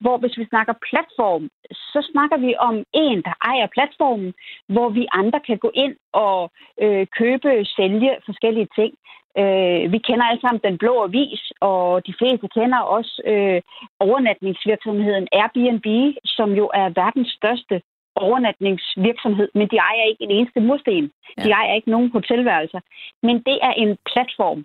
Hvor 0.00 0.16
hvis 0.18 0.38
vi 0.38 0.44
snakker 0.52 0.74
platform, 0.90 1.48
så 1.70 2.08
snakker 2.12 2.36
vi 2.36 2.54
om 2.58 2.76
en, 2.92 3.22
der 3.22 3.34
ejer 3.50 3.66
platformen, 3.76 4.34
hvor 4.68 4.88
vi 4.88 5.06
andre 5.12 5.40
kan 5.40 5.58
gå 5.58 5.70
ind 5.74 5.96
og 6.12 6.50
øh, 6.82 7.06
købe, 7.18 7.64
sælge 7.76 8.10
forskellige 8.26 8.68
ting. 8.78 8.92
Øh, 9.40 9.92
vi 9.92 9.98
kender 10.08 10.24
alle 10.24 10.40
sammen 10.40 10.60
Den 10.68 10.78
Blå 10.78 10.94
Avis, 11.06 11.42
og 11.60 12.06
de 12.06 12.14
fleste 12.18 12.46
kender 12.56 12.80
også 12.96 13.14
øh, 13.32 13.60
overnatningsvirksomheden 14.06 15.26
Airbnb, 15.40 15.88
som 16.24 16.48
jo 16.60 16.66
er 16.80 16.86
verdens 17.02 17.30
største 17.40 17.76
overnatningsvirksomhed, 18.16 19.48
men 19.54 19.66
de 19.72 19.76
ejer 19.76 20.04
ikke 20.10 20.24
en 20.24 20.30
eneste 20.30 20.60
mursten. 20.60 21.10
Ja. 21.38 21.42
De 21.44 21.50
ejer 21.50 21.74
ikke 21.74 21.90
nogen 21.90 22.10
hotelværelser. 22.10 22.80
Men 23.26 23.36
det 23.48 23.58
er 23.62 23.72
en 23.72 23.96
platform. 24.12 24.64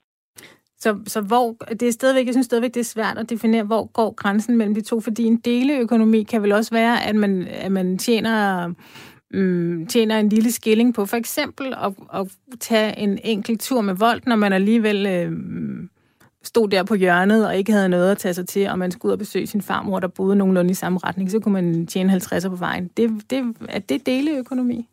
Så, 0.83 0.89
så 1.05 1.21
hvor, 1.21 1.55
det 1.79 1.87
er 1.87 1.91
stadigvæk, 1.91 2.25
jeg 2.25 2.33
synes 2.33 2.45
stadigvæk, 2.45 2.73
det 2.73 2.79
er 2.79 2.95
svært 2.95 3.17
at 3.17 3.29
definere, 3.29 3.63
hvor 3.63 3.91
går 3.93 4.15
grænsen 4.15 4.57
mellem 4.57 4.75
de 4.75 4.81
to, 4.81 5.01
fordi 5.01 5.23
en 5.23 5.37
deleøkonomi 5.37 6.23
kan 6.23 6.41
vel 6.43 6.51
også 6.51 6.75
være, 6.75 6.95
at 7.09 7.15
man, 7.15 7.47
at 7.47 7.71
man 7.71 7.97
tjener 7.97 8.63
mm, 9.31 9.87
tjener 9.87 10.19
en 10.19 10.29
lille 10.29 10.51
skilling 10.51 10.93
på 10.93 11.05
for 11.05 11.17
eksempel 11.17 11.73
at, 11.73 11.93
at 12.13 12.27
tage 12.59 12.97
en 12.99 13.19
enkelt 13.23 13.61
tur 13.61 13.81
med 13.81 13.93
vold, 13.93 14.21
når 14.25 14.35
man 14.35 14.53
alligevel 14.53 15.05
øh, 15.05 15.31
stod 16.43 16.67
der 16.67 16.83
på 16.83 16.95
hjørnet 16.95 17.47
og 17.47 17.57
ikke 17.57 17.71
havde 17.71 17.89
noget 17.89 18.11
at 18.11 18.17
tage 18.17 18.33
sig 18.33 18.47
til, 18.47 18.69
og 18.69 18.79
man 18.79 18.91
skulle 18.91 19.09
ud 19.09 19.13
og 19.13 19.19
besøge 19.19 19.47
sin 19.47 19.61
farmor, 19.61 19.99
der 19.99 20.07
boede 20.07 20.35
nogenlunde 20.35 20.71
i 20.71 20.73
samme 20.73 20.99
retning, 21.03 21.31
så 21.31 21.39
kunne 21.39 21.53
man 21.53 21.87
tjene 21.87 22.13
50'er 22.13 22.49
på 22.49 22.55
vejen. 22.55 22.87
Det, 22.97 23.23
det, 23.29 23.55
er 23.69 23.79
det 23.79 24.05
deleøkonomi? 24.05 24.89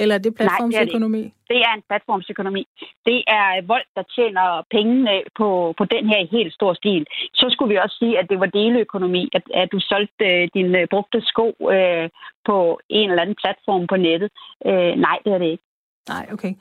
Eller 0.00 0.14
er 0.14 0.22
det 0.26 0.34
platformsøkonomi? 0.34 1.22
Nej, 1.22 1.32
det 1.48 1.56
er, 1.56 1.56
det. 1.56 1.56
det 1.56 1.58
er 1.68 1.72
en 1.78 1.82
platformsøkonomi. 1.88 2.62
Det 3.08 3.18
er 3.26 3.46
vold, 3.72 3.86
der 3.96 4.04
tjener 4.16 4.46
pengene 4.70 5.14
på, 5.38 5.48
på 5.78 5.84
den 5.84 6.04
her 6.12 6.20
helt 6.36 6.52
stor 6.54 6.72
stil. 6.74 7.06
Så 7.34 7.46
skulle 7.50 7.70
vi 7.72 7.78
også 7.84 7.96
sige, 7.98 8.18
at 8.18 8.26
det 8.30 8.40
var 8.40 8.46
deleøkonomi, 8.46 9.22
at, 9.32 9.42
at 9.54 9.68
du 9.72 9.78
solgte 9.80 10.24
øh, 10.24 10.48
dine 10.54 10.78
øh, 10.78 10.86
brugte 10.90 11.18
sko 11.30 11.46
øh, 11.76 12.08
på 12.48 12.80
en 12.88 13.10
eller 13.10 13.22
anden 13.22 13.38
platform 13.42 13.86
på 13.86 13.96
nettet. 13.96 14.30
Øh, 14.66 14.92
nej, 15.06 15.18
det 15.24 15.32
er 15.32 15.38
det 15.38 15.50
ikke. 15.54 15.64
Nej, 16.08 16.24
okay. 16.32 16.52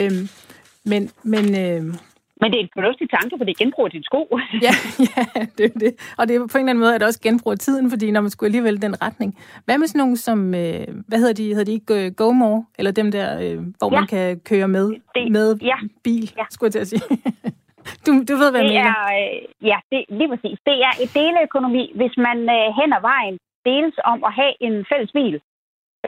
Øhm, 0.00 0.24
men 0.84 1.02
men 1.32 1.44
øh, 1.64 1.82
men 2.42 2.52
det 2.52 2.58
er 2.58 2.64
en 2.64 2.76
fornuftig 2.78 3.06
tanke, 3.16 3.32
for 3.38 3.44
det 3.44 3.52
er 3.54 3.60
genbrug 3.64 3.84
af 3.84 3.90
din 3.90 4.02
sko. 4.10 4.20
ja, 4.66 4.74
ja, 5.08 5.22
det 5.58 5.64
er 5.70 5.78
det. 5.84 5.92
Og 6.18 6.22
det 6.28 6.32
er 6.36 6.40
på 6.52 6.58
en 6.58 6.64
eller 6.64 6.70
anden 6.70 6.84
måde, 6.84 6.94
at 6.94 7.00
det 7.00 7.06
også 7.06 7.22
genbruger 7.26 7.56
tiden, 7.56 7.90
fordi 7.90 8.10
når 8.10 8.20
man 8.20 8.30
skulle 8.30 8.48
alligevel 8.48 8.82
den 8.82 8.94
retning. 9.02 9.30
Hvad 9.64 9.78
med 9.78 9.86
sådan 9.86 9.98
nogle 9.98 10.16
som, 10.16 10.38
øh, 10.54 10.86
hvad 11.08 11.18
hedder 11.18 11.36
de, 11.40 11.46
hedder 11.56 11.64
de 11.64 11.72
ikke 11.72 11.94
uh, 11.98 12.12
GoMore? 12.20 12.64
Eller 12.78 12.92
dem 13.00 13.08
der, 13.16 13.28
øh, 13.42 13.58
hvor 13.78 13.90
ja. 13.92 13.98
man 13.98 14.06
kan 14.06 14.40
køre 14.50 14.68
med, 14.68 14.86
det, 15.14 15.32
med 15.36 15.46
ja. 15.70 15.78
bil, 16.04 16.26
ja. 16.38 16.44
skulle 16.50 16.68
jeg 16.68 16.72
til 16.72 16.84
at 16.86 16.88
sige. 16.92 17.04
du, 18.06 18.10
du 18.28 18.34
ved, 18.40 18.50
hvad 18.50 18.60
det 18.64 18.74
jeg 18.74 18.84
mener. 18.84 18.94
Er, 19.04 19.14
øh, 19.20 19.68
ja, 19.70 19.78
det, 19.92 20.00
lige 20.18 20.30
præcis. 20.32 20.58
Det 20.68 20.76
er 20.88 20.94
et 21.02 21.10
deleøkonomi, 21.14 21.84
hvis 21.98 22.14
man 22.26 22.38
øh, 22.56 22.66
hen 22.78 22.90
ad 22.98 23.02
vejen 23.12 23.36
deles 23.68 23.96
om 24.12 24.18
at 24.28 24.32
have 24.40 24.54
en 24.66 24.74
fælles 24.90 25.12
bil. 25.18 25.34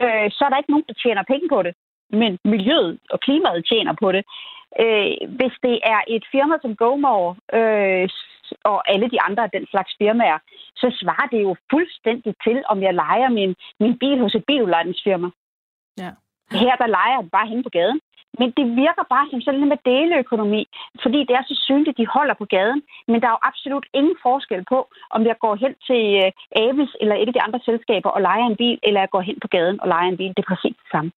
Øh, 0.03 0.27
så 0.35 0.41
er 0.45 0.49
der 0.49 0.57
ikke 0.61 0.73
nogen, 0.73 0.89
der 0.89 0.97
tjener 1.03 1.23
penge 1.33 1.47
på 1.55 1.59
det 1.67 1.73
men 2.09 2.31
miljøet 2.45 2.99
og 3.13 3.19
klimaet 3.19 3.65
tjener 3.71 3.93
på 4.03 4.11
det. 4.11 4.23
Øh, 4.83 5.11
hvis 5.37 5.55
det 5.67 5.75
er 5.93 6.01
et 6.07 6.25
firma 6.31 6.55
som 6.61 6.75
GoMore 6.75 7.35
øh, 7.57 8.09
og 8.63 8.77
alle 8.91 9.07
de 9.13 9.21
andre 9.21 9.43
af 9.43 9.49
den 9.49 9.65
slags 9.67 9.91
firmaer, 9.99 10.39
så 10.75 10.87
svarer 11.01 11.27
det 11.33 11.41
jo 11.43 11.55
fuldstændig 11.71 12.33
til, 12.45 12.63
om 12.71 12.77
jeg 12.83 12.93
leger 12.93 13.29
min, 13.29 13.55
min 13.79 13.97
bil 13.97 14.19
hos 14.19 14.35
et 14.35 14.45
biludlejningsfirma. 14.47 15.29
Ja. 15.97 16.11
Her 16.51 16.75
der 16.81 16.87
leger 16.97 17.17
jeg 17.21 17.29
bare 17.31 17.47
hen 17.47 17.63
på 17.63 17.69
gaden. 17.69 17.99
Men 18.39 18.49
det 18.57 18.65
virker 18.83 19.05
bare 19.13 19.27
som 19.31 19.41
sådan 19.41 19.69
med 19.69 19.77
deleøkonomi, 19.85 20.63
fordi 21.03 21.19
det 21.27 21.35
er 21.35 21.43
så 21.47 21.55
synligt, 21.67 21.97
de 21.97 22.07
holder 22.15 22.33
på 22.33 22.45
gaden. 22.45 22.81
Men 23.07 23.21
der 23.21 23.27
er 23.27 23.35
jo 23.37 23.47
absolut 23.49 23.85
ingen 23.93 24.17
forskel 24.21 24.63
på, 24.69 24.79
om 25.09 25.21
jeg 25.25 25.37
går 25.39 25.55
hen 25.63 25.73
til 25.87 26.03
øh, 26.23 26.31
Avis 26.63 26.91
eller 27.01 27.15
et 27.15 27.27
af 27.27 27.33
de 27.33 27.41
andre 27.41 27.59
selskaber 27.65 28.09
og 28.09 28.21
leger 28.21 28.45
en 28.47 28.55
bil, 28.55 28.79
eller 28.83 28.99
jeg 28.99 29.09
går 29.09 29.21
hen 29.21 29.37
på 29.41 29.47
gaden 29.47 29.81
og 29.81 29.87
leger 29.87 30.09
en 30.09 30.17
bil. 30.17 30.33
Det 30.37 30.43
er 30.43 30.53
præcis 30.53 30.75
det 30.81 30.89
samme. 30.91 31.11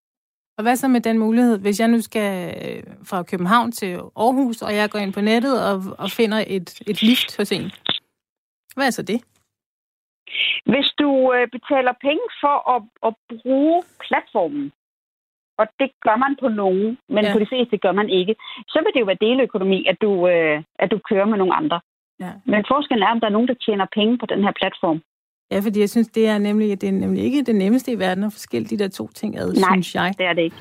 Og 0.59 0.63
hvad 0.63 0.75
så 0.75 0.87
med 0.87 1.01
den 1.01 1.17
mulighed, 1.19 1.59
hvis 1.59 1.79
jeg 1.79 1.87
nu 1.87 2.01
skal 2.01 2.31
øh, 2.61 2.83
fra 3.09 3.23
København 3.23 3.71
til 3.71 3.91
Aarhus, 4.23 4.61
og 4.61 4.75
jeg 4.75 4.89
går 4.89 4.99
ind 4.99 5.13
på 5.13 5.21
nettet 5.21 5.55
og, 5.69 5.77
og 6.03 6.09
finder 6.19 6.39
et, 6.47 6.69
et 6.91 7.01
lift 7.01 7.37
hos 7.37 7.51
en? 7.51 7.71
Hvad 8.75 8.85
er 8.87 8.89
så 8.89 9.03
det? 9.11 9.19
Hvis 10.71 10.87
du 11.01 11.09
øh, 11.35 11.47
betaler 11.55 11.93
penge 12.07 12.25
for 12.41 12.55
at, 12.75 12.81
at 13.07 13.13
bruge 13.31 13.83
platformen, 14.07 14.71
og 15.59 15.65
det 15.79 15.89
gør 16.05 16.17
man 16.23 16.35
på 16.41 16.47
nogen, 16.47 16.97
men 17.09 17.23
ja. 17.23 17.33
på 17.33 17.39
de 17.39 17.49
fleste 17.51 17.77
gør 17.77 17.91
man 17.91 18.09
ikke, 18.09 18.35
så 18.67 18.77
vil 18.83 18.93
det 18.93 18.99
jo 18.99 19.05
være 19.05 19.23
deleøkonomi, 19.27 19.79
at 19.91 19.97
du, 20.01 20.27
øh, 20.27 20.63
at 20.79 20.91
du 20.91 20.99
kører 21.09 21.25
med 21.25 21.37
nogle 21.37 21.55
andre. 21.55 21.79
Ja. 22.19 22.31
Men 22.45 22.65
forskellen 22.71 23.03
er, 23.03 23.11
om 23.11 23.19
der 23.19 23.27
er 23.27 23.37
nogen, 23.37 23.47
der 23.47 23.63
tjener 23.65 23.85
penge 23.97 24.17
på 24.17 24.25
den 24.25 24.43
her 24.43 24.53
platform. 24.61 24.99
Ja, 25.51 25.59
fordi 25.59 25.79
jeg 25.79 25.89
synes, 25.89 26.07
det 26.07 26.27
er 26.27 26.37
nemlig, 26.37 26.81
det 26.81 26.89
er 26.89 26.93
nemlig 26.93 27.23
ikke 27.23 27.43
det 27.43 27.55
nemmeste 27.55 27.91
i 27.91 27.99
verden 27.99 28.23
at 28.23 28.33
forskille 28.33 28.67
de 28.67 28.77
der 28.77 28.87
to 28.87 29.07
ting 29.07 29.37
ad, 29.37 29.53
Nej, 29.53 29.69
synes 29.73 29.95
jeg. 29.95 30.13
det 30.17 30.25
er 30.25 30.33
det 30.33 30.41
ikke. 30.41 30.55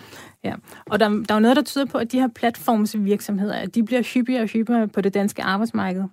Ja. 0.44 0.54
Og 0.86 1.00
der, 1.00 1.08
der 1.08 1.24
er 1.28 1.34
jo 1.34 1.40
noget, 1.40 1.56
der 1.56 1.62
tyder 1.62 1.84
på, 1.86 1.98
at 1.98 2.12
de 2.12 2.20
her 2.20 2.28
platformsvirksomheder, 2.28 3.54
at 3.54 3.74
de 3.74 3.82
bliver 3.82 4.02
hyppigere 4.14 4.42
og 4.42 4.48
hyppigere 4.48 4.88
på 4.88 5.00
det 5.00 5.14
danske 5.14 5.42
arbejdsmarked. 5.42 6.04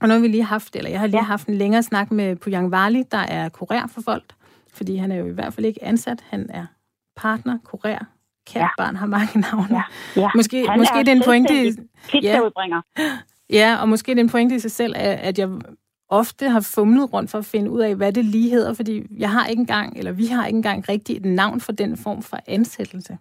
Og 0.00 0.08
nu 0.08 0.14
har 0.14 0.20
vi 0.20 0.28
lige 0.28 0.44
haft, 0.44 0.76
eller 0.76 0.90
jeg 0.90 1.00
har 1.00 1.06
lige 1.06 1.18
ja. 1.18 1.24
haft 1.24 1.48
en 1.48 1.54
længere 1.54 1.82
snak 1.82 2.10
med 2.10 2.36
Pujang 2.36 2.70
Vali, 2.70 3.02
der 3.10 3.18
er 3.18 3.48
kurér 3.48 3.86
for 3.86 4.00
folk, 4.00 4.32
fordi 4.72 4.96
han 4.96 5.12
er 5.12 5.16
jo 5.16 5.26
i 5.26 5.30
hvert 5.32 5.54
fald 5.54 5.66
ikke 5.66 5.84
ansat, 5.84 6.24
han 6.28 6.46
er 6.50 6.66
partner, 7.16 7.58
kurér, 7.68 8.04
kært 8.46 8.62
ja. 8.62 8.68
barn 8.78 8.96
har 8.96 9.06
mange 9.06 9.40
navne. 9.40 9.68
Ja. 9.70 9.82
Ja. 10.20 10.28
Måske, 10.34 10.68
han 10.68 10.78
måske 10.78 10.98
er 10.98 11.02
det 11.02 11.08
er 11.08 11.16
en 11.16 11.22
pointe 11.24 11.66
i... 11.66 11.72
Ja. 12.22 12.40
ja, 13.50 13.76
og 13.80 13.88
måske 13.88 14.10
det 14.10 14.18
er 14.18 14.22
en 14.22 14.28
pointe 14.28 14.54
i 14.54 14.58
sig 14.58 14.70
selv, 14.70 14.94
at 14.96 15.38
jeg 15.38 15.48
ofte 16.08 16.48
har 16.48 16.60
fumlet 16.74 17.12
rundt 17.12 17.30
for 17.30 17.38
at 17.38 17.44
finde 17.44 17.70
ud 17.70 17.80
af, 17.80 17.94
hvad 17.96 18.12
det 18.12 18.24
lige 18.24 18.50
hedder, 18.50 18.74
fordi 18.74 19.06
jeg 19.18 19.30
har 19.30 19.46
ikke 19.46 19.60
engang, 19.60 19.98
eller 19.98 20.12
vi 20.12 20.26
har 20.26 20.46
ikke 20.46 20.56
engang 20.56 20.88
rigtig 20.88 21.16
et 21.16 21.24
navn 21.24 21.60
for 21.60 21.72
den 21.72 21.96
form 21.96 22.22
for 22.22 22.38
ansættelse. 22.46 23.18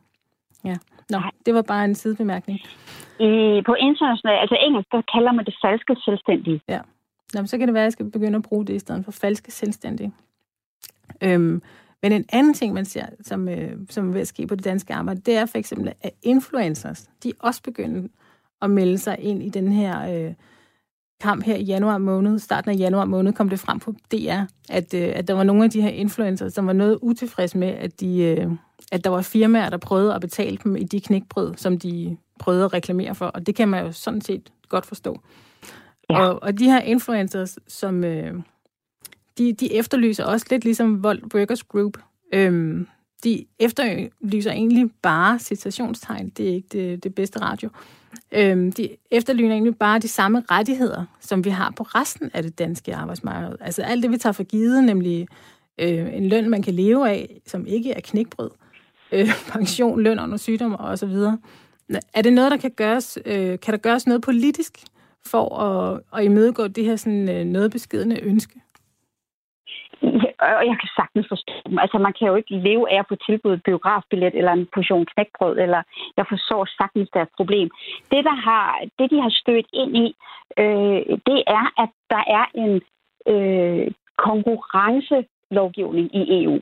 Ja. 0.65 0.75
Nå, 1.09 1.21
det 1.45 1.53
var 1.53 1.61
bare 1.61 1.85
en 1.85 1.95
sidebemærkning. 1.95 2.59
I, 3.19 3.61
på 3.65 3.73
international, 3.73 4.37
altså 4.41 4.57
engelsk, 4.61 4.91
der 4.91 5.01
kalder 5.13 5.31
man 5.31 5.45
det 5.45 5.55
falske 5.65 5.95
selvstændige. 6.05 6.61
Ja. 6.67 6.79
Nå, 7.33 7.45
så 7.45 7.57
kan 7.57 7.67
det 7.67 7.73
være, 7.73 7.83
at 7.83 7.85
jeg 7.85 7.91
skal 7.91 8.11
begynde 8.11 8.35
at 8.35 8.43
bruge 8.43 8.65
det 8.65 8.73
i 8.73 8.79
stedet 8.79 9.05
for 9.05 9.11
falske 9.11 9.51
selvstændige. 9.51 10.13
Øhm, 11.21 11.61
men 12.01 12.11
en 12.11 12.25
anden 12.33 12.53
ting, 12.53 12.73
man 12.73 12.85
ser, 12.85 13.05
som, 13.21 13.49
øh, 13.49 13.71
som 13.89 14.13
vil 14.13 14.27
ske 14.27 14.47
på 14.47 14.55
det 14.55 14.65
danske 14.65 14.93
arbejde, 14.93 15.21
det 15.21 15.37
er 15.37 15.45
for 15.45 15.57
eksempel, 15.57 15.93
at 16.01 16.11
influencers, 16.23 17.09
de 17.23 17.33
også 17.39 17.63
begynder 17.63 18.07
at 18.61 18.69
melde 18.69 18.97
sig 18.97 19.19
ind 19.19 19.43
i 19.43 19.49
den 19.49 19.71
her 19.71 20.25
øh, 20.27 20.33
kamp 21.21 21.43
her 21.43 21.55
i 21.55 21.63
januar 21.63 21.97
måned, 21.97 22.39
starten 22.39 22.71
af 22.71 22.77
januar 22.77 23.05
måned, 23.05 23.33
kom 23.33 23.49
det 23.49 23.59
frem 23.59 23.79
på 23.79 23.93
DR, 24.11 24.41
at, 24.69 24.93
øh, 24.93 25.11
at 25.15 25.27
der 25.27 25.33
var 25.33 25.43
nogle 25.43 25.63
af 25.63 25.69
de 25.69 25.81
her 25.81 25.89
influencers, 25.89 26.53
som 26.53 26.67
var 26.67 26.73
noget 26.73 26.99
utilfredse 27.01 27.57
med, 27.57 27.67
at, 27.67 27.99
de, 27.99 28.21
øh, 28.21 28.51
at 28.91 29.03
der 29.03 29.09
var 29.09 29.21
firmaer, 29.21 29.69
der 29.69 29.77
prøvede 29.77 30.15
at 30.15 30.21
betale 30.21 30.57
dem 30.63 30.75
i 30.75 30.83
de 30.83 31.01
knækbrød, 31.01 31.53
som 31.57 31.79
de 31.79 32.17
prøvede 32.39 32.65
at 32.65 32.73
reklamere 32.73 33.15
for, 33.15 33.25
og 33.25 33.47
det 33.47 33.55
kan 33.55 33.67
man 33.67 33.85
jo 33.85 33.91
sådan 33.91 34.21
set 34.21 34.51
godt 34.69 34.85
forstå. 34.85 35.19
Ja. 36.09 36.19
Og, 36.19 36.43
og 36.43 36.59
de 36.59 36.65
her 36.65 36.81
influencers, 36.81 37.59
som 37.67 38.03
øh, 38.03 38.33
de, 39.37 39.53
de 39.53 39.73
efterlyser 39.73 40.25
også 40.25 40.45
lidt 40.49 40.63
ligesom 40.63 41.03
Vold 41.03 41.35
Workers 41.35 41.63
Group, 41.63 41.97
øh, 42.33 42.85
de 43.23 43.45
efterlyser 43.59 44.51
egentlig 44.51 44.91
bare 45.01 45.39
citationstegn, 45.39 46.29
det 46.29 46.49
er 46.49 46.53
ikke 46.53 46.67
det, 46.71 47.03
det 47.03 47.15
bedste 47.15 47.41
radio, 47.41 47.69
Øhm, 48.31 48.71
de 48.71 48.89
efterligner 49.11 49.53
egentlig 49.53 49.77
bare 49.77 49.99
de 49.99 50.07
samme 50.07 50.43
rettigheder, 50.51 51.05
som 51.19 51.45
vi 51.45 51.49
har 51.49 51.73
på 51.77 51.83
resten 51.83 52.31
af 52.33 52.43
det 52.43 52.59
danske 52.59 52.95
arbejdsmarked. 52.95 53.57
Altså 53.61 53.81
alt 53.81 54.03
det, 54.03 54.11
vi 54.11 54.17
tager 54.17 54.33
for 54.33 54.43
givet, 54.43 54.83
nemlig 54.83 55.27
øh, 55.77 56.13
en 56.13 56.29
løn, 56.29 56.49
man 56.49 56.61
kan 56.61 56.73
leve 56.73 57.09
af, 57.09 57.41
som 57.47 57.65
ikke 57.65 57.91
er 57.91 58.01
knækbrød, 58.01 58.51
øh, 59.11 59.29
pension, 59.53 60.01
løn 60.01 60.19
under 60.19 60.37
sygdom 60.37 60.75
og 60.75 60.99
så 60.99 61.05
videre. 61.05 61.37
Er 62.13 62.21
det 62.21 62.33
noget, 62.33 62.51
der 62.51 62.57
kan 62.57 62.71
gøres, 62.71 63.17
øh, 63.25 63.59
kan 63.59 63.71
der 63.71 63.77
gøres 63.77 64.07
noget 64.07 64.21
politisk 64.21 64.77
for 65.25 65.59
at, 65.59 66.01
at 66.17 66.25
imødegå 66.25 66.67
det 66.67 66.83
her 66.85 66.95
sådan, 66.95 67.29
øh, 67.29 67.45
noget 67.45 67.71
beskidende 67.71 68.21
ønske? 68.21 68.61
Og 70.39 70.63
jeg 70.69 70.77
kan 70.81 70.89
sagtens 70.99 71.27
forstå 71.29 71.53
dem. 71.69 71.77
Altså, 71.79 71.97
man 71.97 72.13
kan 72.17 72.27
jo 72.27 72.35
ikke 72.35 72.55
leve 72.67 72.91
af 72.93 72.99
at 72.99 73.05
få 73.09 73.15
tilbudt 73.15 73.63
biografbillet 73.63 74.35
eller 74.35 74.51
en 74.53 74.67
portion 74.73 75.05
knækbrød, 75.05 75.57
eller 75.65 75.81
jeg 76.17 76.25
forstår 76.29 76.61
sagtens 76.79 77.09
deres 77.13 77.29
problem. 77.37 77.69
Det, 78.11 78.21
der 78.29 78.37
har, 78.47 78.67
det 78.99 79.11
de 79.11 79.21
har 79.21 79.33
stødt 79.41 79.67
ind 79.73 79.97
i, 80.05 80.07
øh, 80.61 81.01
det 81.29 81.39
er, 81.59 81.65
at 81.83 81.91
der 82.13 82.23
er 82.39 82.45
en 82.63 82.73
øh, 83.33 83.87
konkurrencelovgivning 84.17 86.15
i 86.15 86.43
EU. 86.43 86.59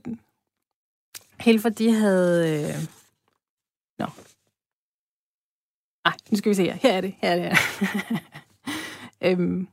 Hilfer, 1.39 1.69
de 1.69 1.91
havde... 1.91 2.63
Øh, 2.63 2.75
Nå. 3.99 4.05
Nej, 6.05 6.13
nu 6.31 6.37
skal 6.37 6.49
vi 6.49 6.53
se 6.55 6.63
her. 6.63 6.73
Her 6.73 6.93
er 6.93 7.01
det. 7.01 7.15
Her 7.17 7.29
er 7.31 7.35
det. 7.35 7.45
Her. 7.45 8.17
øhm, 9.31 9.67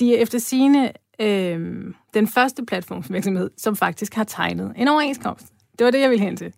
de 0.00 0.16
er 0.16 0.22
efter 0.22 0.38
sine 0.38 0.92
øhm, 1.20 1.94
den 2.14 2.28
første 2.28 2.64
platformsvirksomhed, 2.66 3.50
som 3.56 3.76
faktisk 3.76 4.14
har 4.14 4.24
tegnet 4.24 4.72
en 4.76 4.88
overenskomst. 4.88 5.52
Det 5.78 5.84
var 5.84 5.90
det, 5.90 6.00
jeg 6.00 6.10
ville 6.10 6.24
hen 6.24 6.36
til. 6.36 6.54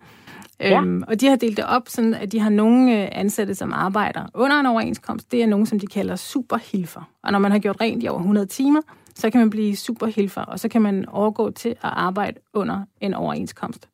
Ja. 0.61 0.81
Øhm, 0.81 1.05
og 1.09 1.21
de 1.21 1.27
har 1.27 1.37
delt 1.37 1.57
det 1.57 1.65
op, 1.65 1.89
sådan 1.89 2.15
at 2.15 2.33
de 2.33 2.41
har 2.41 2.51
nogle 2.51 3.03
øh, 3.03 3.09
ansatte, 3.13 3.55
som 3.55 3.73
arbejder 3.73 4.27
under 4.35 4.61
en 4.61 4.67
overenskomst. 4.67 5.33
Det 5.33 5.43
er 5.43 5.47
nogen, 5.47 5.67
som 5.67 5.81
de 5.81 5.87
kalder 5.87 6.17
superhilfer. 6.17 7.11
Og 7.23 7.33
når 7.33 7.39
man 7.39 7.53
har 7.53 7.59
gjort 7.59 7.81
rent 7.81 8.05
i 8.05 8.09
over 8.09 8.19
100 8.19 8.47
timer, 8.47 8.81
så 9.15 9.31
kan 9.31 9.41
man 9.41 9.51
blive 9.51 9.77
superhilfer, 9.77 10.43
og 10.43 10.61
så 10.61 10.69
kan 10.69 10.83
man 10.83 11.09
overgå 11.09 11.51
til 11.51 11.69
at 11.69 11.77
arbejde 11.83 12.41
under 12.53 12.85
en 13.01 13.15
overenskomst. 13.15 13.89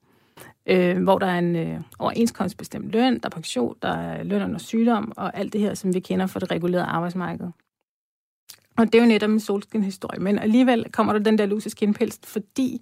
Øh, 0.67 1.03
hvor 1.03 1.19
der 1.19 1.27
er 1.27 1.39
en 1.39 1.57
øh, 1.57 1.81
overenskomstbestemt 1.99 2.93
løn, 2.93 3.15
der 3.15 3.27
er 3.27 3.31
pension, 3.31 3.75
der 3.83 3.89
er 3.89 4.23
løn 4.23 4.43
under 4.43 4.59
sygdom, 4.59 5.13
og 5.17 5.37
alt 5.39 5.53
det 5.53 5.61
her, 5.61 5.75
som 5.75 5.95
vi 5.95 6.01
kender 6.01 6.27
fra 6.27 6.41
det 6.41 6.51
regulerede 6.51 6.87
arbejdsmarked. 6.87 7.47
Og 8.77 8.87
det 8.87 8.95
er 8.95 9.03
jo 9.03 9.09
netop 9.09 9.31
en 9.31 9.41
solskin-historie, 9.41 10.21
men 10.21 10.39
alligevel 10.39 10.87
kommer 10.93 11.13
der 11.13 11.21
den 11.21 11.39
der 11.39 11.47
luse 11.47 11.71
skinpels, 11.71 12.21
fordi 12.25 12.81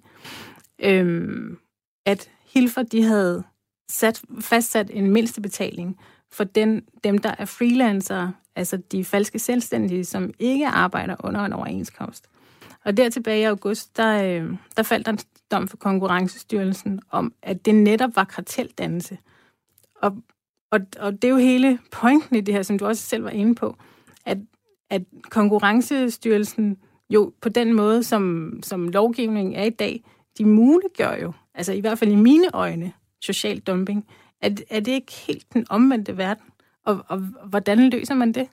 øhm, 0.79 1.57
at 2.05 2.29
Hilfer, 2.53 2.83
de 2.83 3.03
havde 3.03 3.43
sat, 3.89 4.21
fastsat 4.41 4.89
en 4.93 5.11
mindste 5.11 5.41
betaling 5.41 5.97
for 6.31 6.43
den, 6.43 6.81
dem, 7.03 7.17
der 7.17 7.35
er 7.37 7.45
freelancere, 7.45 8.33
altså 8.55 8.77
de 8.77 9.05
falske 9.05 9.39
selvstændige, 9.39 10.05
som 10.05 10.31
ikke 10.39 10.67
arbejder 10.67 11.15
under 11.19 11.41
en 11.41 11.53
overenskomst. 11.53 12.27
Og 12.85 12.97
der 12.97 13.09
tilbage 13.09 13.41
i 13.41 13.43
august, 13.43 13.97
der, 13.97 14.23
øh, 14.23 14.53
der 14.77 14.83
faldt 14.83 15.05
der 15.05 15.11
en 15.11 15.19
dom 15.51 15.67
for 15.67 15.77
Konkurrencestyrelsen 15.77 16.99
om, 17.09 17.33
at 17.41 17.65
det 17.65 17.75
netop 17.75 18.15
var 18.15 18.23
karteldannelse. 18.23 19.17
Og, 19.95 20.17
og, 20.71 20.79
og 20.99 21.13
det 21.13 21.23
er 21.23 21.29
jo 21.29 21.37
hele 21.37 21.79
pointen 21.91 22.35
i 22.35 22.41
det 22.41 22.53
her, 22.53 22.63
som 22.63 22.79
du 22.79 22.85
også 22.85 23.03
selv 23.03 23.23
var 23.23 23.29
inde 23.29 23.55
på, 23.55 23.77
at, 24.25 24.37
at 24.89 25.01
Konkurrencestyrelsen 25.29 26.77
jo 27.09 27.33
på 27.41 27.49
den 27.49 27.73
måde, 27.73 28.03
som, 28.03 28.53
som 28.63 28.87
lovgivningen 28.87 29.55
er 29.55 29.63
i 29.63 29.69
dag, 29.69 30.03
de 30.37 30.45
muliggør 30.45 31.15
jo, 31.15 31.33
altså 31.55 31.73
i 31.73 31.79
hvert 31.79 31.99
fald 31.99 32.11
i 32.11 32.15
mine 32.15 32.47
øjne, 32.53 32.93
social 33.27 33.59
dumping. 33.59 34.07
Er, 34.41 34.49
er 34.75 34.79
det 34.79 34.93
ikke 34.99 35.13
helt 35.27 35.53
den 35.53 35.65
omvendte 35.69 36.17
verden? 36.17 36.47
Og, 36.85 36.95
og 37.09 37.17
hvordan 37.49 37.89
løser 37.89 38.15
man 38.15 38.31
det? 38.33 38.47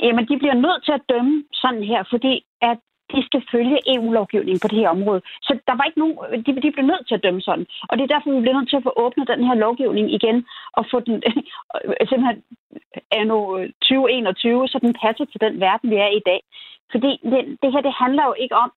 Jamen, 0.00 0.28
de 0.28 0.38
bliver 0.38 0.54
nødt 0.54 0.84
til 0.84 0.92
at 0.92 1.06
dømme 1.08 1.44
sådan 1.52 1.84
her, 1.84 2.04
fordi 2.10 2.44
at 2.62 2.78
de 3.12 3.20
skal 3.28 3.42
følge 3.52 3.78
EU-lovgivningen 3.94 4.60
på 4.60 4.68
det 4.68 4.78
her 4.78 4.88
område. 4.88 5.22
Så 5.46 5.52
der 5.68 5.74
var 5.76 5.84
ikke 5.84 5.98
nogen, 5.98 6.16
de, 6.46 6.62
de 6.62 6.72
blev 6.74 6.86
nødt 6.92 7.04
til 7.08 7.14
at 7.14 7.24
dømme 7.26 7.40
sådan. 7.40 7.66
Og 7.88 7.92
det 7.94 8.02
er 8.04 8.12
derfor, 8.14 8.30
vi 8.30 8.40
bliver 8.40 8.58
nødt 8.58 8.70
til 8.70 8.80
at 8.80 8.86
få 8.88 8.92
åbnet 9.04 9.28
den 9.32 9.44
her 9.48 9.54
lovgivning 9.64 10.06
igen, 10.18 10.46
og 10.78 10.82
få 10.90 11.00
den 11.00 11.16
simpelthen 12.08 12.42
anno 13.20 13.38
2021, 13.82 14.68
så 14.68 14.78
den 14.84 14.94
passer 15.02 15.24
til 15.24 15.40
den 15.40 15.60
verden, 15.60 15.90
vi 15.90 15.96
er 15.96 16.10
i 16.12 16.16
i 16.16 16.26
dag. 16.30 16.40
Fordi 16.92 17.10
det, 17.32 17.40
det 17.62 17.72
her, 17.72 17.82
det 17.88 17.94
handler 18.02 18.24
jo 18.26 18.34
ikke 18.44 18.56
om, 18.64 18.70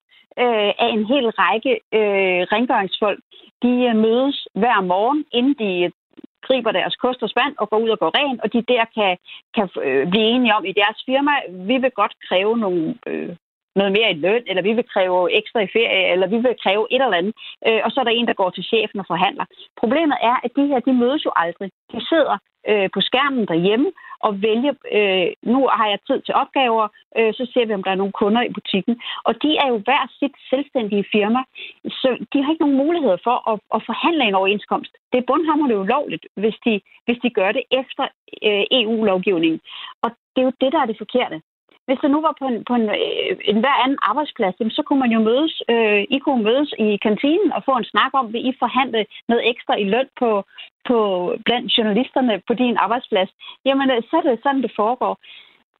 øh, 0.44 0.70
af 0.84 0.88
en 0.96 1.04
hel 1.12 1.26
række 1.42 1.72
øh, 1.98 2.40
rengøringsfolk, 2.52 3.20
de 3.62 3.72
øh, 3.88 3.96
mødes 3.96 4.48
hver 4.54 4.80
morgen, 4.80 5.24
inden 5.32 5.54
de 5.62 5.70
øh, 5.84 5.90
griber 6.46 6.72
deres 6.72 6.96
kost 6.96 7.22
og 7.22 7.30
spand 7.30 7.54
og 7.58 7.70
går 7.70 7.78
ud 7.78 7.90
og 7.94 7.98
går 7.98 8.12
rent, 8.18 8.40
og 8.44 8.52
de 8.52 8.62
der 8.72 8.84
kan, 8.96 9.12
kan 9.54 9.66
øh, 9.84 10.10
blive 10.10 10.28
enige 10.34 10.54
om 10.54 10.64
i 10.64 10.72
deres 10.72 10.98
firma, 11.06 11.32
vi 11.70 11.76
vil 11.82 11.90
godt 11.90 12.14
kræve 12.28 12.58
nogle 12.58 12.94
øh, 13.06 13.36
noget 13.80 13.92
mere 13.98 14.10
i 14.10 14.20
løn, 14.24 14.44
eller 14.46 14.62
vi 14.68 14.72
vil 14.78 14.90
kræve 14.94 15.20
ekstra 15.38 15.60
i 15.60 15.72
ferie, 15.76 16.12
eller 16.12 16.26
vi 16.34 16.38
vil 16.44 16.62
kræve 16.64 16.84
et 16.90 17.02
eller 17.02 17.20
andet. 17.20 17.34
Øh, 17.66 17.80
og 17.84 17.90
så 17.90 17.96
er 18.00 18.04
der 18.04 18.18
en, 18.18 18.28
der 18.30 18.40
går 18.40 18.50
til 18.50 18.64
chefen 18.70 19.00
og 19.00 19.06
forhandler. 19.12 19.44
Problemet 19.82 20.18
er, 20.30 20.36
at 20.44 20.50
de 20.56 20.66
her, 20.70 20.80
de 20.80 20.92
mødes 20.92 21.24
jo 21.24 21.32
aldrig. 21.44 21.68
De 21.92 22.00
sidder 22.10 22.36
øh, 22.70 22.88
på 22.94 23.00
skærmen 23.00 23.46
derhjemme 23.52 23.90
og 24.26 24.42
vælger, 24.42 24.74
øh, 24.96 25.28
nu 25.52 25.58
har 25.78 25.86
jeg 25.88 25.98
tid 26.06 26.20
til 26.22 26.34
opgaver, 26.34 26.86
øh, 27.18 27.32
så 27.38 27.50
ser 27.52 27.64
vi, 27.66 27.74
om 27.74 27.82
der 27.82 27.90
er 27.90 28.02
nogle 28.02 28.18
kunder 28.20 28.42
i 28.42 28.52
butikken. 28.58 28.94
Og 29.28 29.42
de 29.42 29.50
er 29.62 29.68
jo 29.72 29.78
hver 29.86 30.02
sit 30.18 30.34
selvstændige 30.50 31.04
firma, 31.12 31.42
så 32.00 32.08
de 32.32 32.42
har 32.42 32.50
ikke 32.50 32.64
nogen 32.64 32.82
mulighed 32.84 33.16
for 33.26 33.36
at, 33.52 33.60
at 33.76 33.82
forhandle 33.86 34.24
en 34.24 34.34
overenskomst. 34.40 34.92
Det 35.12 35.18
er 35.18 35.28
bundhammerende 35.30 35.78
ulovligt, 35.78 36.26
hvis 36.36 36.56
de, 36.64 36.80
hvis 37.04 37.18
de 37.24 37.30
gør 37.30 37.52
det 37.52 37.64
efter 37.70 38.04
øh, 38.48 38.64
EU-lovgivningen. 38.80 39.60
Og 40.02 40.10
det 40.32 40.40
er 40.42 40.48
jo 40.50 40.60
det, 40.62 40.72
der 40.72 40.80
er 40.80 40.86
det 40.90 40.98
forkerte. 40.98 41.40
Hvis 41.88 42.02
det 42.02 42.10
nu 42.10 42.20
var 42.26 42.34
på 42.40 42.46
en, 42.52 42.58
på 42.68 42.74
en, 42.74 42.86
øh, 42.88 43.32
en 43.50 43.58
hver 43.62 43.76
anden 43.84 43.98
arbejdsplads, 44.10 44.54
så 44.76 44.82
kunne 44.86 45.02
man 45.04 45.12
jo 45.16 45.20
mødes, 45.28 45.54
øh, 45.72 46.02
I 46.16 46.18
kunne 46.18 46.42
mødes 46.48 46.70
i 46.78 46.88
kantinen 47.06 47.52
og 47.56 47.64
få 47.64 47.72
en 47.76 47.90
snak 47.92 48.12
om, 48.14 48.32
vil 48.32 48.46
I 48.48 48.52
forhandle 48.58 49.06
noget 49.28 49.48
ekstra 49.50 49.74
i 49.76 49.84
løn 49.84 50.08
på, 50.20 50.30
på 50.88 50.98
blandt 51.44 51.78
journalisterne 51.78 52.42
på 52.46 52.54
din 52.54 52.76
arbejdsplads. 52.76 53.30
Jamen, 53.64 53.90
øh, 53.90 54.02
så 54.08 54.16
er 54.16 54.20
det 54.20 54.40
sådan, 54.42 54.62
det 54.62 54.72
foregår. 54.76 55.14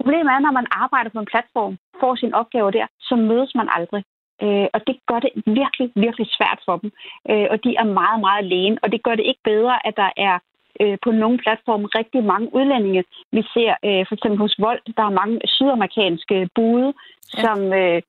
Problemet 0.00 0.32
er, 0.32 0.38
når 0.38 0.52
man 0.58 0.66
arbejder 0.70 1.10
på 1.10 1.20
en 1.20 1.32
platform, 1.32 1.78
får 2.00 2.14
sin 2.14 2.34
opgave 2.34 2.70
der, 2.70 2.86
så 3.00 3.16
mødes 3.16 3.54
man 3.54 3.68
aldrig. 3.76 4.02
Øh, 4.42 4.68
og 4.74 4.80
det 4.86 4.96
gør 5.08 5.20
det 5.20 5.30
virkelig, 5.46 5.88
virkelig 6.04 6.26
svært 6.36 6.60
for 6.66 6.76
dem. 6.76 6.90
Øh, 7.30 7.46
og 7.52 7.64
de 7.64 7.70
er 7.76 7.84
meget, 8.00 8.20
meget 8.20 8.38
alene. 8.44 8.78
Og 8.82 8.92
det 8.92 9.02
gør 9.02 9.14
det 9.14 9.26
ikke 9.26 9.44
bedre, 9.44 9.86
at 9.86 9.94
der 9.96 10.10
er 10.16 10.38
øh, 10.82 10.98
på 11.04 11.10
nogle 11.10 11.38
platforme 11.38 11.86
rigtig 11.98 12.24
mange 12.24 12.54
udlændinge. 12.54 13.04
Vi 13.32 13.42
ser 13.54 13.72
øh, 13.84 14.02
for 14.08 14.14
eksempel 14.14 14.38
hos 14.38 14.54
Vold, 14.58 14.82
der 14.96 15.04
er 15.06 15.18
mange 15.20 15.40
sydamerikanske 15.44 16.48
bude, 16.54 16.92
ja. 17.36 17.40
som 17.42 17.58
øh, 17.72 18.02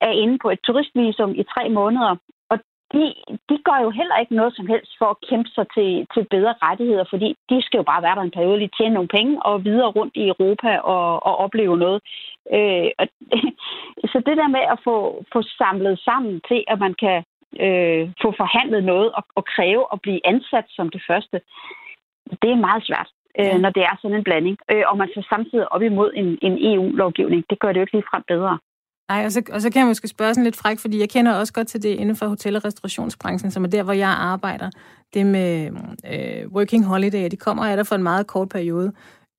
er 0.00 0.12
inde 0.22 0.38
på 0.38 0.50
et 0.50 0.60
turistvisum 0.66 1.32
i 1.34 1.42
tre 1.54 1.68
måneder. 1.68 2.16
Og 2.50 2.58
de, 2.92 3.14
de 3.48 3.56
gør 3.66 3.78
jo 3.82 3.90
heller 3.90 4.16
ikke 4.18 4.34
noget 4.34 4.56
som 4.56 4.66
helst 4.66 4.92
for 4.98 5.06
at 5.06 5.20
kæmpe 5.28 5.50
sig 5.56 5.66
til, 5.76 6.06
til 6.14 6.26
bedre 6.30 6.54
rettigheder, 6.62 7.04
fordi 7.10 7.28
de 7.50 7.62
skal 7.62 7.78
jo 7.78 7.82
bare 7.92 8.02
være 8.02 8.14
der 8.14 8.22
en 8.22 8.36
periode, 8.38 8.58
lige 8.58 8.76
tjene 8.78 8.94
nogle 8.94 9.14
penge 9.18 9.42
og 9.42 9.64
videre 9.64 9.90
rundt 9.98 10.16
i 10.16 10.28
Europa 10.28 10.78
og, 10.78 11.26
og 11.26 11.36
opleve 11.36 11.76
noget. 11.76 12.00
Øh, 12.56 12.90
og, 12.98 13.06
så 14.12 14.18
det 14.26 14.36
der 14.40 14.48
med 14.56 14.64
at 14.74 14.78
få, 14.84 15.24
få 15.32 15.42
samlet 15.42 15.98
sammen 15.98 16.40
til, 16.48 16.64
at 16.68 16.78
man 16.78 16.94
kan 16.94 17.24
øh, 17.64 18.10
få 18.22 18.34
forhandlet 18.36 18.84
noget 18.84 19.12
og, 19.12 19.24
og 19.34 19.44
kræve 19.44 19.84
at 19.92 20.00
blive 20.00 20.26
ansat 20.26 20.64
som 20.68 20.88
det 20.88 21.02
første, 21.06 21.40
det 22.42 22.50
er 22.50 22.64
meget 22.68 22.82
svært, 22.88 23.08
øh, 23.40 23.60
når 23.62 23.70
det 23.70 23.82
er 23.82 23.94
sådan 24.02 24.16
en 24.16 24.24
blanding. 24.24 24.56
Øh, 24.72 24.84
og 24.90 24.98
man 24.98 25.08
så 25.14 25.26
samtidig 25.32 25.72
op 25.72 25.82
imod 25.82 26.10
en, 26.20 26.28
en 26.46 26.54
EU-lovgivning. 26.72 27.44
Det 27.50 27.58
gør 27.60 27.68
det 27.68 27.76
jo 27.76 27.82
ikke 27.82 27.96
ligefrem 27.96 28.22
bedre. 28.28 28.58
Nej, 29.08 29.24
og 29.24 29.32
så, 29.32 29.42
og 29.52 29.60
så 29.60 29.70
kan 29.70 29.80
jeg 29.80 29.86
måske 29.86 30.08
spørge 30.08 30.34
sådan 30.34 30.44
lidt 30.44 30.56
fræk, 30.56 30.78
fordi 30.78 31.00
jeg 31.00 31.10
kender 31.10 31.32
også 31.32 31.52
godt 31.52 31.68
til 31.68 31.82
det 31.82 31.88
inden 31.88 32.16
for 32.16 32.26
hotel- 32.26 32.56
og 32.56 32.64
restaurationsbranchen, 32.64 33.50
som 33.50 33.64
er 33.64 33.68
der, 33.68 33.82
hvor 33.82 33.92
jeg 33.92 34.08
arbejder. 34.08 34.70
Det 35.14 35.26
med 35.26 35.70
øh, 36.12 36.52
working 36.52 36.84
holiday, 36.84 37.28
de 37.30 37.36
kommer 37.36 37.66
af 37.66 37.76
der 37.76 37.84
for 37.84 37.94
en 37.94 38.02
meget 38.02 38.26
kort 38.26 38.48
periode. 38.48 38.92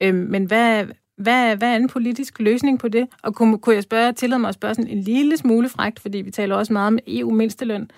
Øh, 0.03 0.15
men 0.15 0.45
hvad, 0.45 0.85
hvad, 1.17 1.55
hvad 1.55 1.71
er 1.71 1.75
en 1.75 1.89
politisk 1.89 2.39
løsning 2.39 2.79
på 2.79 2.87
det? 2.87 3.07
Og 3.23 3.35
kunne, 3.35 3.59
kunne 3.59 3.75
jeg 3.75 3.83
spørge, 3.83 4.13
tillade 4.13 4.39
mig 4.39 4.49
at 4.49 4.55
spørge 4.55 4.75
sådan 4.75 4.91
en 4.91 5.01
lille 5.01 5.37
smule 5.37 5.69
frækt, 5.69 5.99
fordi 5.99 6.17
vi 6.17 6.31
taler 6.31 6.55
også 6.55 6.73
meget 6.73 6.87
om 6.87 6.99
EU-mindsteløn. 7.07 7.89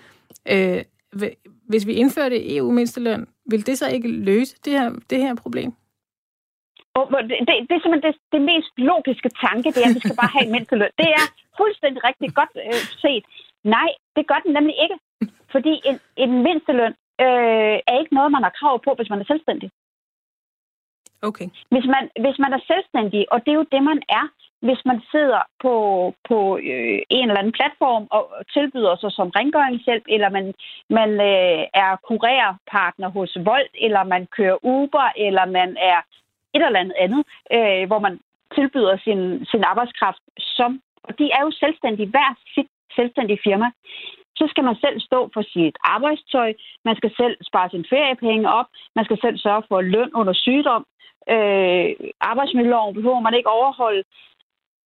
Øh, 0.52 0.84
hvis 1.72 1.88
vi 1.88 1.94
indførte 1.94 2.56
EU-mindsteløn, 2.56 3.28
vil 3.46 3.66
det 3.66 3.78
så 3.78 3.88
ikke 3.90 4.08
løse 4.08 4.58
det 4.66 4.74
her, 4.74 4.90
det 5.10 5.18
her 5.18 5.36
problem? 5.36 5.72
Det, 6.96 7.36
det, 7.48 7.54
det 7.70 7.74
er 7.76 7.82
simpelthen 7.84 8.14
det, 8.14 8.20
det 8.32 8.42
mest 8.42 8.74
logiske 8.78 9.30
tanke, 9.46 9.68
det 9.74 9.82
er, 9.84 9.90
at 9.90 9.96
vi 9.96 10.00
skal 10.06 10.20
bare 10.22 10.34
have 10.36 10.46
en 10.46 10.52
mindsteløn. 10.52 10.92
Det 11.02 11.10
er 11.20 11.26
fuldstændig 11.58 12.04
rigtig 12.10 12.30
godt 12.40 12.54
øh, 12.66 12.84
set. 13.04 13.24
Nej, 13.64 13.90
det 14.16 14.28
gør 14.28 14.40
den 14.46 14.54
nemlig 14.58 14.76
ikke. 14.86 14.98
Fordi 15.54 15.74
en, 15.90 15.98
en 16.24 16.32
mindsteløn 16.46 16.94
øh, 17.26 17.78
er 17.92 17.96
ikke 18.02 18.16
noget, 18.18 18.32
man 18.32 18.44
har 18.44 18.54
krav 18.60 18.76
på, 18.86 18.92
hvis 18.98 19.10
man 19.10 19.22
er 19.22 19.28
selvstændig. 19.32 19.70
Okay. 21.30 21.48
Hvis 21.74 21.86
man, 21.94 22.04
hvis 22.24 22.38
man 22.44 22.52
er 22.58 22.62
selvstændig, 22.72 23.22
og 23.34 23.38
det 23.44 23.52
er 23.52 23.60
jo 23.62 23.72
det, 23.76 23.84
man 23.92 24.00
er, 24.20 24.26
hvis 24.62 24.82
man 24.86 25.02
sidder 25.12 25.42
på, 25.64 25.74
på 26.30 26.58
øh, 26.58 27.00
en 27.10 27.28
eller 27.30 27.42
anden 27.42 27.58
platform 27.60 28.08
og 28.12 28.24
tilbyder 28.54 28.96
sig 28.96 29.12
som 29.12 29.30
rengøringshjælp, 29.30 30.04
eller 30.08 30.30
man, 30.30 30.54
man 30.90 31.10
øh, 31.32 31.62
er 31.84 31.92
kurerpartner 32.08 33.10
hos 33.10 33.38
Volt, 33.46 33.74
eller 33.86 34.04
man 34.04 34.28
kører 34.38 34.58
Uber, 34.64 35.08
eller 35.18 35.46
man 35.46 35.78
er 35.92 36.00
et 36.54 36.66
eller 36.66 36.80
andet 36.80 36.98
andet, 37.06 37.24
øh, 37.56 37.88
hvor 37.88 38.00
man 38.00 38.20
tilbyder 38.56 38.98
sin, 38.98 39.46
sin 39.46 39.64
arbejdskraft 39.64 40.24
som, 40.38 40.82
og 41.04 41.20
de 41.20 41.26
er 41.32 41.42
jo 41.46 41.52
selvstændige, 41.52 42.10
hver 42.10 42.32
sit 42.56 42.70
selvstændige 42.96 43.40
firma. 43.44 43.72
Så 44.36 44.46
skal 44.50 44.64
man 44.64 44.76
selv 44.76 45.00
stå 45.00 45.30
for 45.34 45.42
sit 45.54 45.76
arbejdstøj, 45.84 46.54
man 46.86 46.96
skal 46.96 47.12
selv 47.18 47.36
spare 47.50 47.70
sin 47.70 47.86
feriepenge 47.90 48.50
op, 48.60 48.66
man 48.96 49.06
skal 49.06 49.20
selv 49.22 49.38
sørge 49.38 49.64
for 49.70 49.82
løn 49.82 50.12
under 50.14 50.34
sygdom, 50.34 50.86
øh, 51.34 51.90
arbejdsmiljøloven 52.32 52.96
behøver 52.96 53.20
man 53.20 53.34
ikke 53.34 53.50
overholde, 53.50 54.04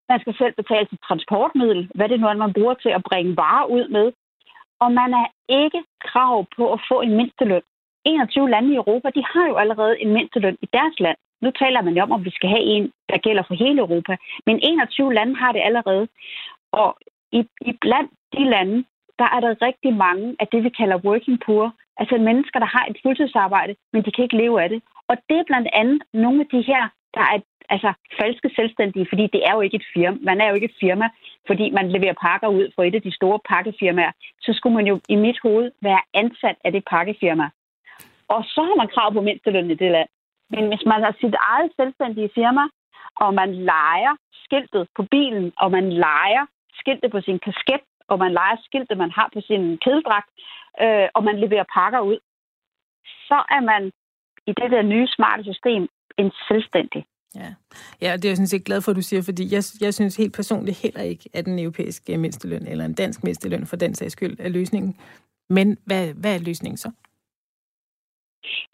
man 0.09 0.21
skal 0.21 0.35
selv 0.41 0.55
betale 0.61 0.87
sit 0.91 1.03
transportmiddel, 1.09 1.91
hvad 1.95 2.09
det 2.09 2.21
nu 2.21 2.27
er, 2.27 2.35
man 2.35 2.53
bruger 2.53 2.75
til 2.75 2.89
at 2.89 3.03
bringe 3.11 3.37
varer 3.37 3.67
ud 3.67 3.89
med. 3.89 4.13
Og 4.81 4.93
man 4.93 5.11
er 5.23 5.27
ikke 5.49 5.81
krav 6.09 6.47
på 6.57 6.73
at 6.73 6.81
få 6.91 7.01
en 7.01 7.17
mindsteløn. 7.17 7.63
21 8.05 8.51
lande 8.51 8.73
i 8.73 8.77
Europa, 8.77 9.09
de 9.15 9.25
har 9.33 9.47
jo 9.49 9.57
allerede 9.57 10.01
en 10.03 10.13
mindsteløn 10.13 10.57
i 10.63 10.69
deres 10.73 11.01
land. 11.01 11.19
Nu 11.43 11.51
taler 11.51 11.83
man 11.83 11.95
jo 11.95 12.03
om, 12.03 12.13
om 12.13 12.25
vi 12.25 12.31
skal 12.31 12.49
have 12.49 12.63
en, 12.75 12.93
der 13.09 13.19
gælder 13.19 13.43
for 13.47 13.55
hele 13.55 13.79
Europa. 13.81 14.17
Men 14.47 14.61
21 14.63 15.15
lande 15.15 15.35
har 15.37 15.53
det 15.53 15.63
allerede. 15.65 16.09
Og 16.73 16.97
i, 17.33 17.41
i 17.61 17.73
blandt 17.81 18.11
de 18.37 18.45
lande, 18.45 18.85
der 19.19 19.29
er 19.35 19.41
der 19.41 19.63
rigtig 19.63 19.93
mange 19.95 20.37
af 20.41 20.47
det, 20.53 20.65
vi 20.65 20.69
kalder 20.69 21.05
working 21.05 21.41
poor. 21.47 21.75
Altså 21.97 22.17
mennesker, 22.19 22.59
der 22.59 22.67
har 22.67 22.85
et 22.91 22.97
fuldtidsarbejde, 23.03 23.75
men 23.93 24.05
de 24.05 24.13
kan 24.13 24.25
ikke 24.25 24.37
leve 24.37 24.63
af 24.63 24.69
det. 24.69 24.83
Og 25.09 25.17
det 25.29 25.39
er 25.39 25.51
blandt 25.51 25.69
andet 25.73 26.03
nogle 26.15 26.41
af 26.41 26.49
de 26.53 26.63
her, 26.71 26.83
der 27.15 27.21
er 27.21 27.39
altså 27.69 27.93
falske 28.21 28.51
selvstændige, 28.57 29.07
fordi 29.09 29.25
det 29.35 29.43
er 29.49 29.53
jo 29.55 29.61
ikke 29.61 29.77
et 29.77 29.87
firma. 29.95 30.17
Man 30.21 30.41
er 30.41 30.49
jo 30.49 30.55
ikke 30.55 30.71
et 30.73 30.81
firma, 30.81 31.09
fordi 31.47 31.71
man 31.71 31.93
leverer 31.93 32.23
pakker 32.27 32.49
ud 32.49 32.67
for 32.75 32.83
et 32.83 32.95
af 32.95 33.03
de 33.03 33.15
store 33.15 33.39
pakkefirmaer. 33.49 34.13
Så 34.41 34.53
skulle 34.53 34.75
man 34.75 34.87
jo 34.87 35.01
i 35.09 35.17
mit 35.17 35.39
hoved 35.43 35.71
være 35.81 36.03
ansat 36.15 36.57
af 36.65 36.73
det 36.73 36.85
pakkefirma. 36.91 37.47
Og 38.29 38.45
så 38.45 38.61
har 38.69 38.77
man 38.77 38.89
krav 38.95 39.13
på 39.13 39.21
mindsteløn 39.21 39.71
i 39.71 39.75
det 39.75 39.91
land. 39.91 40.09
Men 40.51 40.69
hvis 40.69 40.85
man 40.87 41.03
har 41.03 41.15
sit 41.21 41.35
eget 41.51 41.71
selvstændige 41.77 42.31
firma, 42.35 42.65
og 43.17 43.35
man 43.35 43.55
leger 43.55 44.15
skiltet 44.45 44.89
på 44.97 45.03
bilen, 45.11 45.53
og 45.57 45.71
man 45.71 45.93
leger 45.93 46.45
skiltet 46.81 47.11
på 47.11 47.21
sin 47.21 47.39
kasket, 47.39 47.85
og 48.09 48.19
man 48.19 48.33
leger 48.33 48.57
skiltet, 48.65 48.99
man 48.99 49.11
har 49.11 49.29
på 49.35 49.41
sin 49.41 49.79
kedeldragt, 49.85 50.31
øh, 50.83 51.09
og 51.15 51.25
man 51.25 51.37
leverer 51.45 51.73
pakker 51.75 52.01
ud, 52.01 52.19
så 53.29 53.39
er 53.57 53.61
man 53.61 53.93
i 54.47 54.53
det 54.61 54.71
der 54.71 54.83
nye 54.83 55.09
smarte 55.17 55.45
system 55.45 55.89
en 56.19 56.31
selvstændig. 56.49 57.05
Ja. 57.35 57.55
ja, 58.01 58.17
det 58.17 58.25
er 58.25 58.29
jeg 58.29 58.37
sådan 58.37 58.47
set 58.47 58.65
glad 58.65 58.83
for, 58.83 58.91
at 58.91 58.97
du 58.97 59.03
siger, 59.03 59.23
fordi 59.23 59.45
jeg, 59.55 59.63
jeg 59.81 59.95
synes 59.95 60.17
helt 60.17 60.35
personligt 60.35 60.83
heller 60.83 61.03
ikke, 61.03 61.29
at 61.35 61.45
den 61.45 61.59
europæiske 61.59 62.13
øh, 62.13 62.21
mindsteløn 62.21 62.67
eller 62.67 62.85
en 62.85 62.95
dansk 62.95 63.25
mindsteløn 63.25 63.67
for 63.67 63.77
den 63.77 63.95
sags 63.95 64.13
skyld 64.13 64.37
er 64.41 64.49
løsningen. 64.49 64.97
Men 65.51 65.79
hvad, 65.87 66.15
hvad 66.15 66.35
er 66.35 66.45
løsningen 66.49 66.77
så? 66.77 66.91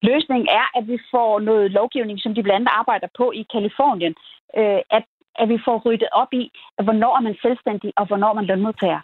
Løsningen 0.02 0.48
er, 0.60 0.78
at 0.78 0.88
vi 0.88 0.98
får 1.10 1.40
noget 1.40 1.70
lovgivning, 1.70 2.20
som 2.20 2.34
de 2.34 2.42
blandt 2.42 2.56
andet 2.60 2.78
arbejder 2.80 3.08
på 3.16 3.32
i 3.32 3.42
Kalifornien, 3.52 4.14
øh, 4.58 4.80
at, 4.90 5.04
at 5.40 5.48
vi 5.48 5.58
får 5.64 5.82
ryddet 5.84 6.08
op 6.12 6.32
i, 6.32 6.50
at 6.78 6.84
hvornår 6.84 7.16
er 7.16 7.20
man 7.20 7.36
selvstændig, 7.42 7.92
og 7.96 8.06
hvornår 8.06 8.28
er 8.30 8.38
man 8.40 8.44
lønmodtager. 8.44 9.00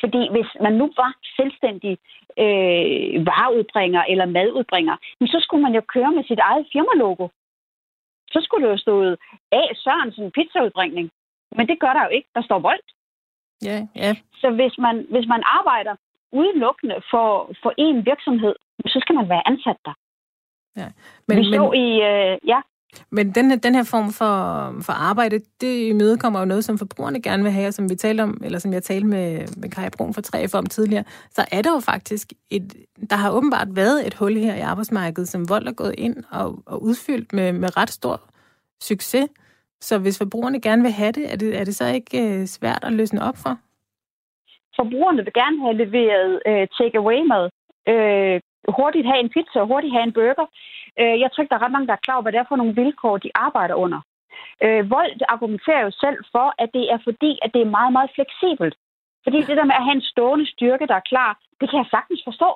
Fordi 0.00 0.22
hvis 0.34 0.50
man 0.60 0.74
nu 0.80 0.86
var 1.02 1.12
selvstændig 1.38 1.98
øh, 2.42 3.26
vareudbringer 3.30 4.02
eller 4.12 4.26
madudbringer, 4.26 4.96
så 5.32 5.38
skulle 5.40 5.62
man 5.62 5.74
jo 5.74 5.82
køre 5.94 6.12
med 6.16 6.24
sit 6.24 6.38
eget 6.38 6.66
firmalogo. 6.72 7.28
Så 8.32 8.38
skulle 8.44 8.66
det 8.66 8.72
jo 8.72 8.78
stå 8.78 8.94
A. 9.52 9.62
Sørensen 9.74 10.30
pizzaudbringning. 10.30 11.10
Men 11.56 11.68
det 11.68 11.80
gør 11.80 11.92
der 11.92 12.02
jo 12.04 12.08
ikke. 12.08 12.28
Der 12.34 12.42
står 12.42 12.58
Volt. 12.58 12.88
Ja, 13.62 13.86
ja. 13.96 14.12
Så 14.34 14.50
hvis 14.50 14.78
man, 14.78 15.06
hvis 15.10 15.26
man 15.28 15.42
arbejder 15.58 15.94
udelukkende 16.32 17.02
for, 17.10 17.28
for 17.62 17.70
én 17.86 17.96
virksomhed, 18.10 18.54
så 18.86 18.98
skal 19.00 19.14
man 19.14 19.28
være 19.28 19.48
ansat 19.48 19.76
der. 19.84 19.94
Ja. 20.76 20.88
Men, 21.28 21.38
Vi 21.38 21.44
så 21.44 21.62
men... 21.70 21.80
i... 21.84 21.88
Øh, 22.10 22.38
ja. 22.52 22.60
Men 23.10 23.34
den, 23.34 23.58
den 23.58 23.74
her 23.74 23.84
form 23.84 24.10
for, 24.10 24.34
for 24.86 24.92
arbejde, 24.92 25.40
det 25.60 25.88
imødekommer 25.88 26.40
jo 26.40 26.44
noget, 26.44 26.64
som 26.64 26.78
forbrugerne 26.78 27.22
gerne 27.22 27.42
vil 27.42 27.52
have, 27.52 27.68
og 27.68 27.74
som 27.74 27.90
vi 27.90 27.94
talte 27.94 28.22
om, 28.22 28.40
eller 28.44 28.58
som 28.58 28.72
jeg 28.72 28.82
talte 28.82 29.06
med, 29.06 29.30
med 29.56 29.70
Kaja 29.70 29.88
Brun 29.98 30.14
for 30.14 30.22
3F 30.36 30.58
om 30.58 30.66
tidligere, 30.66 31.04
så 31.30 31.44
er 31.52 31.62
der 31.62 31.70
jo 31.70 31.80
faktisk 31.80 32.32
et, 32.50 32.74
der 33.10 33.16
har 33.16 33.30
åbenbart 33.30 33.68
været 33.76 34.06
et 34.06 34.14
hul 34.14 34.36
her 34.36 34.54
i 34.54 34.60
arbejdsmarkedet, 34.60 35.28
som 35.28 35.48
Vold 35.48 35.66
er 35.66 35.72
gået 35.72 35.94
ind 35.98 36.16
og, 36.30 36.58
og 36.66 36.82
udfyldt 36.82 37.32
med, 37.32 37.52
med 37.52 37.76
ret 37.76 37.90
stor 37.90 38.20
succes. 38.80 39.28
Så 39.80 39.98
hvis 39.98 40.18
forbrugerne 40.18 40.60
gerne 40.60 40.82
vil 40.82 40.90
have 40.92 41.12
det, 41.12 41.32
er 41.32 41.36
det, 41.36 41.60
er 41.60 41.64
det 41.64 41.74
så 41.74 41.86
ikke 41.86 42.40
øh, 42.40 42.46
svært 42.46 42.84
at 42.84 42.92
løsne 42.92 43.22
op 43.22 43.36
for? 43.36 43.54
Forbrugerne 44.76 45.24
vil 45.24 45.32
gerne 45.32 45.58
have 45.64 45.76
leveret 45.84 46.42
øh, 46.46 46.68
take-away-mad. 46.78 47.44
Øh, 47.92 48.40
hurtigt 48.78 49.06
have 49.10 49.20
en 49.24 49.30
pizza, 49.34 49.60
hurtigt 49.70 49.94
have 49.96 50.06
en 50.08 50.12
burger. 50.12 50.46
Øh, 51.00 51.20
jeg 51.20 51.28
tror 51.28 51.42
ikke, 51.42 51.52
der 51.52 51.58
er 51.58 51.64
ret 51.64 51.76
mange, 51.76 51.86
der 51.86 51.92
er 51.92 52.04
klar 52.04 52.14
over, 52.14 52.22
hvad 52.22 52.32
det 52.32 52.40
er 52.40 52.50
for 52.50 52.60
nogle 52.60 52.74
vilkår, 52.82 53.16
de 53.18 53.30
arbejder 53.34 53.74
under. 53.74 54.00
Øh, 54.64 54.90
Vold 54.90 55.20
argumenterer 55.28 55.82
jo 55.86 55.90
selv 55.90 56.18
for, 56.34 56.54
at 56.62 56.68
det 56.76 56.84
er 56.94 56.98
fordi, 57.04 57.32
at 57.42 57.50
det 57.54 57.60
er 57.62 57.74
meget, 57.78 57.92
meget 57.92 58.10
fleksibelt. 58.14 58.74
Fordi 59.24 59.38
det 59.48 59.56
der 59.56 59.70
med 59.70 59.78
at 59.78 59.86
have 59.86 59.98
en 60.00 60.10
stående 60.12 60.46
styrke, 60.54 60.86
der 60.86 60.94
er 60.94 61.08
klar, 61.12 61.30
det 61.60 61.70
kan 61.70 61.78
jeg 61.78 61.88
sagtens 61.90 62.22
forstå. 62.24 62.50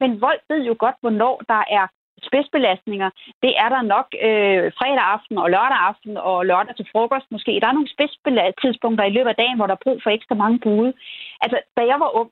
Men 0.00 0.20
Vold 0.20 0.40
ved 0.48 0.62
jo 0.70 0.76
godt, 0.78 0.96
hvornår 1.00 1.42
der 1.48 1.62
er 1.78 1.86
spidsbelastninger. 2.28 3.10
Det 3.42 3.52
er 3.62 3.68
der 3.74 3.82
nok 3.94 4.06
øh, 4.26 4.72
fredag 4.78 5.06
aften 5.16 5.38
og 5.38 5.50
lørdag 5.50 5.80
aften 5.90 6.16
og 6.16 6.46
lørdag 6.46 6.76
til 6.76 6.88
frokost 6.92 7.26
måske. 7.30 7.60
Der 7.60 7.68
er 7.68 7.78
nogle 7.78 7.94
spidsbelastningstidspunkter 7.94 9.04
i 9.04 9.14
løbet 9.16 9.30
af 9.30 9.40
dagen, 9.42 9.56
hvor 9.56 9.66
der 9.66 9.76
er 9.76 9.84
brug 9.84 9.98
for 10.02 10.10
ekstra 10.10 10.34
mange 10.34 10.58
bude. 10.58 10.92
Altså, 11.40 11.58
da 11.76 11.82
jeg 11.90 11.98
var 12.00 12.10
ung, 12.20 12.30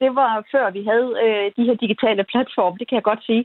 det 0.00 0.14
var 0.14 0.44
før 0.52 0.70
vi 0.70 0.82
havde 0.90 1.08
øh, 1.24 1.46
de 1.56 1.66
her 1.68 1.76
digitale 1.84 2.24
platforme, 2.24 2.78
det 2.78 2.88
kan 2.88 2.96
jeg 2.96 3.08
godt 3.10 3.24
sige. 3.24 3.44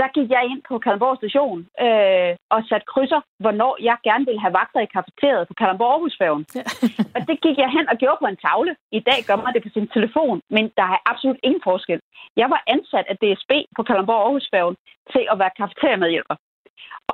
Der 0.00 0.08
gik 0.16 0.28
jeg 0.36 0.42
ind 0.52 0.62
på 0.68 0.74
Kalundborg 0.84 1.16
station 1.22 1.58
øh, 1.84 2.32
og 2.54 2.58
satte 2.68 2.86
krydser, 2.92 3.20
hvornår 3.42 3.72
jeg 3.88 3.96
gerne 4.08 4.24
ville 4.28 4.44
have 4.44 4.56
vagter 4.60 4.80
i 4.82 4.92
kafeteriet 4.96 5.48
på 5.48 5.54
Kalundborg 5.58 5.92
Aarhusfærgen. 5.94 6.44
Ja. 6.58 6.64
og 7.14 7.20
det 7.28 7.36
gik 7.44 7.56
jeg 7.62 7.70
hen 7.76 7.86
og 7.92 7.96
gjorde 8.02 8.20
på 8.22 8.28
en 8.30 8.42
tavle. 8.46 8.72
I 8.98 9.00
dag 9.08 9.20
gør 9.28 9.36
man 9.36 9.54
det 9.54 9.62
på 9.64 9.72
sin 9.76 9.88
telefon, 9.96 10.36
men 10.56 10.64
der 10.78 10.86
er 10.94 11.00
absolut 11.12 11.40
ingen 11.46 11.62
forskel. 11.68 12.00
Jeg 12.40 12.48
var 12.54 12.60
ansat 12.74 13.06
af 13.10 13.16
DSB 13.22 13.52
på 13.76 13.82
Kalundborg 13.88 14.22
Aarhusfærgen 14.24 14.76
til 15.12 15.24
at 15.32 15.38
være 15.42 15.56
kafeteriemedhjælper. 15.60 16.36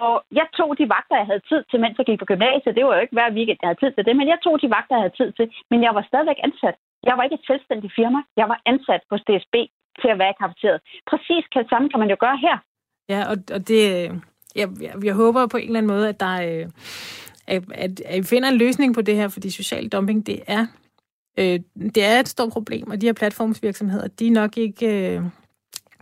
Og 0.05 0.15
jeg 0.39 0.47
tog 0.59 0.71
de 0.81 0.87
vagter, 0.97 1.17
jeg 1.23 1.31
havde 1.31 1.47
tid 1.51 1.63
til, 1.71 1.81
mens 1.81 1.99
jeg 1.99 2.07
gik 2.07 2.19
på 2.21 2.31
gymnasiet. 2.33 2.77
Det 2.77 2.85
var 2.85 2.95
jo 2.95 3.05
ikke 3.05 3.17
hver 3.19 3.37
weekend, 3.37 3.59
jeg 3.61 3.69
havde 3.71 3.83
tid 3.83 3.93
til 3.95 4.05
det, 4.09 4.17
men 4.17 4.29
jeg 4.33 4.39
tog 4.45 4.55
de 4.63 4.75
vagter, 4.77 4.97
jeg 4.97 5.05
havde 5.05 5.19
tid 5.21 5.31
til. 5.39 5.47
Men 5.71 5.79
jeg 5.87 5.93
var 5.97 6.05
stadigvæk 6.11 6.41
ansat. 6.49 6.77
Jeg 7.09 7.15
var 7.17 7.23
ikke 7.25 7.39
et 7.41 7.49
selvstændigt 7.51 7.97
firma. 7.99 8.21
Jeg 8.41 8.47
var 8.53 8.59
ansat 8.73 9.03
hos 9.11 9.23
DSB 9.29 9.55
til 10.01 10.09
at 10.13 10.19
være 10.21 10.33
i 10.35 10.41
kafeteriet. 10.43 10.81
Præcis 11.11 11.45
det 11.55 11.67
samme 11.71 11.89
kan 11.91 12.01
man 12.03 12.13
jo 12.15 12.19
gøre 12.27 12.39
her. 12.47 12.57
Ja, 13.09 13.29
og, 13.29 13.37
og 13.53 13.69
det, 13.69 14.11
øh, 14.11 14.17
jeg, 14.55 14.69
jeg, 14.81 14.95
jeg 15.05 15.15
håber 15.15 15.47
på 15.47 15.57
en 15.57 15.67
eller 15.67 15.79
anden 15.79 15.89
måde, 15.89 16.09
at 16.09 16.21
der 16.21 16.61
øh, 16.61 16.69
at, 17.47 17.65
at, 17.75 18.01
at 18.01 18.19
I 18.19 18.23
finder 18.23 18.49
en 18.49 18.57
løsning 18.57 18.95
på 18.95 19.03
det 19.03 19.17
her, 19.17 19.29
fordi 19.29 19.51
social 19.51 19.89
dumping, 19.89 20.27
det 20.27 20.43
er, 20.47 20.67
øh, 21.39 21.61
det 21.95 22.05
er 22.05 22.21
et 22.21 22.29
stort 22.29 22.53
problem, 22.53 22.91
og 22.91 23.01
de 23.01 23.07
her 23.07 23.13
platformsvirksomheder, 23.13 24.09
de 24.09 24.27
er 24.27 24.31
nok 24.31 24.59
ikke, 24.59 25.17
øh, 25.17 25.23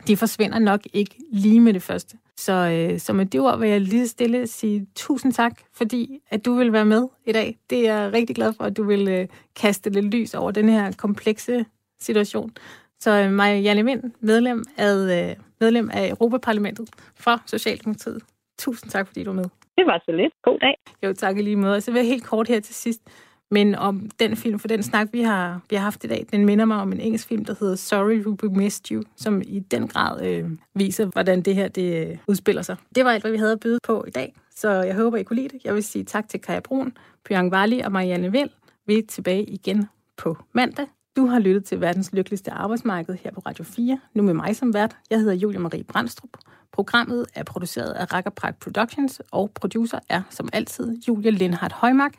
de 0.07 0.17
forsvinder 0.17 0.59
nok 0.59 0.81
ikke 0.93 1.15
lige 1.33 1.61
med 1.61 1.75
det 1.75 1.83
første. 1.83 2.17
Så, 2.37 2.53
øh, 2.53 3.01
så 3.01 3.13
med 3.13 3.27
det 3.27 3.41
ord 3.41 3.59
vil 3.59 3.69
jeg 3.69 3.81
lige 3.81 4.09
stille 4.09 4.47
sige 4.47 4.87
tusind 4.95 5.33
tak, 5.33 5.61
fordi 5.73 6.21
at 6.31 6.45
du 6.45 6.55
vil 6.55 6.73
være 6.73 6.85
med 6.85 7.09
i 7.27 7.33
dag. 7.33 7.59
Det 7.71 7.89
er 7.89 7.95
jeg 7.95 8.13
rigtig 8.13 8.37
glad 8.37 8.53
for, 8.53 8.65
at 8.65 8.77
du 8.77 8.85
vil 8.85 9.09
øh, 9.09 9.29
kaste 9.57 9.91
lidt 9.91 10.07
lys 10.07 10.35
over 10.35 10.51
den 10.51 10.69
her 10.69 10.93
komplekse 10.93 11.65
situation. 12.01 12.53
Så 13.05 13.11
øh, 13.11 13.31
mig, 13.33 13.63
Janne 13.63 13.85
Vind, 13.85 14.03
medlem 14.21 14.65
af, 14.77 14.95
øh, 14.97 15.37
medlem 15.61 15.91
af 15.93 16.09
Europaparlamentet 16.09 16.89
for 17.17 17.43
Socialdemokratiet. 17.47 18.23
Tusind 18.59 18.91
tak, 18.91 19.07
fordi 19.07 19.25
du 19.25 19.31
er 19.31 19.35
med. 19.35 19.45
Det 19.79 19.87
var 19.87 20.03
så 20.05 20.13
lidt. 20.13 20.33
God 20.43 20.59
dag. 20.59 20.75
Jo, 21.03 21.13
tak 21.13 21.37
lige 21.37 21.57
måde. 21.57 21.81
Så 21.81 21.93
vil 21.93 21.99
jeg 21.99 22.09
helt 22.09 22.25
kort 22.25 22.49
her 22.49 22.61
til 22.61 22.75
sidst 22.75 23.03
men 23.51 23.75
om 23.75 24.11
den 24.19 24.37
film, 24.37 24.59
for 24.59 24.69
den 24.69 24.83
snak, 24.83 25.09
vi 25.13 25.23
har, 25.23 25.61
vi 25.71 25.77
har 25.77 25.83
haft 25.83 26.05
i 26.05 26.07
dag, 26.07 26.27
den 26.33 26.47
minder 26.47 26.65
mig 26.65 26.77
om 26.77 26.93
en 26.93 27.01
engelsk 27.01 27.29
film, 27.29 27.45
der 27.45 27.55
hedder 27.61 27.77
Sorry 27.77 28.25
We 28.27 28.57
Missed 28.57 28.91
You, 28.91 29.03
som 29.17 29.43
i 29.45 29.59
den 29.59 29.89
grad 29.89 30.27
øh, 30.27 30.51
viser, 30.75 31.07
hvordan 31.07 31.43
det 31.43 31.55
her 31.55 31.69
det 31.69 32.09
øh, 32.09 32.17
udspiller 32.29 32.63
sig. 32.63 32.77
Det 32.95 33.05
var 33.05 33.11
alt, 33.11 33.23
hvad 33.23 33.31
vi 33.31 33.37
havde 33.37 33.53
at 33.53 33.61
byde 33.61 33.79
på 33.83 34.05
i 34.09 34.11
dag, 34.11 34.35
så 34.51 34.71
jeg 34.71 34.95
håber, 34.95 35.17
I 35.19 35.23
kunne 35.23 35.37
lide 35.37 35.49
det. 35.49 35.65
Jeg 35.65 35.75
vil 35.75 35.85
sige 35.85 36.05
tak 36.05 36.29
til 36.29 36.41
Kaja 36.41 36.61
Brun, 36.61 36.97
Pyang 37.25 37.51
Vali 37.51 37.81
og 37.81 37.93
Marianne 37.93 38.33
Vind. 38.33 38.51
Vi 38.87 38.99
er 38.99 39.03
tilbage 39.09 39.45
igen 39.45 39.89
på 40.17 40.37
mandag. 40.53 40.87
Du 41.17 41.27
har 41.27 41.39
lyttet 41.39 41.65
til 41.65 41.81
verdens 41.81 42.13
lykkeligste 42.13 42.51
arbejdsmarked 42.51 43.15
her 43.15 43.31
på 43.33 43.41
Radio 43.41 43.65
4, 43.65 44.01
nu 44.15 44.23
med 44.23 44.35
mig 44.35 44.57
som 44.57 44.75
vært. 44.75 44.97
Jeg 45.11 45.19
hedder 45.19 45.35
Julia 45.35 45.59
Marie 45.59 45.85
Brandstrup. 45.85 46.31
Programmet 46.73 47.27
er 47.35 47.45
produceret 47.45 47.93
af 47.93 48.13
Rakkerpark 48.13 48.59
Productions, 48.61 49.23
og 49.31 49.51
producer 49.55 49.99
er 50.09 50.23
som 50.31 50.49
altid 50.53 50.99
Julia 51.09 51.31
Lindhardt 51.31 51.73
Højmark. 51.73 52.15